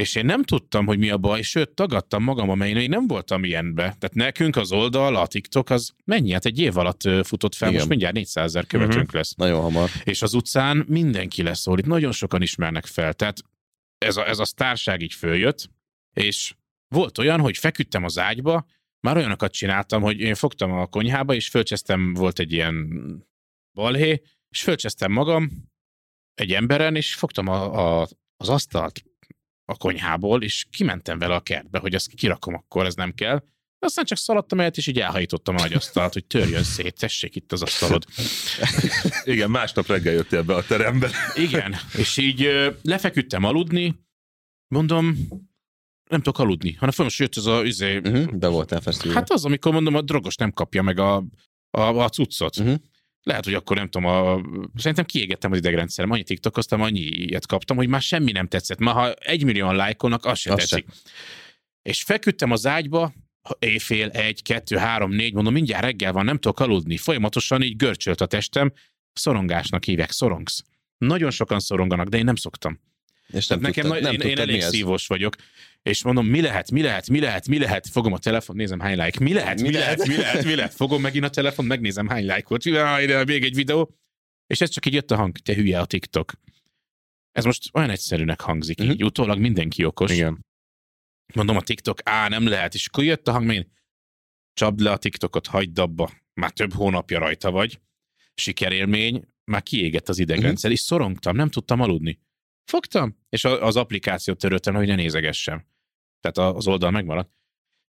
És 0.00 0.14
én 0.14 0.24
nem 0.24 0.42
tudtam, 0.42 0.86
hogy 0.86 0.98
mi 0.98 1.10
a 1.10 1.18
baj, 1.18 1.42
sőt, 1.42 1.70
tagadtam 1.70 2.22
magam, 2.22 2.50
amely 2.50 2.70
én 2.70 2.88
nem 2.88 3.06
voltam 3.06 3.44
ilyenbe. 3.44 3.82
Tehát 3.82 4.14
nekünk 4.14 4.56
az 4.56 4.72
oldal, 4.72 5.16
a 5.16 5.26
TikTok, 5.26 5.70
az 5.70 5.92
mennyi? 6.04 6.32
Hát 6.32 6.44
egy 6.44 6.58
év 6.58 6.76
alatt 6.76 7.00
futott 7.22 7.54
fel, 7.54 7.68
Igen. 7.68 7.78
most 7.78 7.90
mindjárt 7.90 8.14
400 8.14 8.44
ezer 8.44 8.66
követőnk 8.66 8.94
uh-huh. 8.94 9.14
lesz. 9.14 9.34
Nagyon 9.34 9.60
hamar. 9.60 9.90
És 10.04 10.22
az 10.22 10.34
utcán 10.34 10.84
mindenki 10.88 11.42
leszól, 11.42 11.78
itt 11.78 11.86
nagyon 11.86 12.12
sokan 12.12 12.42
ismernek 12.42 12.86
fel. 12.86 13.14
Tehát 13.14 13.42
ez 13.98 14.16
a, 14.16 14.28
ez 14.28 14.38
a 14.38 14.44
sztárság 14.44 15.00
így 15.00 15.14
följött, 15.14 15.70
és 16.12 16.54
volt 16.88 17.18
olyan, 17.18 17.40
hogy 17.40 17.56
feküdtem 17.56 18.04
az 18.04 18.18
ágyba, 18.18 18.66
már 19.00 19.16
olyanokat 19.16 19.52
csináltam, 19.52 20.02
hogy 20.02 20.20
én 20.20 20.34
fogtam 20.34 20.72
a 20.72 20.86
konyhába, 20.86 21.34
és 21.34 21.48
fölcsesztem, 21.48 22.14
volt 22.14 22.38
egy 22.38 22.52
ilyen 22.52 22.88
balhé, 23.72 24.22
és 24.48 24.62
fölcsesztem 24.62 25.12
magam 25.12 25.50
egy 26.34 26.52
emberen, 26.52 26.96
és 26.96 27.14
fogtam 27.14 27.46
a, 27.46 28.00
a, 28.00 28.08
az 28.36 28.48
asztalt 28.48 29.02
a 29.70 29.76
konyhából, 29.76 30.42
és 30.42 30.66
kimentem 30.70 31.18
vele 31.18 31.34
a 31.34 31.40
kertbe, 31.40 31.78
hogy 31.78 31.94
ezt 31.94 32.14
kirakom 32.14 32.54
akkor, 32.54 32.86
ez 32.86 32.94
nem 32.94 33.14
kell. 33.14 33.42
Aztán 33.78 34.04
csak 34.04 34.18
szaladtam 34.18 34.60
el, 34.60 34.70
és 34.74 34.86
így 34.86 35.00
elhajítottam 35.00 35.56
a 35.56 35.60
nagy 35.60 35.72
asztalt, 35.72 36.12
hogy 36.12 36.24
törjön 36.24 36.62
szét, 36.62 36.98
tessék 36.98 37.36
itt 37.36 37.52
az 37.52 37.62
asztalod. 37.62 38.04
Igen, 39.24 39.50
másnap 39.50 39.86
reggel 39.86 40.12
jöttél 40.12 40.42
be 40.42 40.54
a 40.54 40.64
terembe. 40.64 41.10
Igen, 41.34 41.76
és 41.96 42.16
így 42.16 42.48
lefeküdtem 42.82 43.44
aludni, 43.44 44.00
mondom, 44.68 45.16
nem 46.10 46.22
tudok 46.22 46.38
aludni, 46.38 46.72
hanem 46.72 46.90
folyamatosan 46.90 47.26
jött 47.26 47.36
ez 47.36 47.46
a 47.46 47.64
izé, 47.64 47.96
Uh-huh. 47.96 48.36
Be 48.36 48.48
voltál 48.48 48.80
feszülve. 48.80 49.18
Hát 49.18 49.30
az, 49.30 49.44
amikor 49.44 49.72
mondom, 49.72 49.94
a 49.94 50.02
drogos 50.02 50.36
nem 50.36 50.52
kapja 50.52 50.82
meg 50.82 50.98
a, 50.98 51.16
a, 51.70 51.80
a 51.80 52.08
cuccot. 52.08 52.58
Mhm. 52.58 52.74
Lehet, 53.22 53.44
hogy 53.44 53.54
akkor 53.54 53.76
nem 53.76 53.88
tudom, 53.88 54.08
a, 54.08 54.40
szerintem 54.74 55.04
kiégettem 55.04 55.52
az 55.52 55.58
idegrendszerem, 55.58 56.10
annyi 56.10 56.22
tiktokoztam, 56.22 56.80
annyi 56.80 57.00
ilyet 57.00 57.46
kaptam, 57.46 57.76
hogy 57.76 57.88
már 57.88 58.00
semmi 58.00 58.32
nem 58.32 58.46
tetszett. 58.46 58.78
Ma 58.78 58.92
ha 58.92 59.12
egy 59.12 59.44
millióan 59.44 59.76
lájkolnak, 59.76 60.24
az 60.24 60.38
se 60.38 60.52
Az 60.52 60.58
tetszik. 60.58 60.86
És 61.82 62.02
feküdtem 62.02 62.50
az 62.50 62.66
ágyba, 62.66 63.12
éjfél, 63.58 64.08
egy, 64.08 64.42
kettő, 64.42 64.76
három, 64.76 65.10
négy, 65.10 65.34
mondom, 65.34 65.52
mindjárt 65.52 65.84
reggel 65.84 66.12
van, 66.12 66.24
nem 66.24 66.38
tudok 66.38 66.60
aludni. 66.60 66.96
Folyamatosan 66.96 67.62
így 67.62 67.76
görcsölt 67.76 68.20
a 68.20 68.26
testem, 68.26 68.72
szorongásnak 69.12 69.84
hívják, 69.84 70.10
szorongsz. 70.10 70.62
Nagyon 70.98 71.30
sokan 71.30 71.60
szoronganak, 71.60 72.08
de 72.08 72.16
én 72.16 72.24
nem 72.24 72.34
szoktam. 72.34 72.80
És 73.32 73.46
Tehát 73.46 73.62
nekem 73.62 73.84
tudtad, 73.84 74.02
nagy, 74.02 74.12
én, 74.12 74.20
én 74.20 74.26
tudtad, 74.28 74.46
mi 74.46 74.52
elég 74.52 74.62
szívós 74.62 75.06
vagyok, 75.06 75.34
és 75.82 76.02
mondom, 76.02 76.26
mi 76.26 76.40
lehet, 76.40 76.70
mi 76.70 76.82
lehet, 76.82 77.08
mi 77.08 77.20
lehet, 77.20 77.48
mi 77.48 77.58
lehet, 77.58 77.88
fogom 77.88 78.12
a 78.12 78.18
telefon, 78.18 78.56
nézem 78.56 78.80
hány 78.80 79.02
like, 79.02 79.20
mi 79.24 79.32
lehet, 79.32 79.60
mi, 79.60 79.68
Mi 79.68 79.74
lehet, 79.74 79.98
lehet? 79.98 80.06
mi 80.16 80.22
lehet, 80.22 80.44
mi 80.44 80.54
lehet, 80.54 80.74
fogom 80.74 81.00
megint 81.00 81.24
a 81.24 81.30
telefon, 81.30 81.64
megnézem 81.64 82.08
hány 82.08 82.26
like 82.26 82.56
Jaj, 82.70 83.06
de 83.06 83.24
még 83.24 83.44
egy 83.44 83.54
videó, 83.54 83.94
és 84.46 84.60
ez 84.60 84.70
csak 84.70 84.86
így 84.86 84.92
jött 84.94 85.10
a 85.10 85.16
hang, 85.16 85.38
te 85.38 85.54
hülye 85.54 85.80
a 85.80 85.84
TikTok. 85.84 86.32
Ez 87.32 87.44
most 87.44 87.68
olyan 87.72 87.90
egyszerűnek 87.90 88.40
hangzik 88.40 88.78
Mhm. 88.78 88.90
így, 88.90 89.04
utólag 89.04 89.38
mindenki 89.38 89.84
okos. 89.84 90.12
Igen. 90.12 90.46
Mondom 91.34 91.56
a 91.56 91.62
TikTok, 91.62 91.98
á, 92.04 92.28
nem 92.28 92.46
lehet, 92.46 92.74
és 92.74 92.86
akkor 92.86 93.04
jött 93.04 93.28
a 93.28 93.32
hang, 93.32 93.52
én 93.52 93.72
csapd 94.52 94.80
le 94.80 94.90
a 94.90 94.96
TikTokot, 94.96 95.46
hagyd 95.46 95.78
abba, 95.78 96.10
már 96.34 96.50
több 96.50 96.72
hónapja 96.72 97.18
rajta 97.18 97.50
vagy, 97.50 97.80
sikerélmény, 98.34 99.24
már 99.44 99.62
kiégett 99.62 100.08
az 100.08 100.18
idegrendszer, 100.18 100.70
és 100.70 100.80
szorongtam, 100.80 101.36
nem 101.36 101.48
tudtam 101.48 101.80
aludni. 101.80 102.18
Fogtam, 102.70 103.16
és 103.28 103.44
az 103.44 103.76
applikációt 103.76 104.38
töröltem, 104.38 104.74
hogy 104.74 104.86
ne 104.86 104.94
nézegessem. 104.94 105.66
Tehát 106.20 106.56
az 106.56 106.66
oldal 106.66 106.90
megmaradt. 106.90 107.30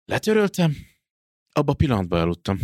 Letöröltem, 0.05 0.75
abba 1.51 1.71
a 1.71 1.75
pillanatban 1.75 2.21
aludtam. 2.21 2.59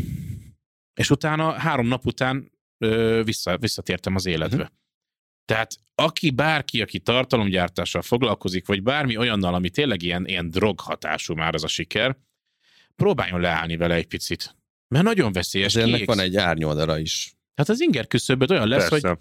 És 0.94 1.10
utána, 1.10 1.52
három 1.52 1.88
nap 1.88 2.06
után 2.06 2.52
ö, 2.78 3.22
vissza, 3.24 3.58
visszatértem 3.58 4.16
az 4.16 4.26
életbe. 4.26 4.56
Mhm. 4.56 4.66
Tehát 5.46 5.76
aki, 5.96 6.30
bárki, 6.32 6.82
aki 6.82 7.00
tartalomgyártással 7.00 8.02
foglalkozik, 8.02 8.68
vagy 8.68 8.84
bármi 8.84 9.18
olyannal, 9.18 9.54
ami 9.54 9.70
tényleg 9.70 10.02
ilyen, 10.02 10.28
ilyen 10.28 10.50
droghatású 10.50 11.34
már 11.34 11.54
az 11.54 11.64
a 11.64 11.68
siker, 11.68 12.18
próbáljon 12.96 13.40
leállni 13.40 13.78
vele 13.78 13.96
egy 13.96 14.08
picit. 14.08 14.56
Mert 14.88 15.06
nagyon 15.06 15.32
veszélyes. 15.32 15.76
Azért 15.76 15.94
ennek 15.94 16.06
van 16.06 16.20
egy 16.20 16.36
árnyoldala 16.36 17.00
is. 17.00 17.36
Hát 17.56 17.70
az 17.70 17.82
inger 17.82 18.08
küszöböd 18.08 18.52
olyan 18.52 18.68
lesz, 18.68 18.90
Persze. 18.90 19.08
hogy 19.08 19.18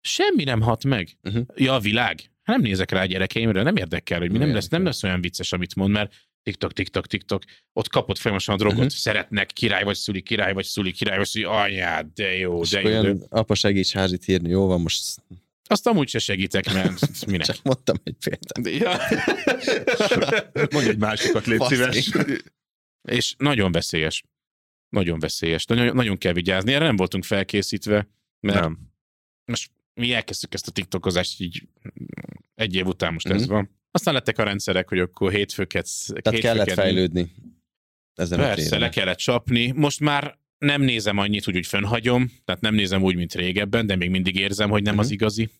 semmi 0.00 0.44
nem 0.44 0.60
hat 0.60 0.84
meg. 0.84 1.18
Uh-huh. 1.22 1.46
Ja, 1.54 1.74
a 1.74 1.80
világ. 1.80 2.20
Hát 2.42 2.56
Nem 2.56 2.60
nézek 2.60 2.90
rá 2.90 3.02
a 3.02 3.04
gyerekeimre, 3.06 3.62
nem 3.62 3.76
érdekel, 3.76 4.18
hogy 4.18 4.30
mi 4.30 4.38
nem 4.38 4.46
Nem 4.46 4.56
lesz, 4.56 4.68
nem 4.68 4.84
lesz 4.84 5.02
olyan 5.02 5.20
vicces, 5.20 5.52
amit 5.52 5.74
mond, 5.74 5.90
mert 5.92 6.14
TikTok, 6.42 6.72
TikTok, 6.72 7.06
TikTok, 7.06 7.42
ott 7.72 7.88
kapott 7.88 8.18
folyamatosan 8.18 8.54
a 8.54 8.58
drogot, 8.58 8.76
uh-huh. 8.76 8.90
szeretnek, 8.90 9.46
király 9.46 9.84
vagy 9.84 9.96
szuli, 9.96 10.22
király 10.22 10.52
vagy 10.52 10.64
szuli, 10.64 10.92
király 10.92 11.16
vagy 11.16 11.26
szuli, 11.26 11.44
anyád, 11.44 12.06
de 12.14 12.36
jó, 12.36 12.60
És 12.60 12.70
de 12.70 12.80
jó. 12.80 12.86
olyan, 12.88 13.18
De... 13.18 13.26
apa 13.28 13.54
segíts 13.54 13.92
házit 13.92 14.28
írni, 14.28 14.48
jó 14.48 14.66
van, 14.66 14.80
most 14.80 15.14
Azt 15.68 15.86
amúgy 15.86 16.08
se 16.08 16.18
segítek, 16.18 16.72
mert 16.72 17.00
minek. 17.26 17.46
csak 17.46 17.62
mondtam 17.62 17.96
egy 18.04 18.16
példát. 18.24 18.80
Ja. 18.82 18.98
Mondj 20.72 20.88
egy 20.88 20.98
másikat, 20.98 21.46
légy 21.46 21.58
Faszi. 21.58 21.74
szíves. 21.74 22.10
És 23.08 23.34
nagyon 23.38 23.72
veszélyes. 23.72 24.22
Nagyon 24.88 25.18
veszélyes. 25.18 25.64
Nagyon, 25.64 25.94
nagyon 25.94 26.18
kell 26.18 26.32
vigyázni. 26.32 26.72
Erre 26.72 26.84
nem 26.84 26.96
voltunk 26.96 27.24
felkészítve, 27.24 28.08
mert 28.40 28.60
Nem. 28.60 28.78
most 29.44 29.70
mi 30.00 30.12
elkezdtük 30.12 30.54
ezt 30.54 30.68
a 30.68 30.70
tiktokozást 30.70 31.40
így 31.40 31.68
egy 32.54 32.74
év 32.74 32.86
után 32.86 33.12
most 33.12 33.28
Mhm. 33.28 33.36
ez 33.36 33.46
van. 33.46 33.70
Aztán 33.90 34.14
lettek 34.14 34.38
a 34.38 34.42
rendszerek, 34.42 34.88
hogy 34.88 34.98
akkor 34.98 35.32
hétfőket... 35.32 35.88
Tehát 36.06 36.16
hétfőket 36.30 36.40
kellett 36.42 36.70
fejlődni. 36.72 37.30
Ezen 38.14 38.38
Persze, 38.38 38.78
le 38.78 38.88
kellett 38.88 39.18
csapni. 39.18 39.70
Most 39.70 40.00
már 40.00 40.38
nem 40.58 40.82
nézem 40.82 41.18
annyit, 41.18 41.48
úgy, 41.48 41.54
hogy 41.54 41.66
fönnhagyom, 41.66 42.32
tehát 42.44 42.60
nem 42.60 42.74
nézem 42.74 43.02
úgy, 43.02 43.16
mint 43.16 43.34
régebben, 43.34 43.86
de 43.86 43.96
még 43.96 44.10
mindig 44.10 44.36
érzem, 44.36 44.70
hogy 44.70 44.82
nem 44.82 44.92
Mhm. 44.94 45.02
az 45.02 45.10
igazi. 45.10 45.50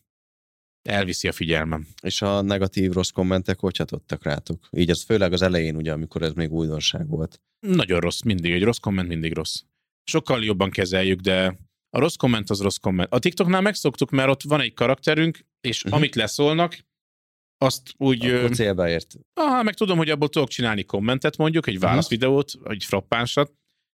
Elviszi 0.89 1.27
a 1.27 1.31
figyelmem. 1.31 1.87
És 2.03 2.21
a 2.21 2.41
negatív 2.41 2.91
rossz 2.91 3.09
kommentek 3.09 3.59
hogy 3.59 3.77
hatottak 3.77 4.23
rátok? 4.23 4.67
Így 4.71 4.89
az 4.89 5.03
főleg 5.03 5.33
az 5.33 5.41
elején, 5.41 5.75
ugye, 5.75 5.91
amikor 5.91 6.21
ez 6.21 6.33
még 6.33 6.51
újdonság 6.51 7.07
volt. 7.07 7.41
Nagyon 7.59 7.99
rossz, 7.99 8.21
mindig 8.21 8.51
egy 8.51 8.63
rossz 8.63 8.77
komment, 8.77 9.07
mindig 9.07 9.33
rossz. 9.33 9.61
Sokkal 10.03 10.43
jobban 10.43 10.69
kezeljük, 10.69 11.19
de 11.19 11.55
a 11.93 11.99
rossz 11.99 12.15
komment 12.15 12.49
az 12.49 12.61
rossz 12.61 12.77
komment. 12.77 13.13
A 13.13 13.19
TikToknál 13.19 13.61
megszoktuk, 13.61 14.09
mert 14.09 14.29
ott 14.29 14.41
van 14.43 14.61
egy 14.61 14.73
karakterünk, 14.73 15.39
és 15.61 15.77
Mhm. 15.77 15.85
uh-huh. 15.87 15.99
amit 16.01 16.15
leszólnak, 16.15 16.77
azt 17.57 17.93
úgy... 17.97 18.25
Akkor 18.25 18.49
célba 18.49 18.89
ért. 18.89 19.15
Aha, 19.33 19.63
meg 19.63 19.73
tudom, 19.73 19.97
hogy 19.97 20.09
abból 20.09 20.29
tudok 20.29 20.49
csinálni 20.49 20.83
kommentet 20.83 21.37
mondjuk, 21.37 21.67
egy 21.67 21.79
válaszvideót, 21.79 22.51
egy 22.63 22.83
frappánsat, 22.83 23.51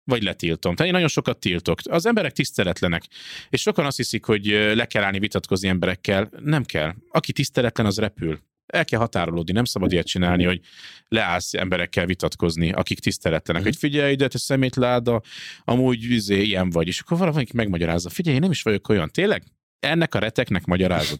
vagy 0.04 0.22
letiltom. 0.22 0.72
Tehát 0.72 0.86
én 0.86 0.92
nagyon 0.92 1.08
sokat 1.08 1.38
tiltok. 1.38 1.78
Az 1.90 2.06
emberek 2.06 2.32
tiszteletlenek. 2.32 3.02
És 3.50 3.60
sokan 3.60 3.86
azt 3.86 3.96
hiszik, 3.96 4.24
hogy 4.24 4.46
le 4.46 4.86
kell 4.86 5.02
állni 5.02 5.18
vitatkozni 5.18 5.68
emberekkel. 5.68 6.30
Nem 6.38 6.64
kell. 6.64 6.94
Aki 7.10 7.32
tiszteletlen, 7.32 7.86
az 7.86 7.98
repül. 7.98 8.40
El 8.66 8.84
kell 8.84 8.98
határolódni, 8.98 9.52
nem 9.52 9.64
szabad 9.64 9.92
ilyet 9.92 10.06
csinálni, 10.06 10.44
hogy 10.44 10.60
leállsz 11.08 11.54
emberekkel 11.54 12.06
vitatkozni, 12.06 12.72
akik 12.72 13.00
tiszteletlenek. 13.00 13.62
Mhm. 13.62 13.70
Hogy 13.70 13.80
figyelj 13.80 14.12
ide, 14.12 14.28
te 14.28 14.38
szemétláda, 14.38 15.22
amúgy 15.64 16.02
izé, 16.02 16.42
ilyen 16.42 16.70
vagy. 16.70 16.86
És 16.86 17.00
akkor 17.00 17.18
valaki 17.18 17.52
megmagyarázza. 17.54 18.10
Figyelj, 18.10 18.34
én 18.34 18.42
nem 18.42 18.50
is 18.50 18.62
vagyok 18.62 18.88
olyan. 18.88 19.10
Tényleg? 19.10 19.42
Ennek 19.80 20.14
a 20.14 20.18
reteknek 20.18 20.64
magyarázod. 20.64 21.18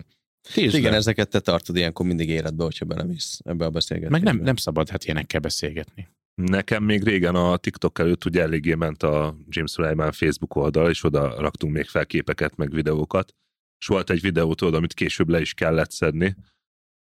Tízd 0.53 0.74
Igen, 0.74 0.95
ezeket 0.95 1.28
te 1.28 1.40
tartod 1.40 1.76
ilyenkor 1.76 2.07
mindig 2.07 2.28
életbe, 2.28 2.64
hogyha 2.64 2.84
belemész 2.84 3.40
ebbe 3.45 3.64
a 3.64 3.70
beszélgetésbe. 3.70 4.24
Meg 4.24 4.34
nem, 4.34 4.45
nem 4.45 4.57
szabad 4.57 4.88
hát 4.88 5.05
ilyenekkel 5.05 5.40
beszélgetni. 5.40 6.09
Nekem 6.34 6.84
még 6.84 7.03
régen 7.03 7.34
a 7.34 7.57
TikTok 7.57 7.99
előtt 7.99 8.24
ugye 8.24 8.42
eléggé 8.42 8.74
ment 8.74 9.03
a 9.03 9.36
James 9.49 9.70
Sullivan 9.70 10.12
Facebook 10.12 10.57
oldal, 10.57 10.90
és 10.90 11.05
oda 11.05 11.40
raktunk 11.40 11.72
még 11.72 11.86
fel 11.86 12.07
képeket, 12.07 12.57
meg 12.57 12.70
videókat. 12.70 13.34
És 13.80 13.86
volt 13.86 14.11
egy 14.11 14.20
videó, 14.20 14.55
tudod, 14.55 14.74
amit 14.74 14.95
később 14.95 15.28
le 15.28 15.40
is 15.40 15.55
kellett 15.55 15.90
szedni, 15.90 16.36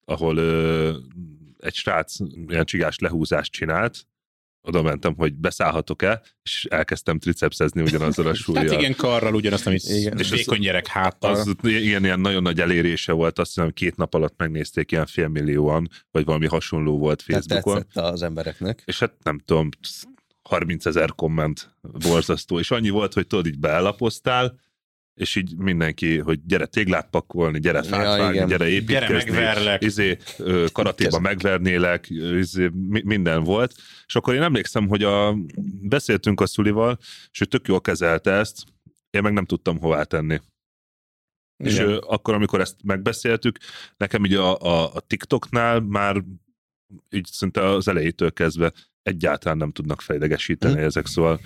ahol 0.06 0.38
ö, 0.38 0.94
egy 1.60 1.74
srác 1.74 2.16
ilyen 2.48 2.66
csigás 2.66 2.98
lehúzást 3.00 3.52
csinált, 3.52 4.08
oda 4.68 4.82
mentem, 4.82 5.16
hogy 5.16 5.34
beszállhatok-e, 5.34 6.22
és 6.44 6.66
elkezdtem 6.70 7.20
tricepszezni 7.20 7.82
ugyanazzal 7.82 8.28
a 8.28 8.34
súlyjal. 8.44 8.68
Hát 8.68 8.80
igen, 8.80 8.96
karral 8.96 9.36
ugyanazt, 9.36 9.68
amit 9.68 9.84
Igen. 9.84 10.18
és 10.20 10.32
az- 10.32 10.38
vékony 10.38 10.60
gyerek 10.60 10.88
háttal. 10.88 11.32
Az 11.36 11.56
ilyen, 11.62 12.04
ilyen 12.04 12.20
nagyon 12.20 12.42
nagy 12.42 12.60
elérése 12.62 13.12
volt, 13.12 13.40
azt 13.40 13.54
hiszem 13.54 13.72
két 13.72 13.96
nap 13.96 14.14
alatt 14.14 14.38
megnézték 14.38 14.92
ilyen 14.92 15.06
félmillióan, 15.06 15.90
vagy 16.12 16.26
valami 16.26 16.48
hasonló 16.48 16.98
volt 16.98 17.24
Tehát 17.26 17.44
Facebookon. 17.46 17.82
tetszett 17.82 18.04
az 18.04 18.22
embereknek. 18.22 18.82
És 18.86 19.00
hát 19.00 19.14
nem 19.24 19.40
tudom, 19.46 19.70
30 20.42 20.86
ezer 20.86 21.10
komment 21.16 21.76
borzasztó, 21.82 22.60
és 22.60 22.72
annyi 22.72 22.90
volt, 22.90 23.14
hogy 23.14 23.28
tudod, 23.28 23.46
így 23.48 23.60
beelapoztál, 23.60 24.60
és 25.16 25.36
így 25.36 25.56
mindenki, 25.58 26.18
hogy 26.18 26.46
gyere 26.46 26.66
téglát 26.66 27.10
pakolni, 27.10 27.60
gyere 27.60 27.84
fát 27.84 28.04
Ja, 28.04 28.18
vágni, 28.18 28.36
igen. 28.36 28.48
gyere 28.48 28.68
építkezni, 28.68 29.30
Gyere, 29.32 29.46
megverlek. 29.46 29.84
izé, 29.84 30.18
karatéba 30.72 31.20
megvernélek, 31.20 32.10
izé, 32.10 32.68
mi- 32.74 33.04
minden 33.06 33.44
volt. 33.44 33.74
És 34.08 34.16
akkor 34.16 34.34
én 34.34 34.42
emlékszem, 34.42 34.88
hogy 34.88 35.04
a, 35.04 35.36
beszéltünk 35.82 36.42
a 36.42 36.46
Szulival, 36.46 36.98
és 37.32 37.42
ő 37.42 37.46
tök 37.46 37.68
jól 37.68 37.82
kezelte 37.82 38.32
ezt, 38.32 38.64
én 39.10 39.22
meg 39.22 39.34
nem 39.34 39.46
tudtam 39.46 39.80
hová 39.80 40.04
tenni. 40.04 40.40
És 41.64 41.74
Igen. 41.74 41.88
ö, 41.88 41.98
akkor, 42.08 42.34
amikor 42.34 42.60
ezt 42.62 42.76
megbeszéltük, 42.84 43.58
nekem 43.98 44.26
így 44.26 44.34
a, 44.34 44.60
a, 44.60 44.94
a 44.94 45.00
TikToknál 45.00 45.80
már 45.80 46.24
így 47.10 47.26
szinte 47.32 47.66
az 47.70 47.88
elejétől 47.88 48.32
kezdve 48.34 48.74
egyáltalán 49.02 49.58
nem 49.58 49.72
tudnak 49.72 50.02
fejlegesíteni 50.02 50.74
Hm. 50.80 50.80
ezek, 50.86 51.06
szóval 51.06 51.40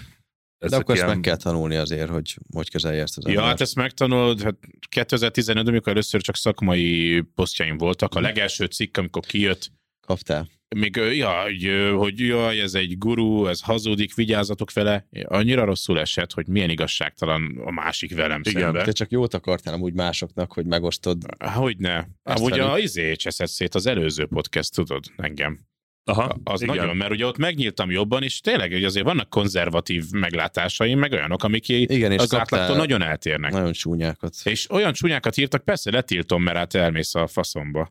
De 0.68 0.76
akkor 0.76 0.95
ezt 0.95 1.05
meg 1.05 1.20
kell 1.20 1.36
tanulni 1.36 1.76
azért, 1.76 2.10
hogy 2.10 2.38
hogy 2.53 2.70
kezelje 2.70 3.01
ezt 3.01 3.18
az 3.18 3.24
Ja, 3.24 3.30
embert. 3.30 3.47
hát 3.47 3.62
ezt 3.62 3.76
megtanulod, 3.76 4.41
hát 4.41 4.55
2015 4.89 5.68
amikor 5.68 5.91
először 5.91 6.22
csak 6.22 6.36
szakmai 6.36 7.22
posztjaim 7.36 7.78
voltak, 7.78 8.16
a 8.16 8.20
legelső 8.20 8.66
cikk, 8.66 8.97
amikor 8.97 9.26
kijött, 9.26 9.72
Kaptál. 10.01 10.47
még 10.76 10.95
ja, 10.95 11.41
hogy, 11.41 11.70
hogy 11.95 12.20
jaj, 12.20 12.60
ez 12.60 12.74
egy 12.74 12.97
guru, 12.97 13.47
ez 13.47 13.62
hazudik, 13.62 14.16
vigyázzatok 14.16 14.74
vele, 14.74 15.07
annyira 15.24 15.64
rosszul 15.66 15.99
esett, 15.99 16.34
hogy 16.34 16.47
milyen 16.47 16.70
igazságtalan 16.70 17.62
a 17.66 17.72
másik 17.72 18.16
velem 18.16 18.41
Igen, 18.43 18.62
szemben. 18.62 18.86
Te 18.86 18.91
csak 18.91 19.12
jót 19.12 19.34
akartál 19.34 19.74
amúgy 19.74 19.93
másoknak, 19.93 20.53
hogy 20.53 20.66
megosztod. 20.66 21.18
Hogyne. 21.45 22.10
Amúgy 22.24 22.60
a 22.60 22.78
izé 22.80 23.16
cseszett 23.16 23.49
szét 23.49 23.76
az 23.76 23.86
előző 23.86 24.26
podcast, 24.26 24.74
tudod, 24.74 25.05
engem. 25.18 25.68
Aha, 26.04 26.39
Az 26.43 26.62
igen. 26.62 26.76
nagyon, 26.76 26.97
mert 26.97 27.12
ugye 27.12 27.26
ott 27.26 27.38
megnyíltam 27.38 27.91
jobban, 27.91 28.24
és 28.24 28.39
tényleg 28.39 28.72
hogy 28.72 28.84
azért 28.84 29.06
vannak 29.06 29.30
konzervatív 29.30 30.04
meglátásaim, 30.12 31.00
meg 31.00 31.12
olyanok, 31.12 31.43
amik 31.43 31.70
Igen, 31.70 32.12
és 32.12 32.18
az 32.22 32.34
átlagtól 32.36 32.76
nagyon 32.76 33.02
eltérnek. 33.02 33.52
nagyon 33.52 33.72
csúnyákat. 33.72 34.36
És 34.43 34.70
olyan 34.72 34.93
csúnyákat 34.93 35.38
írtak, 35.38 35.64
persze 35.64 35.91
letiltom, 35.91 36.43
mert 36.43 36.58
hát 36.58 36.74
elmész 36.76 37.16
a 37.16 37.28
faszomba. 37.28 37.89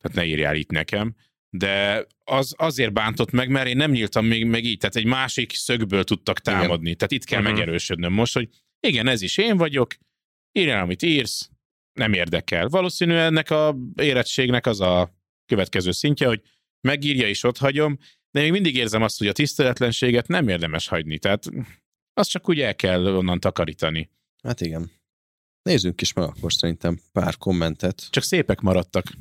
Tehát 0.00 0.16
ne 0.16 0.24
írjál 0.24 0.56
itt 0.56 0.70
nekem. 0.70 1.14
De 1.50 2.04
az 2.24 2.54
azért 2.56 2.92
bántott 2.92 3.30
meg, 3.30 3.48
mert 3.48 3.66
én 3.68 3.76
nem 3.76 3.90
nyíltam 3.90 4.26
még 4.26 4.44
meg 4.44 4.64
így, 4.64 4.78
tehát 4.78 4.96
egy 4.96 5.04
másik 5.04 5.52
szögből 5.54 6.04
tudtak 6.04 6.40
támadni. 6.40 6.94
Tehát 6.94 7.12
itt 7.12 7.24
kell 7.24 7.40
Mhm. 7.40 7.50
megerősödnöm 7.50 8.12
most, 8.12 8.34
hogy 8.34 8.48
igen, 8.80 9.06
ez 9.06 9.22
is 9.22 9.36
én 9.36 9.56
vagyok, 9.56 9.94
írjál, 10.52 10.82
amit 10.82 11.02
írsz, 11.02 11.50
nem 11.92 12.12
érdekel. 12.12 12.68
Valószínűleg 12.68 13.24
ennek 13.26 13.50
a 13.50 13.76
érettségnek 13.96 14.66
az 14.66 14.80
a 14.80 15.14
következő 15.46 15.90
szintje, 15.90 16.26
hogy 16.26 16.40
megírja 16.80 17.28
és 17.28 17.44
ott 17.44 17.58
hagyom, 17.58 17.98
de 18.30 18.40
még 18.40 18.50
mindig 18.50 18.76
érzem 18.76 19.02
azt, 19.02 19.18
hogy 19.18 19.26
a 19.26 19.32
tiszteletlenséget 19.32 20.28
nem 20.28 20.48
érdemes 20.48 20.88
hagyni. 20.88 21.18
Tehát 21.18 21.44
azt 22.14 22.30
csak 22.30 22.48
úgy 22.48 22.60
el 22.60 22.74
kell 22.74 23.06
onnan 23.06 23.40
takarítani. 23.40 24.10
Hát 24.42 24.60
igen. 24.60 24.90
Nézzünk 25.62 26.00
is 26.00 26.12
meg 26.12 26.24
akkor 26.24 26.52
szerintem 26.52 27.00
pár 27.12 27.36
kommentet. 27.36 28.06
Csak 28.10 28.22
szépek 28.22 28.60
maradtak. 28.60 29.12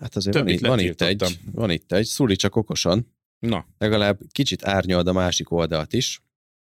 Hát 0.00 0.16
azért 0.16 0.36
van 0.36 0.48
itt, 0.48 0.60
van 0.66 0.78
itt 0.78 1.00
egy, 1.00 1.38
van 1.52 1.70
itt 1.70 1.92
egy, 1.92 2.06
szuli 2.06 2.36
csak 2.36 2.56
okosan, 2.56 3.16
Na, 3.38 3.66
legalább 3.78 4.18
kicsit 4.32 4.64
árnyald 4.64 5.06
a 5.06 5.12
másik 5.12 5.50
oldalt 5.50 5.92
is. 5.92 6.20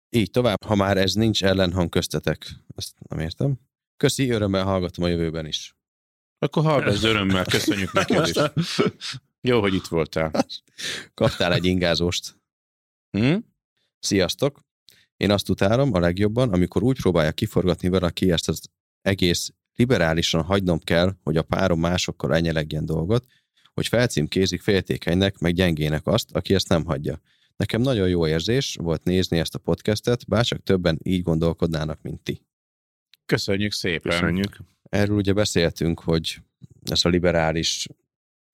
Így 0.10 0.32
tovább, 0.32 0.64
ha 0.64 0.76
már 0.76 0.98
ez 0.98 1.14
nincs 1.14 1.44
ellenhang 1.44 1.90
köztetek. 1.90 2.48
Ezt 2.76 2.94
nem 3.10 3.20
értem. 3.20 3.60
Köszi, 3.98 4.30
örömmel 4.30 4.64
hallgatom 4.64 5.06
a 5.06 5.08
jövőben 5.08 5.46
is. 5.46 5.76
akkor 6.38 6.64
hallgass 6.64 7.04
örömmel, 7.04 7.46
köszönjük 7.46 7.94
neked 7.94 8.28
is. 8.28 8.34
Jó, 9.42 9.60
hogy 9.60 9.74
itt 9.74 9.88
voltál. 9.88 10.32
Kaptál 11.14 11.54
egy 11.54 11.66
ingázóst. 11.66 12.36
Hm? 13.12 13.36
Sziasztok! 14.00 14.60
Én 15.18 15.32
azt 15.32 15.50
utálom 15.50 15.94
a 15.94 16.00
legjobban, 16.00 16.54
amikor 16.54 16.84
úgy 16.84 17.02
próbálja 17.02 17.32
kiforgatni 17.32 17.90
valaki 17.90 18.32
ezt 18.32 18.50
az 18.50 18.70
egész 19.02 19.54
liberálisan 19.76 20.44
hagynom 20.44 20.80
kell, 20.80 21.16
hogy 21.24 21.38
a 21.38 21.44
párom 21.44 21.80
másokkal 21.80 22.36
enyelegjen 22.36 22.86
dolgot, 22.86 23.26
hogy 23.74 23.88
felcímkézik 23.88 24.62
féltékenynek, 24.62 25.38
meg 25.38 25.54
gyengének 25.54 26.08
azt, 26.08 26.32
aki 26.32 26.54
ezt 26.54 26.70
nem 26.70 26.86
hagyja. 26.86 27.22
Nekem 27.56 27.82
nagyon 27.82 28.10
jó 28.10 28.28
érzés 28.28 28.76
volt 28.82 29.04
nézni 29.04 29.40
ezt 29.40 29.56
a 29.56 29.60
podcastet, 29.60 30.28
bárcsak 30.28 30.64
többen 30.64 31.00
így 31.04 31.22
gondolkodnának, 31.22 32.02
mint 32.02 32.22
ti. 32.22 32.42
Köszönjük 33.26 33.72
szépen. 33.72 34.12
Köszönjük. 34.12 34.58
Erről 34.84 35.16
ugye 35.16 35.34
beszéltünk, 35.34 36.00
hogy 36.00 36.42
ez 36.92 37.06
a 37.06 37.10
liberális 37.10 37.88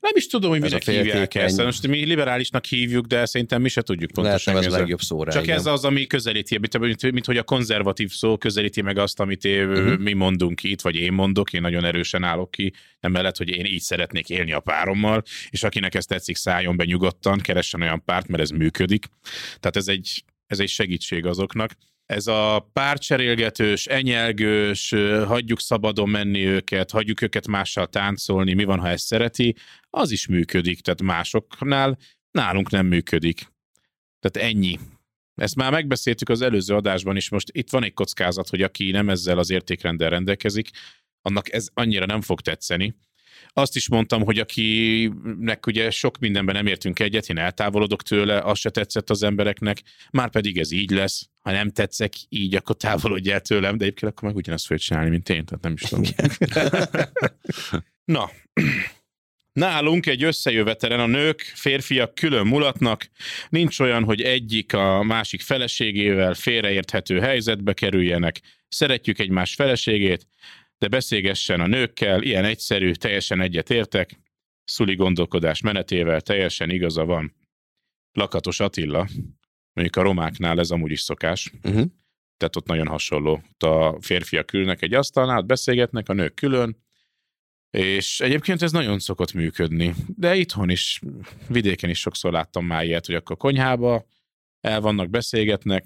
Nem 0.06 0.14
is 0.16 0.28
tudom, 0.28 0.49
hogy 0.49 0.62
minek 0.62 0.84
hívják 0.84 1.36
ezt. 1.36 1.64
Most 1.64 1.88
mi 1.88 2.06
liberálisnak 2.06 2.66
hívjuk, 2.66 3.06
de 3.06 3.26
szerintem 3.26 3.62
mi 3.62 3.70
se 3.70 3.82
tudjuk 3.82 4.16
lehet 4.16 4.30
pontosan. 4.30 4.53
nem 4.53 4.64
ez 4.64 4.74
a 4.74 4.78
legjobb 4.78 4.99
szóra. 5.01 5.32
Csak 5.32 5.43
igen. 5.43 5.58
ez 5.58 5.66
az, 5.66 5.84
ami 5.86 6.08
közelíti, 6.08 6.58
mint, 6.58 6.80
mint, 6.80 7.12
mint 7.12 7.26
hogy 7.26 7.38
a 7.38 7.43
konzervatív 7.43 8.12
szó 8.12 8.38
közelíti 8.38 8.82
meg 8.82 8.97
azt, 8.97 9.20
amit 9.20 9.43
én, 9.45 9.68
Mhm. 9.68 10.01
mi 10.01 10.14
mondunk 10.14 10.64
itt, 10.64 10.82
vagy 10.82 10.95
én 10.95 11.14
mondok, 11.14 11.53
én 11.53 11.62
nagyon 11.62 11.86
erősen 11.86 12.24
állok 12.24 12.51
ki, 12.51 12.74
nem 12.99 13.12
mellett, 13.12 13.38
hogy 13.38 13.49
én 13.49 13.66
így 13.66 13.82
szeretnék 13.82 14.30
élni 14.30 14.51
a 14.53 14.60
párommal, 14.60 15.24
és 15.49 15.64
akinek 15.64 15.95
ez 15.95 16.06
tetszik, 16.06 16.36
szálljon 16.36 16.78
be 16.78 16.84
nyugodtan, 16.84 17.39
keressen 17.39 17.82
olyan 17.82 18.03
párt, 18.03 18.28
mert 18.28 18.43
ez 18.43 18.49
működik. 18.49 19.06
Tehát 19.60 19.76
ez 19.76 19.88
egy, 19.88 20.24
ez 20.47 20.60
egy 20.60 20.70
segítség 20.70 21.26
azoknak. 21.26 21.72
Ez 22.06 22.28
a 22.28 22.70
párcserélgetős, 22.74 23.86
enyelgős, 23.86 24.89
hagyjuk 25.26 25.60
szabadon 25.60 26.10
menni 26.10 26.45
őket, 26.45 26.91
hagyjuk 26.91 27.22
őket 27.22 27.47
mással 27.47 27.88
táncolni, 27.88 28.53
mi 28.53 28.64
van, 28.64 28.80
ha 28.80 28.89
ezt 28.89 29.06
szereti, 29.06 29.56
az 29.89 30.12
is 30.12 30.28
működik, 30.28 30.82
tehát 30.82 31.01
másoknál 31.01 31.97
nálunk 32.32 32.70
nem 32.70 32.86
működik. 32.86 33.53
Tehát 34.20 34.49
ennyi. 34.49 34.80
Ezt 35.36 35.56
már 35.56 35.72
megbeszéltük 35.72 36.30
az 36.30 36.41
előző 36.41 36.76
adásban 36.76 37.16
is, 37.16 37.30
most 37.30 37.49
itt 37.51 37.70
van 37.70 37.84
egy 37.84 37.93
kockázat, 37.93 38.49
hogy 38.49 38.62
aki 38.62 38.91
nem 38.91 39.10
ezzel 39.10 39.38
az 39.38 39.49
értékrendel 39.49 40.10
rendelkezik, 40.10 40.70
annak 41.22 41.53
ez 41.53 41.68
annyira 41.74 42.06
nem 42.06 42.22
fog 42.22 42.41
tetszeni. 42.41 42.95
Azt 43.58 43.76
is 43.76 43.89
mondtam, 43.89 44.24
hogy 44.24 44.39
akinek 44.39 45.66
ugye 45.66 45.89
sok 45.89 46.18
mindenben 46.18 46.56
nem 46.56 46.68
értünk 46.68 46.99
egyet, 46.99 47.30
én 47.30 47.38
eltávolodok 47.38 48.03
tőle, 48.03 48.39
az 48.39 48.60
se 48.60 48.70
tetszett 48.70 49.10
az 49.10 49.24
embereknek, 49.24 49.82
már 50.12 50.30
pedig 50.30 50.58
ez 50.58 50.72
így 50.72 50.91
lesz. 50.91 51.30
Ha 51.41 51.51
nem 51.51 51.70
tetszek 51.70 52.14
így, 52.30 52.56
akkor 52.56 52.76
távolodj 52.76 53.32
el 53.32 53.41
tőlem, 53.41 53.78
de 53.78 53.84
egyébként 53.84 54.12
akkor 54.12 54.28
meg 54.28 54.38
ugyanazt 54.38 54.66
fogja 54.66 54.84
csinálni, 54.84 55.10
mint 55.10 55.30
én, 55.30 55.45
tehát 55.45 55.64
nem 55.64 55.74
is 55.74 55.82
tudom. 55.82 56.03
Na, 58.16 58.30
Nálunk 59.53 60.06
egy 60.06 60.24
összejövetelen 60.24 60.99
a 60.99 61.06
nők, 61.06 61.41
férfiak 61.41 62.16
külön 62.16 62.47
mulatnak, 62.47 63.10
nincs 63.49 63.80
olyan, 63.80 64.03
hogy 64.03 64.22
egyik 64.22 64.74
a 64.74 65.03
másik 65.03 65.41
feleségével 65.41 66.34
félreérthető 66.34 67.20
helyzetbe 67.20 67.74
kerüljenek. 67.74 68.41
Szeretjük 68.68 69.20
egymás 69.20 69.53
feleségét, 69.53 70.28
de 70.86 70.92
beszélgessen 70.92 71.60
a 71.60 71.68
nőkkel, 71.68 72.22
ilyen 72.22 72.46
egyszerű, 72.46 72.92
teljesen 72.92 73.42
egyetértek, 73.42 74.20
szuli 74.64 74.96
gondolkodás 74.96 75.62
menetével 75.62 76.22
teljesen 76.22 76.70
igaza 76.70 77.06
van. 77.06 77.36
Lakatos 78.12 78.60
Attila, 78.60 79.08
mondjuk 79.74 79.96
a 79.96 80.02
romáknál 80.02 80.60
ez 80.60 80.72
amúgy 80.72 80.92
is 80.92 81.02
szokás, 81.02 81.52
Uh-huh. 81.64 81.86
tehát 82.38 82.56
ott 82.56 82.68
nagyon 82.68 82.88
hasonló. 82.88 83.32
Ott 83.34 83.64
a 83.64 83.98
férfiak 84.02 84.54
ülnek 84.54 84.82
egy 84.82 84.94
asztalnál, 84.94 85.42
beszélgetnek, 85.42 86.10
a 86.10 86.14
nők 86.14 86.34
külön, 86.34 86.78
és 87.70 88.20
egyébként 88.20 88.62
ez 88.62 88.72
nagyon 88.72 89.00
szokott 89.00 89.34
működni. 89.34 89.94
De 90.16 90.36
itthon 90.36 90.70
is, 90.70 91.02
vidéken 91.48 91.90
is 91.90 92.00
sokszor 92.00 92.32
láttam 92.32 92.66
már 92.66 92.86
ilyet, 92.86 93.06
hogy 93.06 93.16
akkor 93.16 93.38
konyhába 93.38 94.06
el 94.60 94.82
vannak, 94.82 95.10
beszélgetnek, 95.10 95.86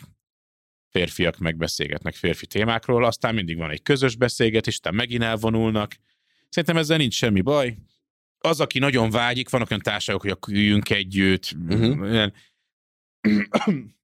férfiak 0.90 1.38
meg 1.38 1.58
beszélgetnek 1.58 2.16
férfi 2.16 2.46
témákról, 2.46 3.06
aztán 3.06 3.34
mindig 3.36 3.58
van 3.58 3.72
egy 3.72 3.82
közös 3.82 4.16
beszélgetés, 4.16 4.74
aztán 4.74 4.96
megint 4.96 5.24
elvonulnak. 5.24 5.96
Szerintem 6.50 6.78
ezzel 6.78 6.98
nincs 6.98 7.14
semmi 7.14 7.42
baj. 7.42 7.76
Az, 8.40 8.60
aki 8.60 8.80
nagyon 8.80 9.10
vágyik, 9.10 9.50
vannak 9.50 9.70
olyan 9.70 9.84
társaságok, 9.84 10.22
hogy 10.22 10.32
akkor 10.32 10.54
üljünk 10.54 10.90
együtt. 10.90 11.54
Mhm. 11.54 12.04
Ilyen- 12.06 12.34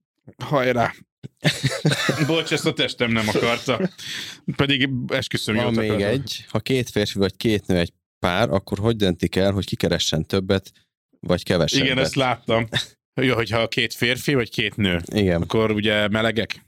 Hajrá! 0.43 0.93
Bocs, 2.27 2.51
ezt 2.51 2.65
a 2.65 2.73
testem 2.73 3.11
nem 3.11 3.27
akarta. 3.27 3.89
Pedig 4.55 4.89
esküszöm, 5.07 5.55
Van 5.55 5.73
még 5.73 5.89
akartam. 5.89 6.09
egy, 6.09 6.45
ha 6.49 6.59
két 6.59 6.89
férfi 6.89 7.17
vagy 7.19 7.35
két 7.37 7.67
nő 7.67 7.77
egy 7.77 7.93
pár, 8.19 8.49
akkor 8.49 8.79
hogy 8.79 8.95
döntik 8.95 9.35
el, 9.35 9.51
hogy 9.51 9.65
ki 9.65 9.75
keressen 9.75 10.25
többet, 10.25 10.71
vagy 11.19 11.43
kevesebbet? 11.43 11.85
Igen, 11.85 11.97
ezt 11.97 12.15
láttam. 12.15 12.67
Jó, 13.21 13.35
hogyha 13.35 13.67
két 13.67 13.93
férfi 13.93 14.33
vagy 14.33 14.49
két 14.49 14.75
nő, 14.75 15.01
Igen, 15.05 15.41
akkor 15.41 15.71
ugye 15.71 16.07
melegek? 16.07 16.65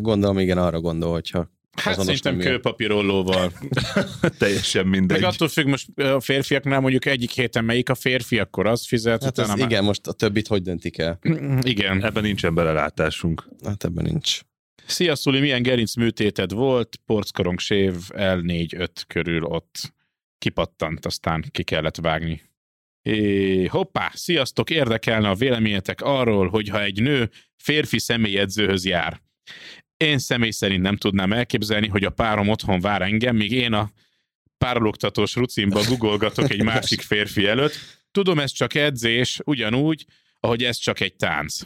Gondolom 0.00 0.38
igen, 0.38 0.58
arra 0.58 0.80
gondol, 0.80 1.12
hogyha 1.12 1.54
Hát 1.76 2.00
szerintem 2.00 2.38
kőpapírollóval. 2.38 3.52
Teljesen 4.38 4.86
mindegy. 4.86 5.20
Meg 5.20 5.30
attól 5.30 5.48
függ, 5.48 5.66
most 5.66 5.98
a 5.98 6.20
férfiaknál 6.20 6.80
mondjuk 6.80 7.04
egyik 7.04 7.30
héten 7.30 7.64
melyik 7.64 7.88
a 7.88 7.94
férfi, 7.94 8.38
akkor 8.38 8.66
az 8.66 8.86
fizet. 8.86 9.24
Hát 9.24 9.38
ez, 9.38 9.48
már- 9.48 9.58
igen, 9.58 9.84
most 9.84 10.06
a 10.06 10.12
többit 10.12 10.46
hogy 10.46 10.62
döntik 10.62 10.98
el? 10.98 11.18
Igen. 11.62 12.04
Ebben 12.04 12.22
nincsen 12.22 12.54
belelátásunk. 12.54 13.48
Hát 13.64 13.84
ebben 13.84 14.04
nincs. 14.04 14.40
Szia, 14.86 15.14
Szuli, 15.14 15.40
milyen 15.40 15.62
gerinc 15.62 15.94
műtéted 15.94 16.52
volt? 16.52 16.96
Porckorong 17.06 17.58
sév 17.58 17.94
L4-5 18.08 18.88
körül 19.06 19.44
ott 19.44 19.94
kipattant, 20.38 21.06
aztán 21.06 21.44
ki 21.50 21.62
kellett 21.62 21.96
vágni. 21.96 22.42
É, 23.02 23.64
hoppá, 23.64 24.10
sziasztok, 24.14 24.70
érdekelne 24.70 25.28
a 25.28 25.34
véleményetek 25.34 26.00
arról, 26.00 26.48
hogy 26.48 26.68
ha 26.68 26.82
egy 26.82 27.02
nő 27.02 27.30
férfi 27.56 27.98
személyedzőhöz 27.98 28.84
jár. 28.84 29.24
Én 29.96 30.18
személy 30.18 30.50
szerint 30.50 30.82
nem 30.82 30.96
tudnám 30.96 31.32
elképzelni, 31.32 31.88
hogy 31.88 32.04
a 32.04 32.10
párom 32.10 32.48
otthon 32.48 32.80
vár 32.80 33.02
engem, 33.02 33.36
míg 33.36 33.52
én 33.52 33.72
a 33.72 33.90
párologtatós 34.58 35.34
rucimba 35.34 35.82
googolgatok 35.88 36.50
egy 36.50 36.62
másik 36.62 37.00
férfi 37.00 37.46
előtt. 37.46 37.74
Tudom, 38.10 38.38
ez 38.38 38.50
csak 38.50 38.74
edzés, 38.74 39.40
ugyanúgy, 39.44 40.04
ahogy 40.40 40.64
ez 40.64 40.76
csak 40.76 41.00
egy 41.00 41.16
tánc. 41.16 41.60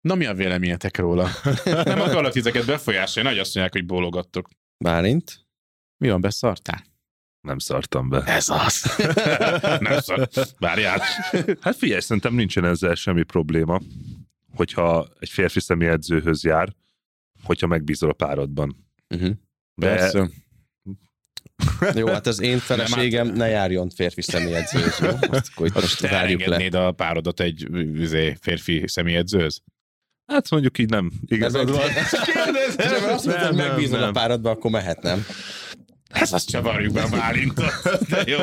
Na 0.00 0.14
mi 0.14 0.26
a 0.26 0.34
véleményetek 0.34 0.98
róla? 0.98 1.30
Nem 1.64 2.00
akarlak 2.00 2.32
titeket 2.32 2.66
befolyásolni, 2.66 3.28
nagy 3.28 3.38
azt 3.38 3.54
mondják, 3.54 3.76
hogy 3.76 3.86
bólogattok. 3.86 4.48
Bálint? 4.84 5.46
Mi 5.96 6.10
van, 6.10 6.20
beszartál? 6.20 6.84
Nem 7.40 7.58
szartam 7.58 8.08
be. 8.08 8.22
Ez 8.22 8.48
az. 8.48 8.96
Nem 9.80 10.00
szar. 10.00 10.28
Várjál. 10.58 11.02
Hát 11.60 11.76
figyelj, 11.76 12.00
szerintem 12.00 12.34
nincsen 12.34 12.64
ezzel 12.64 12.94
semmi 12.94 13.22
probléma, 13.22 13.80
hogyha 14.54 15.08
egy 15.18 15.28
férfi 15.28 15.60
személyedzőhöz 15.60 16.44
jár, 16.44 16.74
hogyha 17.42 17.66
megbízol 17.66 18.10
a 18.10 18.12
párodban. 18.12 18.88
Uh-huh. 19.08 19.30
De 19.74 19.86
Persze. 19.86 20.30
Jó, 21.94 22.06
hát 22.06 22.26
az 22.26 22.40
én 22.40 22.58
feleségem 22.58 23.26
ne 23.26 23.48
járjon 23.48 23.90
férfi 23.90 24.22
személyedzőhöz, 24.22 24.98
jó? 24.98 25.08
Azt 25.30 25.50
akkor 25.54 25.66
itt 25.66 25.74
most 25.74 26.00
várjuk 26.00 26.44
le. 26.44 26.80
a 26.80 26.92
párodat 26.92 27.40
egy 27.40 27.66
üzé, 27.72 28.36
férfi 28.40 28.84
személyedzőhöz? 28.86 29.62
hát 30.30 30.50
mondjuk 30.50 30.78
így 30.78 30.88
nem. 30.88 31.12
Igazad 31.26 31.70
van. 31.70 31.80
Kérdezem, 32.32 33.12
azt 33.12 33.24
Nem, 33.24 33.36
nem, 33.36 33.54
megbízol 33.54 33.98
a 33.98 34.04
nem. 34.04 34.12
párodba, 34.12 34.50
akkor 34.50 34.70
mehetnem. 34.70 35.24
Ez 36.10 36.32
azt 36.32 36.48
csavarjuk 36.48 36.92
be 36.92 37.02
a 37.02 37.08
Bálintot. 37.08 37.72
De 38.08 38.22
jó. 38.26 38.38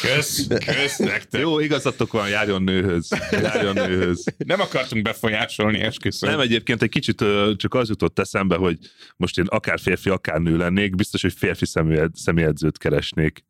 Kösz, 0.00 0.46
kösz 0.46 0.96
nektek. 0.96 1.40
Jó, 1.40 1.58
igazatok 1.58 2.12
van, 2.12 2.28
járjon 2.28 2.62
nőhöz. 2.62 3.08
Járjon 3.30 3.74
nőhöz. 3.74 4.24
Nem 4.36 4.60
akartunk 4.60 5.02
befolyásolni, 5.02 5.80
esküszöm. 5.80 6.30
Nem, 6.30 6.40
egyébként 6.40 6.82
egy 6.82 6.88
kicsit 6.88 7.24
csak 7.56 7.74
az 7.74 7.88
jutott 7.88 8.18
eszembe, 8.18 8.56
hogy 8.56 8.78
most 9.16 9.38
én 9.38 9.46
akár 9.46 9.80
férfi, 9.80 10.08
akár 10.08 10.40
nő 10.40 10.56
lennék, 10.56 10.94
biztos, 10.94 11.22
hogy 11.22 11.32
férfi 11.32 11.66
személyed, 11.66 12.14
személyedzőt 12.14 12.78
keresnék. 12.78 13.44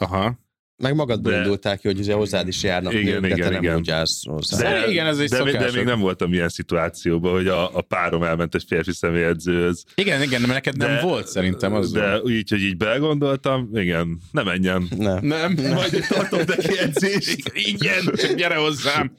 Aha. 0.00 0.44
Meg 0.82 0.94
magadból 0.94 1.32
De- 1.32 1.38
indulták 1.38 1.80
ki, 1.80 1.86
hogy 1.88 1.98
ugye 1.98 2.14
hozzád 2.14 2.48
is 2.48 2.62
járnak 2.62 2.92
Igen, 2.92 3.20
de 3.20 3.26
igen, 3.26 3.38
te 3.40 3.48
nem 3.50 3.62
igen. 3.62 3.76
úgy 3.76 3.90
állsz 3.90 4.24
hozzá. 4.26 4.58
De- 4.80 4.90
igen, 4.90 5.06
ez 5.06 5.18
egy 5.18 5.28
de, 5.28 5.42
de 5.42 5.50
szokások. 5.50 5.74
még 5.76 5.84
nem 5.84 6.00
voltam 6.00 6.32
ilyen 6.32 6.48
szituációban, 6.48 7.32
hogy 7.32 7.48
a, 7.48 7.76
a 7.76 7.80
párom 7.80 8.22
elment 8.22 8.54
egy 8.54 8.64
férfi 8.68 8.92
személyedzőhöz. 8.92 9.84
Igen, 9.94 10.22
igen, 10.22 10.40
mert 10.40 10.52
neked 10.52 10.76
nem 10.76 10.88
De- 10.94 11.00
volt 11.00 11.26
szerintem 11.28 11.74
az. 11.74 11.90
De 11.92 12.20
így, 12.28 12.50
hogy 12.50 12.60
így 12.62 12.76
belegondoltam, 12.76 13.70
igen, 13.74 14.20
ne 14.30 14.42
menjen. 14.42 14.88
Nem, 14.96 15.24
Nem, 15.26 15.54
Majd 15.74 16.04
tartok 16.08 16.44
neki 16.46 16.78
edzést. 16.78 17.50
Igen, 17.54 18.04
csak 18.14 18.32
gyere 18.32 18.54
hozzám. 18.56 19.12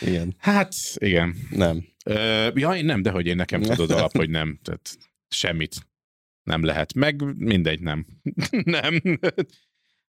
igen, 0.00 0.34
Hát, 0.38 0.74
igen. 0.94 1.34
nem. 1.50 1.84
Ö, 2.04 2.48
ja, 2.54 2.70
én 2.74 2.84
nem, 2.84 3.02
de 3.02 3.10
hogy 3.10 3.26
én 3.26 3.36
nekem 3.36 3.60
tudod 3.62 3.90
alap, 3.90 4.16
hogy 4.16 4.30
nem. 4.30 4.58
Tehát 4.62 4.96
semmit 5.28 5.74
nem 6.42 6.64
lehet. 6.64 6.94
Meg 6.94 7.22
mindegy, 7.36 7.80
nem. 7.80 8.06
nem. 8.50 9.00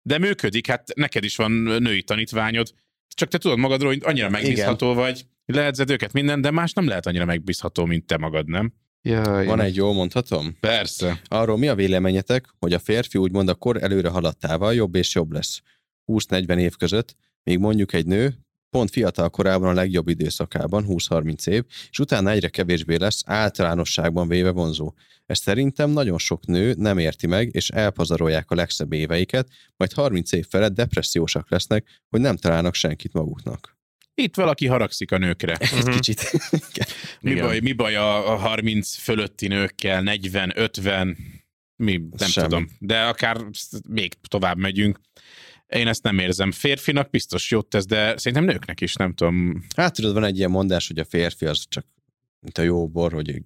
De 0.07 0.17
működik, 0.17 0.67
hát 0.67 0.95
neked 0.95 1.23
is 1.23 1.35
van 1.35 1.51
női 1.51 2.03
tanítványod, 2.03 2.73
csak 3.07 3.29
te 3.29 3.37
tudod 3.37 3.57
magadról, 3.57 3.89
hogy 3.89 4.01
annyira 4.03 4.29
megbízható 4.29 4.91
Igen. 4.91 5.03
vagy, 5.03 5.25
lehetszed 5.45 5.89
őket 5.89 6.13
minden, 6.13 6.41
de 6.41 6.51
más 6.51 6.73
nem 6.73 6.87
lehet 6.87 7.05
annyira 7.05 7.25
megbízható, 7.25 7.85
mint 7.85 8.05
te 8.05 8.17
magad, 8.17 8.47
nem? 8.47 8.73
Jaj. 9.01 9.45
Van 9.45 9.61
egy 9.61 9.75
jó 9.75 9.93
mondhatom? 9.93 10.57
Persze. 10.59 11.21
Arról 11.27 11.57
mi 11.57 11.67
a 11.67 11.75
véleményetek, 11.75 12.45
hogy 12.59 12.73
a 12.73 12.79
férfi 12.79 13.17
úgymond 13.17 13.49
a 13.49 13.55
kor 13.55 13.83
előre 13.83 14.09
haladtával 14.09 14.73
jobb 14.73 14.95
és 14.95 15.15
jobb 15.15 15.31
lesz 15.31 15.61
20-40 16.11 16.57
év 16.57 16.75
között, 16.75 17.15
míg 17.43 17.57
mondjuk 17.59 17.93
egy 17.93 18.05
nő 18.05 18.44
pont 18.75 18.89
fiatal 18.89 19.29
korában 19.29 19.69
a 19.69 19.73
legjobb 19.73 20.07
időszakában, 20.07 20.85
20-30 20.87 21.47
év, 21.47 21.63
és 21.89 21.99
utána 21.99 22.29
egyre 22.29 22.49
kevésbé 22.49 22.95
lesz 22.95 23.23
általánosságban 23.25 24.27
véve 24.27 24.49
vonzó. 24.49 24.93
Ezt 25.25 25.41
szerintem 25.41 25.89
nagyon 25.89 26.17
sok 26.17 26.45
nő 26.45 26.73
nem 26.77 26.97
érti 26.97 27.27
meg, 27.27 27.49
és 27.51 27.69
elpazarolják 27.69 28.51
a 28.51 28.55
legszebb 28.55 28.93
éveiket, 28.93 29.47
majd 29.77 29.93
30 29.93 30.31
év 30.31 30.45
felett 30.49 30.73
depressziósak 30.73 31.49
lesznek, 31.49 32.01
hogy 32.09 32.19
nem 32.19 32.35
találnak 32.35 32.73
senkit 32.73 33.13
maguknak. 33.13 33.77
Itt 34.13 34.35
valaki 34.35 34.67
haragszik 34.67 35.11
a 35.11 35.17
nőkre. 35.17 35.53
Egy 35.53 35.89
kicsit. 35.89 36.31
Mi 37.21 37.31
Igen. 37.31 37.45
baj, 37.45 37.59
mi 37.59 37.73
baj 37.73 37.95
a, 37.95 38.31
a 38.31 38.35
30 38.35 38.95
fölötti 38.95 39.47
nőkkel, 39.47 40.01
40, 40.01 40.51
50, 40.55 41.17
mi, 41.75 42.01
nem 42.17 42.29
Semmi. 42.29 42.47
tudom. 42.47 42.69
De 42.79 43.03
akár 43.03 43.37
még 43.89 44.13
tovább 44.27 44.57
megyünk. 44.57 44.99
Én 45.67 45.87
ezt 45.87 46.03
nem 46.03 46.19
érzem. 46.19 46.51
Férfinak 46.51 47.09
biztos 47.09 47.51
jót 47.51 47.67
tesz, 47.67 47.85
de 47.85 48.17
szerintem 48.17 48.43
nőknek 48.47 48.81
is, 48.81 48.93
nem 48.93 49.13
tudom. 49.13 49.65
Hát 49.75 49.93
tudod, 49.93 50.13
van 50.13 50.23
egy 50.23 50.37
ilyen 50.37 50.49
mondás, 50.49 50.87
hogy 50.87 50.99
a 50.99 51.05
férfi 51.05 51.45
az 51.45 51.65
csak, 51.69 51.85
mint 52.39 52.57
a 52.57 52.61
jó 52.61 52.87
bor, 52.87 53.13
hogy, 53.13 53.41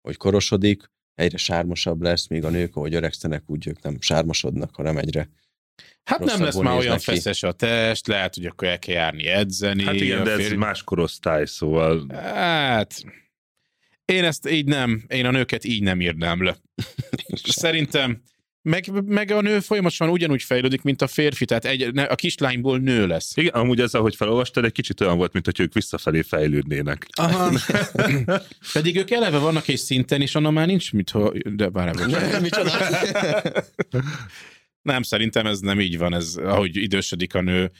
hogy 0.00 0.16
korosodik, 0.16 0.90
egyre 1.14 1.36
sármosabb 1.36 2.02
lesz, 2.02 2.26
míg 2.26 2.44
a 2.44 2.50
nők, 2.50 2.76
ahogy 2.76 2.94
öregszenek, 2.94 3.42
úgy 3.46 3.66
ők 3.66 3.82
nem 3.82 3.96
sármosodnak, 4.00 4.74
hanem 4.74 4.96
egyre. 4.96 5.28
Hát 6.04 6.18
nem 6.18 6.42
lesz 6.42 6.54
már 6.56 6.66
olyan 6.66 6.80
néznek 6.80 6.98
ki. 6.98 7.04
feszes 7.04 7.42
a 7.42 7.52
test, 7.52 8.06
lehet, 8.06 8.34
hogy 8.34 8.46
akkor 8.46 8.68
el 8.68 8.78
kell 8.78 8.94
járni 8.94 9.26
edzeni. 9.26 9.84
Hát 9.84 9.94
igen, 9.94 10.24
de 10.24 10.30
ez 10.30 10.36
férfi- 10.36 10.52
egy 10.52 10.58
más 10.58 10.82
korosztály, 10.82 11.46
szóval 11.46 12.06
Hát, 12.12 13.04
én 14.04 14.24
ezt 14.24 14.48
így 14.48 14.66
nem, 14.66 15.04
én 15.08 15.26
a 15.26 15.30
nőket 15.30 15.64
így 15.64 15.82
nem 15.82 16.00
írnám 16.00 16.42
le. 16.42 16.56
Szerintem 17.42 18.22
Meg, 18.62 19.04
meg 19.04 19.30
a 19.30 19.40
nő 19.40 19.60
folyamatosan 19.60 20.08
ugyanúgy 20.08 20.42
fejlődik, 20.42 20.82
mint 20.82 21.02
a 21.02 21.06
férfi, 21.06 21.44
tehát 21.44 21.64
egy, 21.64 21.92
ne, 21.92 22.02
a 22.02 22.14
kislányból 22.14 22.78
nő 22.78 23.06
lesz. 23.06 23.36
Igen, 23.36 23.52
amúgy 23.52 23.80
ez, 23.80 23.94
ahogy 23.94 24.16
felolvastad, 24.16 24.64
egy 24.64 24.72
kicsit 24.72 25.00
olyan 25.00 25.16
volt, 25.16 25.32
mint 25.32 25.44
hogy 25.44 25.60
ők 25.60 25.72
visszafelé 25.72 26.22
fejlődnének. 26.22 27.06
Aha. 27.12 27.58
Pedig 28.72 28.96
ők 28.96 29.10
eleve 29.10 29.38
vannak 29.38 29.68
egy 29.68 29.76
szinten, 29.76 30.20
és 30.20 30.34
annak 30.34 30.52
már 30.52 30.66
nincs 30.66 30.92
mit, 30.92 31.10
ho... 31.10 31.30
de 31.44 31.68
bár 31.68 31.94
Micsoda? 32.40 32.72
Nem, 34.82 35.02
szerintem 35.02 35.46
ez 35.46 35.58
nem 35.58 35.80
így 35.80 35.98
van, 35.98 36.14
ez 36.14 36.36
ahogy 36.36 36.76
idősödik 36.76 37.34
a 37.34 37.40
nő, 37.40 37.70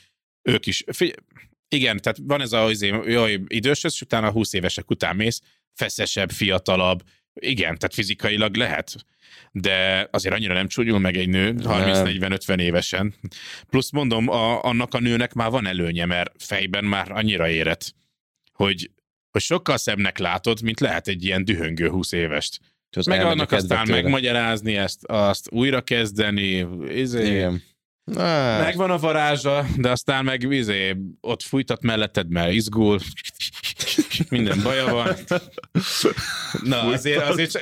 ők 0.43 0.67
is. 0.67 0.85
Figy- 0.93 1.23
igen, 1.69 1.99
tehát 2.01 2.19
van 2.23 2.41
ez 2.41 2.53
a 2.53 2.71
izé, 2.71 3.01
jaj, 3.07 3.41
idősödsz, 3.47 3.95
és 3.95 4.01
utána 4.01 4.31
20 4.31 4.53
évesek 4.53 4.91
után 4.91 5.17
mész, 5.17 5.41
feszesebb, 5.73 6.31
fiatalabb, 6.31 7.03
igen, 7.35 7.79
tehát 7.79 7.95
fizikailag 7.95 8.57
lehet, 8.57 8.95
de 9.53 10.09
azért 10.11 10.35
annyira 10.35 10.55
nem 10.55 10.69
csúnyul 10.69 10.99
meg 10.99 11.17
egy 11.17 11.29
nő 11.29 11.55
30-40-50 11.59 12.61
évesen. 12.61 13.15
Plusz 13.71 13.91
mondom, 13.91 14.29
a, 14.29 14.65
annak 14.65 14.95
a 14.95 15.01
nőnek 15.01 15.33
már 15.33 15.51
van 15.51 15.67
előnye, 15.67 16.07
mert 16.07 16.33
fejben 16.39 16.85
már 16.85 17.11
annyira 17.11 17.49
érett, 17.49 17.95
hogy, 18.53 18.91
hogy 19.31 19.41
sokkal 19.41 19.77
szebbnek 19.77 20.19
látod, 20.19 20.63
mint 20.63 20.81
lehet 20.81 21.09
egy 21.09 21.25
ilyen 21.25 21.45
dühöngő 21.45 21.89
20 21.89 22.13
évest. 22.13 22.61
Az 22.97 23.07
Meg 23.07 23.25
annak 23.25 23.53
aztán 23.53 23.85
tőle. 23.85 24.03
megmagyarázni 24.03 24.77
ezt, 24.77 25.05
azt 25.05 25.51
újra 25.51 25.81
kezdeni, 25.81 26.67
izé, 26.89 27.31
Igen. 27.31 27.63
Megvan 28.59 28.91
a 28.91 28.99
varázsa, 28.99 29.67
de 29.77 29.91
aztán 29.91 30.25
meg 30.25 30.43
izé, 30.43 30.97
ott 31.21 31.43
fújtat 31.43 31.83
melletted, 31.83 32.31
mert 32.31 32.53
izgul, 32.53 32.99
minden 34.29 34.63
baja 34.63 34.93
van. 34.93 35.17
Na, 36.63 36.81
azért, 36.81 37.23
azért 37.23 37.59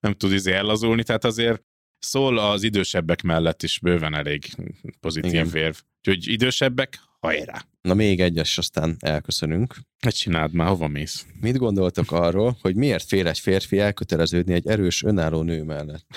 nem 0.00 0.12
tud 0.12 0.32
izé 0.32 0.52
ellazulni, 0.52 1.02
tehát 1.02 1.24
azért 1.24 1.62
szól 1.98 2.38
az 2.38 2.62
idősebbek 2.62 3.22
mellett 3.22 3.62
is 3.62 3.78
bőven 3.78 4.14
elég 4.14 4.44
pozitív 5.00 5.32
Igen. 5.32 5.56
érv. 5.56 5.76
Úgyhogy 5.98 6.28
idősebbek, 6.32 6.98
hajrá! 7.20 7.64
Na 7.80 7.94
még 7.94 8.20
egyes, 8.20 8.58
aztán 8.58 8.96
elköszönünk. 9.00 9.74
Ne 10.00 10.10
csináld 10.10 10.52
már, 10.52 10.68
hova 10.68 10.88
mész? 10.88 11.26
Mit 11.40 11.56
gondoltok 11.56 12.12
arról, 12.12 12.56
hogy 12.60 12.76
miért 12.76 13.04
fél 13.04 13.26
egy 13.26 13.38
férfi 13.38 13.78
elköteleződni 13.78 14.54
egy 14.54 14.66
erős, 14.66 15.02
önálló 15.02 15.42
nő 15.42 15.62
mellett? 15.62 16.06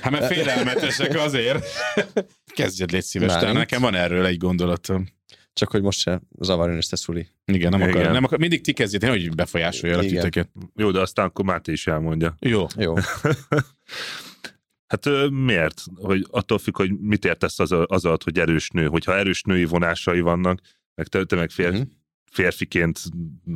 Hát 0.00 0.10
mert 0.10 0.26
félelmetesek 0.26 1.18
azért. 1.18 1.64
Kezdjed, 2.56 2.90
légy 2.90 3.02
szíves, 3.02 3.36
de 3.36 3.52
nekem 3.52 3.80
van 3.80 3.94
erről 3.94 4.26
egy 4.26 4.36
gondolatom. 4.36 5.06
Csak 5.52 5.70
hogy 5.70 5.82
most 5.82 5.98
se 5.98 6.20
zavarjon 6.40 6.76
ezt 6.76 6.92
a 6.92 6.96
szuli. 6.96 7.28
Igen, 7.44 7.70
nem 7.70 7.82
akar, 7.82 7.94
Igen. 8.00 8.12
nem 8.12 8.24
akar. 8.24 8.38
Mindig 8.38 8.60
ti 8.60 8.72
kezdjétek, 8.72 9.10
hogy 9.10 9.34
befolyásolja 9.34 9.98
a 9.98 10.00
titeket. 10.00 10.50
Jó, 10.74 10.90
de 10.90 11.00
aztán 11.00 11.26
akkor 11.26 11.44
Máté 11.44 11.72
is 11.72 11.86
elmondja. 11.86 12.36
Jó. 12.40 12.66
Jó. 12.76 12.94
Hát 14.86 15.08
miért? 15.30 15.82
Hogy 15.94 16.26
attól 16.30 16.58
függ, 16.58 16.76
hogy 16.76 16.98
mit 17.00 17.24
értesz 17.24 17.58
az, 17.58 17.72
az 17.86 18.04
alatt, 18.04 18.22
hogy 18.22 18.38
erős 18.38 18.70
nő. 18.70 18.86
Hogyha 18.86 19.16
erős 19.16 19.42
női 19.42 19.64
vonásai 19.64 20.20
vannak, 20.20 20.60
meg 20.94 21.06
te, 21.06 21.24
te 21.24 21.36
meg 21.36 21.50
fér, 21.50 21.72
Mhm. 21.72 21.80
férfiként 22.32 23.00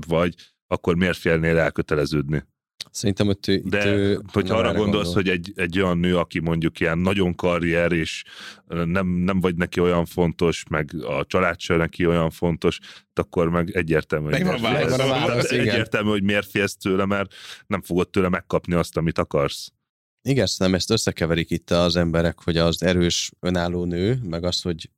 vagy, 0.07 0.35
akkor 0.67 0.95
miért 0.97 1.17
félnél 1.19 1.59
elköteleződni? 1.59 2.45
Szerintem, 2.91 3.27
hogy 3.27 3.37
ő, 3.47 3.53
itt 3.53 3.69
De 3.69 3.87
ő 3.87 4.21
hogyha 4.33 4.57
arra 4.57 4.73
gondolsz, 4.73 5.05
gondol. 5.05 5.23
hogy 5.23 5.29
egy, 5.29 5.53
egy 5.55 5.81
olyan 5.81 5.99
nő, 5.99 6.17
aki 6.17 6.39
mondjuk 6.39 6.81
ilyen 6.81 6.99
nagyon 6.99 7.35
karrier, 7.35 7.93
és 7.93 8.25
nem, 8.67 9.07
nem 9.07 9.41
vagy 9.41 9.55
neki 9.55 9.81
olyan 9.81 10.05
fontos, 10.05 10.65
meg 10.69 10.95
a 11.03 11.25
család 11.27 11.61
sem 11.61 11.77
neki 11.77 12.07
olyan 12.07 12.31
fontos, 12.31 12.79
akkor 13.13 13.49
meg 13.49 13.77
egyértelmű, 13.77 14.25
hogy 14.25 14.35
a 14.35 14.45
miért 14.45 14.61
félsz. 14.61 14.97
válasz. 14.97 15.09
Válasz, 15.09 15.51
igen. 15.51 15.69
Egyértelmű, 15.69 16.09
hogy 16.09 16.23
miért 16.23 16.51
félsz 16.51 16.77
tőle, 16.77 17.05
mert 17.05 17.35
nem 17.67 17.83
fogod 17.83 18.11
tőle 18.11 18.29
megkapni 18.29 18.75
azt, 18.75 18.97
amit 18.97 19.19
akarsz. 19.19 19.73
Igen, 20.23 20.49
nem 20.59 20.75
ezt 20.75 20.91
összekeverik 20.91 21.51
itt 21.51 21.71
az 21.71 21.97
emberek, 21.97 22.43
hogy 22.43 22.57
az 22.57 22.83
erős, 22.83 23.31
önálló 23.41 23.85
nő, 23.85 24.19
meg 24.23 24.45
az, 24.45 24.63
hogy 24.63 24.91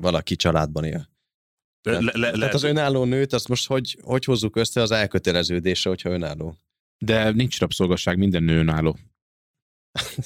valaki 0.00 0.36
családban 0.36 0.84
él. 0.84 1.08
Le, 1.82 1.98
le, 2.00 2.10
le, 2.14 2.30
tehát 2.30 2.54
az 2.54 2.62
önálló 2.62 3.04
nőt, 3.04 3.32
azt 3.32 3.48
most 3.48 3.66
hogy, 3.66 3.98
hogy 4.02 4.24
hozzuk 4.24 4.56
össze 4.56 4.80
az 4.80 4.90
elköteleződésre, 4.90 5.90
hogyha 5.90 6.10
önálló? 6.10 6.56
De 6.98 7.30
nincs 7.30 7.58
rabszolgasság, 7.58 8.18
minden 8.18 8.42
nő 8.42 8.58
önálló. 8.58 8.98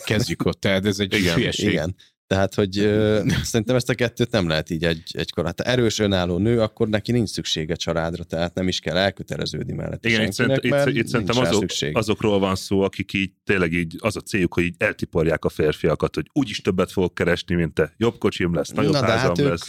Kezdjük 0.04 0.44
ott, 0.44 0.60
tehát 0.60 0.86
ez 0.86 0.98
egy 0.98 1.14
Igen, 1.14 1.34
hülyeség. 1.34 1.68
Igen. 1.68 1.96
Tehát, 2.26 2.54
hogy 2.54 2.78
ö, 2.78 3.22
szerintem 3.42 3.76
ezt 3.76 3.88
a 3.88 3.94
kettőt 3.94 4.30
nem 4.30 4.48
lehet 4.48 4.70
így 4.70 4.84
egy, 4.84 5.02
egykor. 5.12 5.44
Hát 5.44 5.60
ha 5.60 5.70
erős 5.70 5.98
önálló 5.98 6.38
nő, 6.38 6.60
akkor 6.60 6.88
neki 6.88 7.12
nincs 7.12 7.28
szüksége 7.28 7.74
családra, 7.74 8.24
tehát 8.24 8.54
nem 8.54 8.68
is 8.68 8.80
kell 8.80 8.96
elköteleződni 8.96 9.72
mellett. 9.72 10.04
Igen, 10.06 10.22
itt, 10.26 10.32
szerint, 10.32 10.64
itt, 10.64 10.86
itt 10.86 11.06
szerintem 11.06 11.38
azok, 11.38 11.60
szükség. 11.60 11.96
azokról 11.96 12.38
van 12.38 12.54
szó, 12.54 12.80
akik 12.80 13.12
így 13.12 13.32
tényleg 13.44 13.72
így 13.72 13.96
az 13.98 14.16
a 14.16 14.20
céljuk, 14.20 14.54
hogy 14.54 14.64
így 14.64 14.74
eltiporják 14.78 15.44
a 15.44 15.48
férfiakat, 15.48 16.14
hogy 16.14 16.26
úgyis 16.32 16.60
többet 16.60 16.92
fogok 16.92 17.14
keresni, 17.14 17.54
mint 17.54 17.74
te. 17.74 17.94
Jobb 17.96 18.18
kocsim 18.18 18.54
lesz, 18.54 18.68
nagyobb 18.68 18.92
Na, 18.92 19.00
de 19.00 19.06
házam 19.06 19.28
hát 19.28 19.38
ők 19.38 19.48
lesz. 19.48 19.68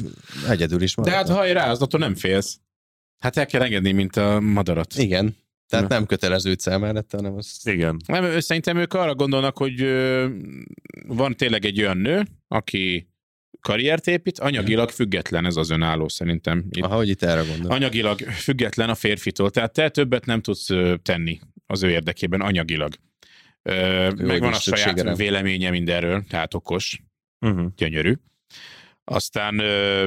egyedül 0.49 0.81
is 0.81 0.95
De 0.95 1.01
maradnak. 1.01 1.27
hát 1.27 1.37
hajrá, 1.37 1.69
az 1.71 1.81
attól 1.81 1.99
nem 1.99 2.15
félsz. 2.15 2.59
Hát 3.23 3.37
el 3.37 3.45
kell 3.45 3.61
engedni, 3.61 3.91
mint 3.91 4.15
a 4.15 4.39
madarat. 4.39 4.93
Igen. 4.97 5.35
Tehát 5.67 5.89
nem 5.89 6.05
köteleződsz 6.05 6.67
el 6.67 6.79
mellette, 6.79 7.17
hanem 7.17 7.35
az... 7.35 7.59
Igen. 7.63 7.97
Nem, 8.07 8.39
szerintem 8.39 8.77
ők 8.77 8.93
arra 8.93 9.15
gondolnak, 9.15 9.57
hogy 9.57 9.81
van 11.07 11.35
tényleg 11.35 11.65
egy 11.65 11.79
olyan 11.79 11.97
nő, 11.97 12.23
aki 12.47 13.07
karriert 13.61 14.07
épít, 14.07 14.39
anyagilag 14.39 14.89
független 14.89 15.45
ez 15.45 15.55
az 15.55 15.69
önálló 15.69 16.07
szerintem. 16.07 16.65
Itt 16.69 16.83
Aha, 16.83 16.95
hogy 16.95 17.09
itt 17.09 17.23
erre 17.23 17.41
gondol. 17.47 17.71
anyagilag 17.71 18.19
független 18.19 18.89
a 18.89 18.95
férfitól, 18.95 19.49
tehát 19.49 19.73
te 19.73 19.89
többet 19.89 20.25
nem 20.25 20.41
tudsz 20.41 20.67
tenni 21.01 21.39
az 21.65 21.83
ő 21.83 21.89
érdekében 21.89 22.41
anyagilag. 22.41 22.93
Ö, 23.61 24.09
megvan 24.15 24.51
is 24.51 24.67
a 24.67 24.75
saját 24.75 25.17
véleménye 25.17 25.69
mindenről, 25.69 26.23
tehát 26.29 26.53
okos, 26.53 27.01
Uh-huh. 27.39 27.71
gyönyörű. 27.75 28.13
Aztán 29.03 29.59
ö, 29.59 30.05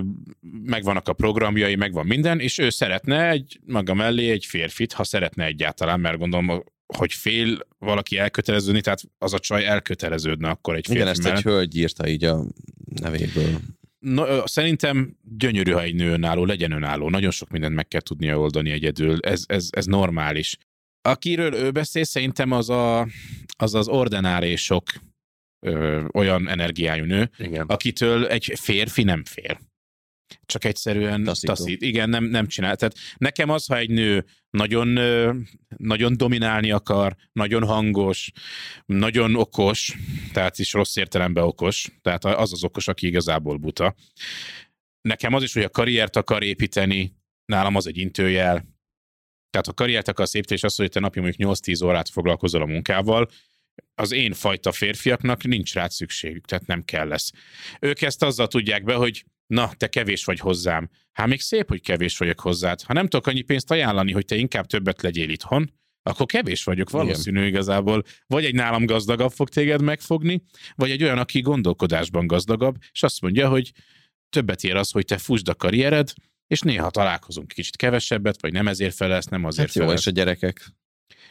megvannak 0.63 1.09
a 1.09 1.13
programjai, 1.13 1.75
megvan 1.75 2.07
minden, 2.07 2.41
és 2.41 2.59
ő 2.59 2.71
szeretne 2.71 3.31
egy 3.31 3.61
maga 3.67 3.95
mellé 3.95 4.31
egy 4.31 4.45
férfit, 4.45 4.93
ha 4.93 5.05
szeretne 5.05 5.45
egyáltalán, 5.45 6.01
mert 6.01 6.19
gondolom, 6.19 6.63
hogy 6.87 7.13
fél 7.13 7.59
valaki 7.79 8.19
elköteleződni, 8.19 8.81
tehát 8.81 9.03
az 9.19 9.33
a 9.33 9.39
csaj 9.39 9.67
elköteleződne 9.67 10.49
akkor 10.49 10.75
egy 10.75 10.87
férfi 10.87 11.01
Igen, 11.01 11.13
ezt 11.13 11.23
mellett. 11.23 11.39
egy 11.39 11.45
hölgy 11.45 11.77
írta 11.77 12.09
így 12.09 12.25
a 12.25 12.45
nevéből. 13.01 13.61
No, 13.99 14.27
ö, 14.27 14.43
szerintem 14.45 15.17
gyönyörű, 15.23 15.71
ha 15.71 15.83
egy 15.83 15.95
nő 15.95 16.13
önálló, 16.13 16.45
legyen 16.45 16.73
önálló. 16.73 17.09
Nagyon 17.09 17.31
sok 17.31 17.51
mindent 17.51 17.75
meg 17.75 17.89
kell 17.89 18.01
tudnia 18.01 18.39
oldani 18.39 18.71
egyedül. 18.71 19.19
Ez, 19.21 19.45
ez, 19.47 19.69
ez 19.71 19.87
normális. 19.87 20.57
Akiről 21.03 21.55
ő 21.55 21.71
beszél, 21.71 22.05
szerintem 22.05 22.51
az 22.51 22.71
a, 22.71 23.09
az, 23.57 23.75
az 23.75 23.89
ordenárésok 23.89 24.83
ö, 25.67 26.05
olyan 26.13 26.49
energiájú 26.49 27.05
nő, 27.05 27.31
Igen. 27.39 27.67
akitől 27.67 28.27
egy 28.27 28.53
férfi 28.61 29.03
nem 29.03 29.25
fél. 29.25 29.59
Csak 30.47 30.65
egyszerűen 30.65 31.25
Taszító. 31.25 31.53
taszít. 31.53 31.83
Igen, 31.83 32.09
nem, 32.09 32.25
nem 32.25 32.47
csinál. 32.47 32.77
Tehát 32.77 32.97
nekem 33.17 33.49
az, 33.51 33.67
ha 33.67 33.77
egy 33.77 33.91
nő 33.91 34.25
nagyon, 34.51 34.89
nagyon 35.77 36.17
dominálni 36.17 36.71
akar, 36.71 37.17
nagyon 37.33 37.65
hangos, 37.65 38.33
nagyon 38.87 39.35
okos, 39.35 39.97
tehát 40.33 40.59
is 40.59 40.73
rossz 40.73 40.97
értelemben 40.97 41.45
okos, 41.45 41.89
tehát 42.03 42.25
az 42.25 42.53
az 42.53 42.65
okos, 42.65 42.89
aki 42.89 43.07
igazából 43.07 43.57
buta. 43.57 43.95
Nekem 45.01 45.35
az 45.35 45.43
is, 45.43 45.53
hogy 45.53 45.63
a 45.63 45.71
karriert 45.71 46.17
akar 46.17 46.43
építeni, 46.43 47.17
nálam 47.45 47.75
az 47.77 47.87
egy 47.87 47.97
intőjel. 47.97 48.55
Tehát 49.51 49.67
ha 49.67 49.73
karriert 49.73 50.09
akarsz 50.09 50.35
építeni, 50.35 50.59
és 50.59 50.65
azt, 50.65 50.77
hogy 50.77 50.91
te 50.91 51.01
napi 51.01 51.21
mondjuk 51.21 51.51
8-10 51.51 51.85
órát 51.85 52.09
foglalkozol 52.09 52.63
a 52.63 52.67
munkával, 52.67 53.29
az 53.99 54.13
én 54.13 54.33
fajta 54.33 54.73
férfiaknak 54.73 55.45
nincs 55.45 55.75
rá 55.75 55.89
szükségük, 55.89 56.45
tehát 56.45 56.67
nem 56.67 56.83
kell 56.83 57.09
lesz. 57.09 57.31
Ők 57.81 58.03
ezt 58.03 58.23
azzal 58.23 58.47
tudják 58.47 58.85
be, 58.85 58.95
hogy 58.95 59.25
na, 59.47 59.71
te 59.77 59.89
kevés 59.89 60.25
vagy 60.25 60.39
hozzám. 60.39 60.91
Hát 61.13 61.27
még 61.27 61.41
szép, 61.41 61.69
hogy 61.69 61.81
kevés 61.81 62.19
vagyok 62.19 62.41
hozzád. 62.41 62.83
Ha 62.83 62.93
nem 62.93 63.09
tudok 63.09 63.27
annyi 63.27 63.43
pénzt 63.43 63.71
ajánlani, 63.71 64.13
hogy 64.13 64.25
te 64.25 64.37
inkább 64.37 64.67
többet 64.67 65.03
legyél 65.03 65.29
itthon, 65.29 65.73
akkor 66.03 66.27
kevés 66.27 66.65
vagyok 66.65 66.91
valószínű 66.91 67.37
Igen. 67.39 67.49
igazából. 67.49 68.03
Vagy 68.27 68.45
egy 68.45 68.55
nálam 68.55 68.87
gazdagabb 68.87 69.33
fog 69.33 69.49
téged 69.49 69.83
megfogni, 69.83 70.43
vagy 70.75 70.91
egy 70.91 71.03
olyan, 71.03 71.19
aki 71.19 71.41
gondolkodásban 71.41 72.27
gazdagabb, 72.27 72.77
és 72.93 73.03
azt 73.03 73.21
mondja, 73.21 73.49
hogy 73.49 73.73
többet 74.29 74.65
ér 74.65 74.77
az, 74.77 74.91
hogy 74.91 75.05
te 75.05 75.19
fusd 75.19 75.49
a 75.49 75.55
karriered, 75.55 76.13
és 76.47 76.61
néha 76.61 76.91
találkozunk 76.91 77.49
kicsit 77.49 77.77
kevesebbet, 77.77 78.41
vagy 78.41 78.53
nem 78.53 78.69
ezért 78.69 78.95
felelsz, 78.95 79.27
nem 79.27 79.45
azért 79.45 79.67
Hát 79.67 79.77
jó, 79.77 79.83
felelsz. 79.83 80.01
és 80.01 80.07
a 80.07 80.11
gyerekek. 80.11 80.67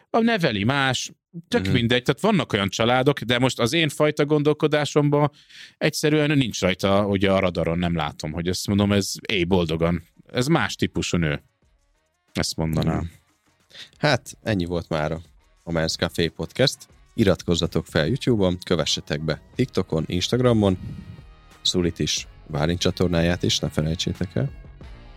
A 0.09 0.19
neveli 0.19 0.63
más, 0.63 1.11
tök 1.47 1.59
uh-huh. 1.59 1.75
mindegy, 1.75 2.03
tehát 2.03 2.21
vannak 2.21 2.53
olyan 2.53 2.69
családok, 2.69 3.19
de 3.21 3.39
most 3.39 3.59
az 3.59 3.73
én 3.73 3.89
fajta 3.89 4.25
gondolkodásomban 4.25 5.31
egyszerűen 5.77 6.37
nincs 6.37 6.61
rajta, 6.61 7.01
hogy 7.01 7.25
a 7.25 7.39
radaron 7.39 7.77
nem 7.77 7.95
látom, 7.95 8.31
hogy 8.31 8.47
ezt 8.47 8.67
mondom, 8.67 8.91
ez 8.91 9.13
éj 9.27 9.43
boldogan. 9.43 10.03
Ez 10.31 10.47
más 10.47 10.75
típusú 10.75 11.17
nő. 11.17 11.43
Ezt 12.33 12.55
mondanám. 12.55 12.97
Mhm. 12.97 13.05
Hát, 13.97 14.37
ennyi 14.43 14.65
volt 14.65 14.89
már 14.89 15.11
a 15.63 15.71
Men's 15.71 15.97
Café 15.97 16.27
Podcast. 16.27 16.77
Iratkozzatok 17.13 17.85
fel 17.85 18.07
YouTube-on, 18.07 18.57
kövessetek 18.65 19.21
be 19.21 19.41
TikTokon, 19.55 20.03
Instagramon, 20.07 20.77
Szulit 21.61 21.99
is, 21.99 22.27
Bálint 22.47 22.79
csatornáját 22.79 23.43
is, 23.43 23.59
ne 23.59 23.69
felejtsétek 23.69 24.35
el. 24.35 24.51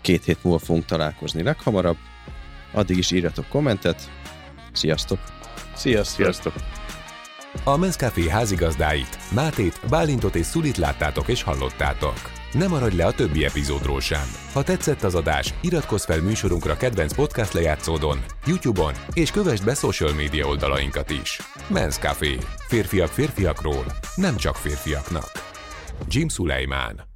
Két 0.01 0.25
hét 0.25 0.45
múlva 0.45 0.59
fogunk 0.59 0.85
találkozni 0.85 1.43
leghamarabb. 1.43 1.97
Addig 2.73 2.97
is 2.97 3.11
írjatok 3.11 3.49
kommentet. 3.49 4.11
Sziasztok! 4.79 5.19
Sziasztok! 5.75 6.25
Sziasztok! 6.25 6.53
A 7.65 7.77
Men's 7.77 7.97
Café 7.97 8.29
házigazdáit, 8.29 9.19
Mátét, 9.35 9.81
Bálintot 9.89 10.35
és 10.35 10.47
Szulit 10.47 10.77
láttátok 10.77 11.29
és 11.29 11.43
hallottátok. 11.43 12.15
Ne 12.53 12.69
maradj 12.69 12.97
le 12.97 13.07
a 13.07 13.13
többi 13.13 13.45
epizódról 13.45 14.01
sem. 14.01 14.23
Ha 14.53 14.63
tetszett 14.63 15.03
az 15.03 15.15
adás, 15.15 15.55
iratkozz 15.61 16.05
fel 16.05 16.23
műsorunkra 16.23 16.77
kedvenc 16.77 17.15
podcast 17.15 17.53
lejátszódon, 17.53 18.19
YouTube-on, 18.47 18.95
és 19.13 19.31
kövessd 19.31 19.65
be 19.65 19.75
social 19.75 20.13
média 20.13 20.47
oldalainkat 20.47 21.11
is. 21.11 21.41
Men's 21.75 21.99
Café. 21.99 22.39
Férfiak 22.69 23.09
férfiakról, 23.09 23.85
nem 24.15 24.37
csak 24.37 24.57
férfiaknak. 24.57 25.31
Jim 26.09 26.29
Sulaiman 26.29 27.09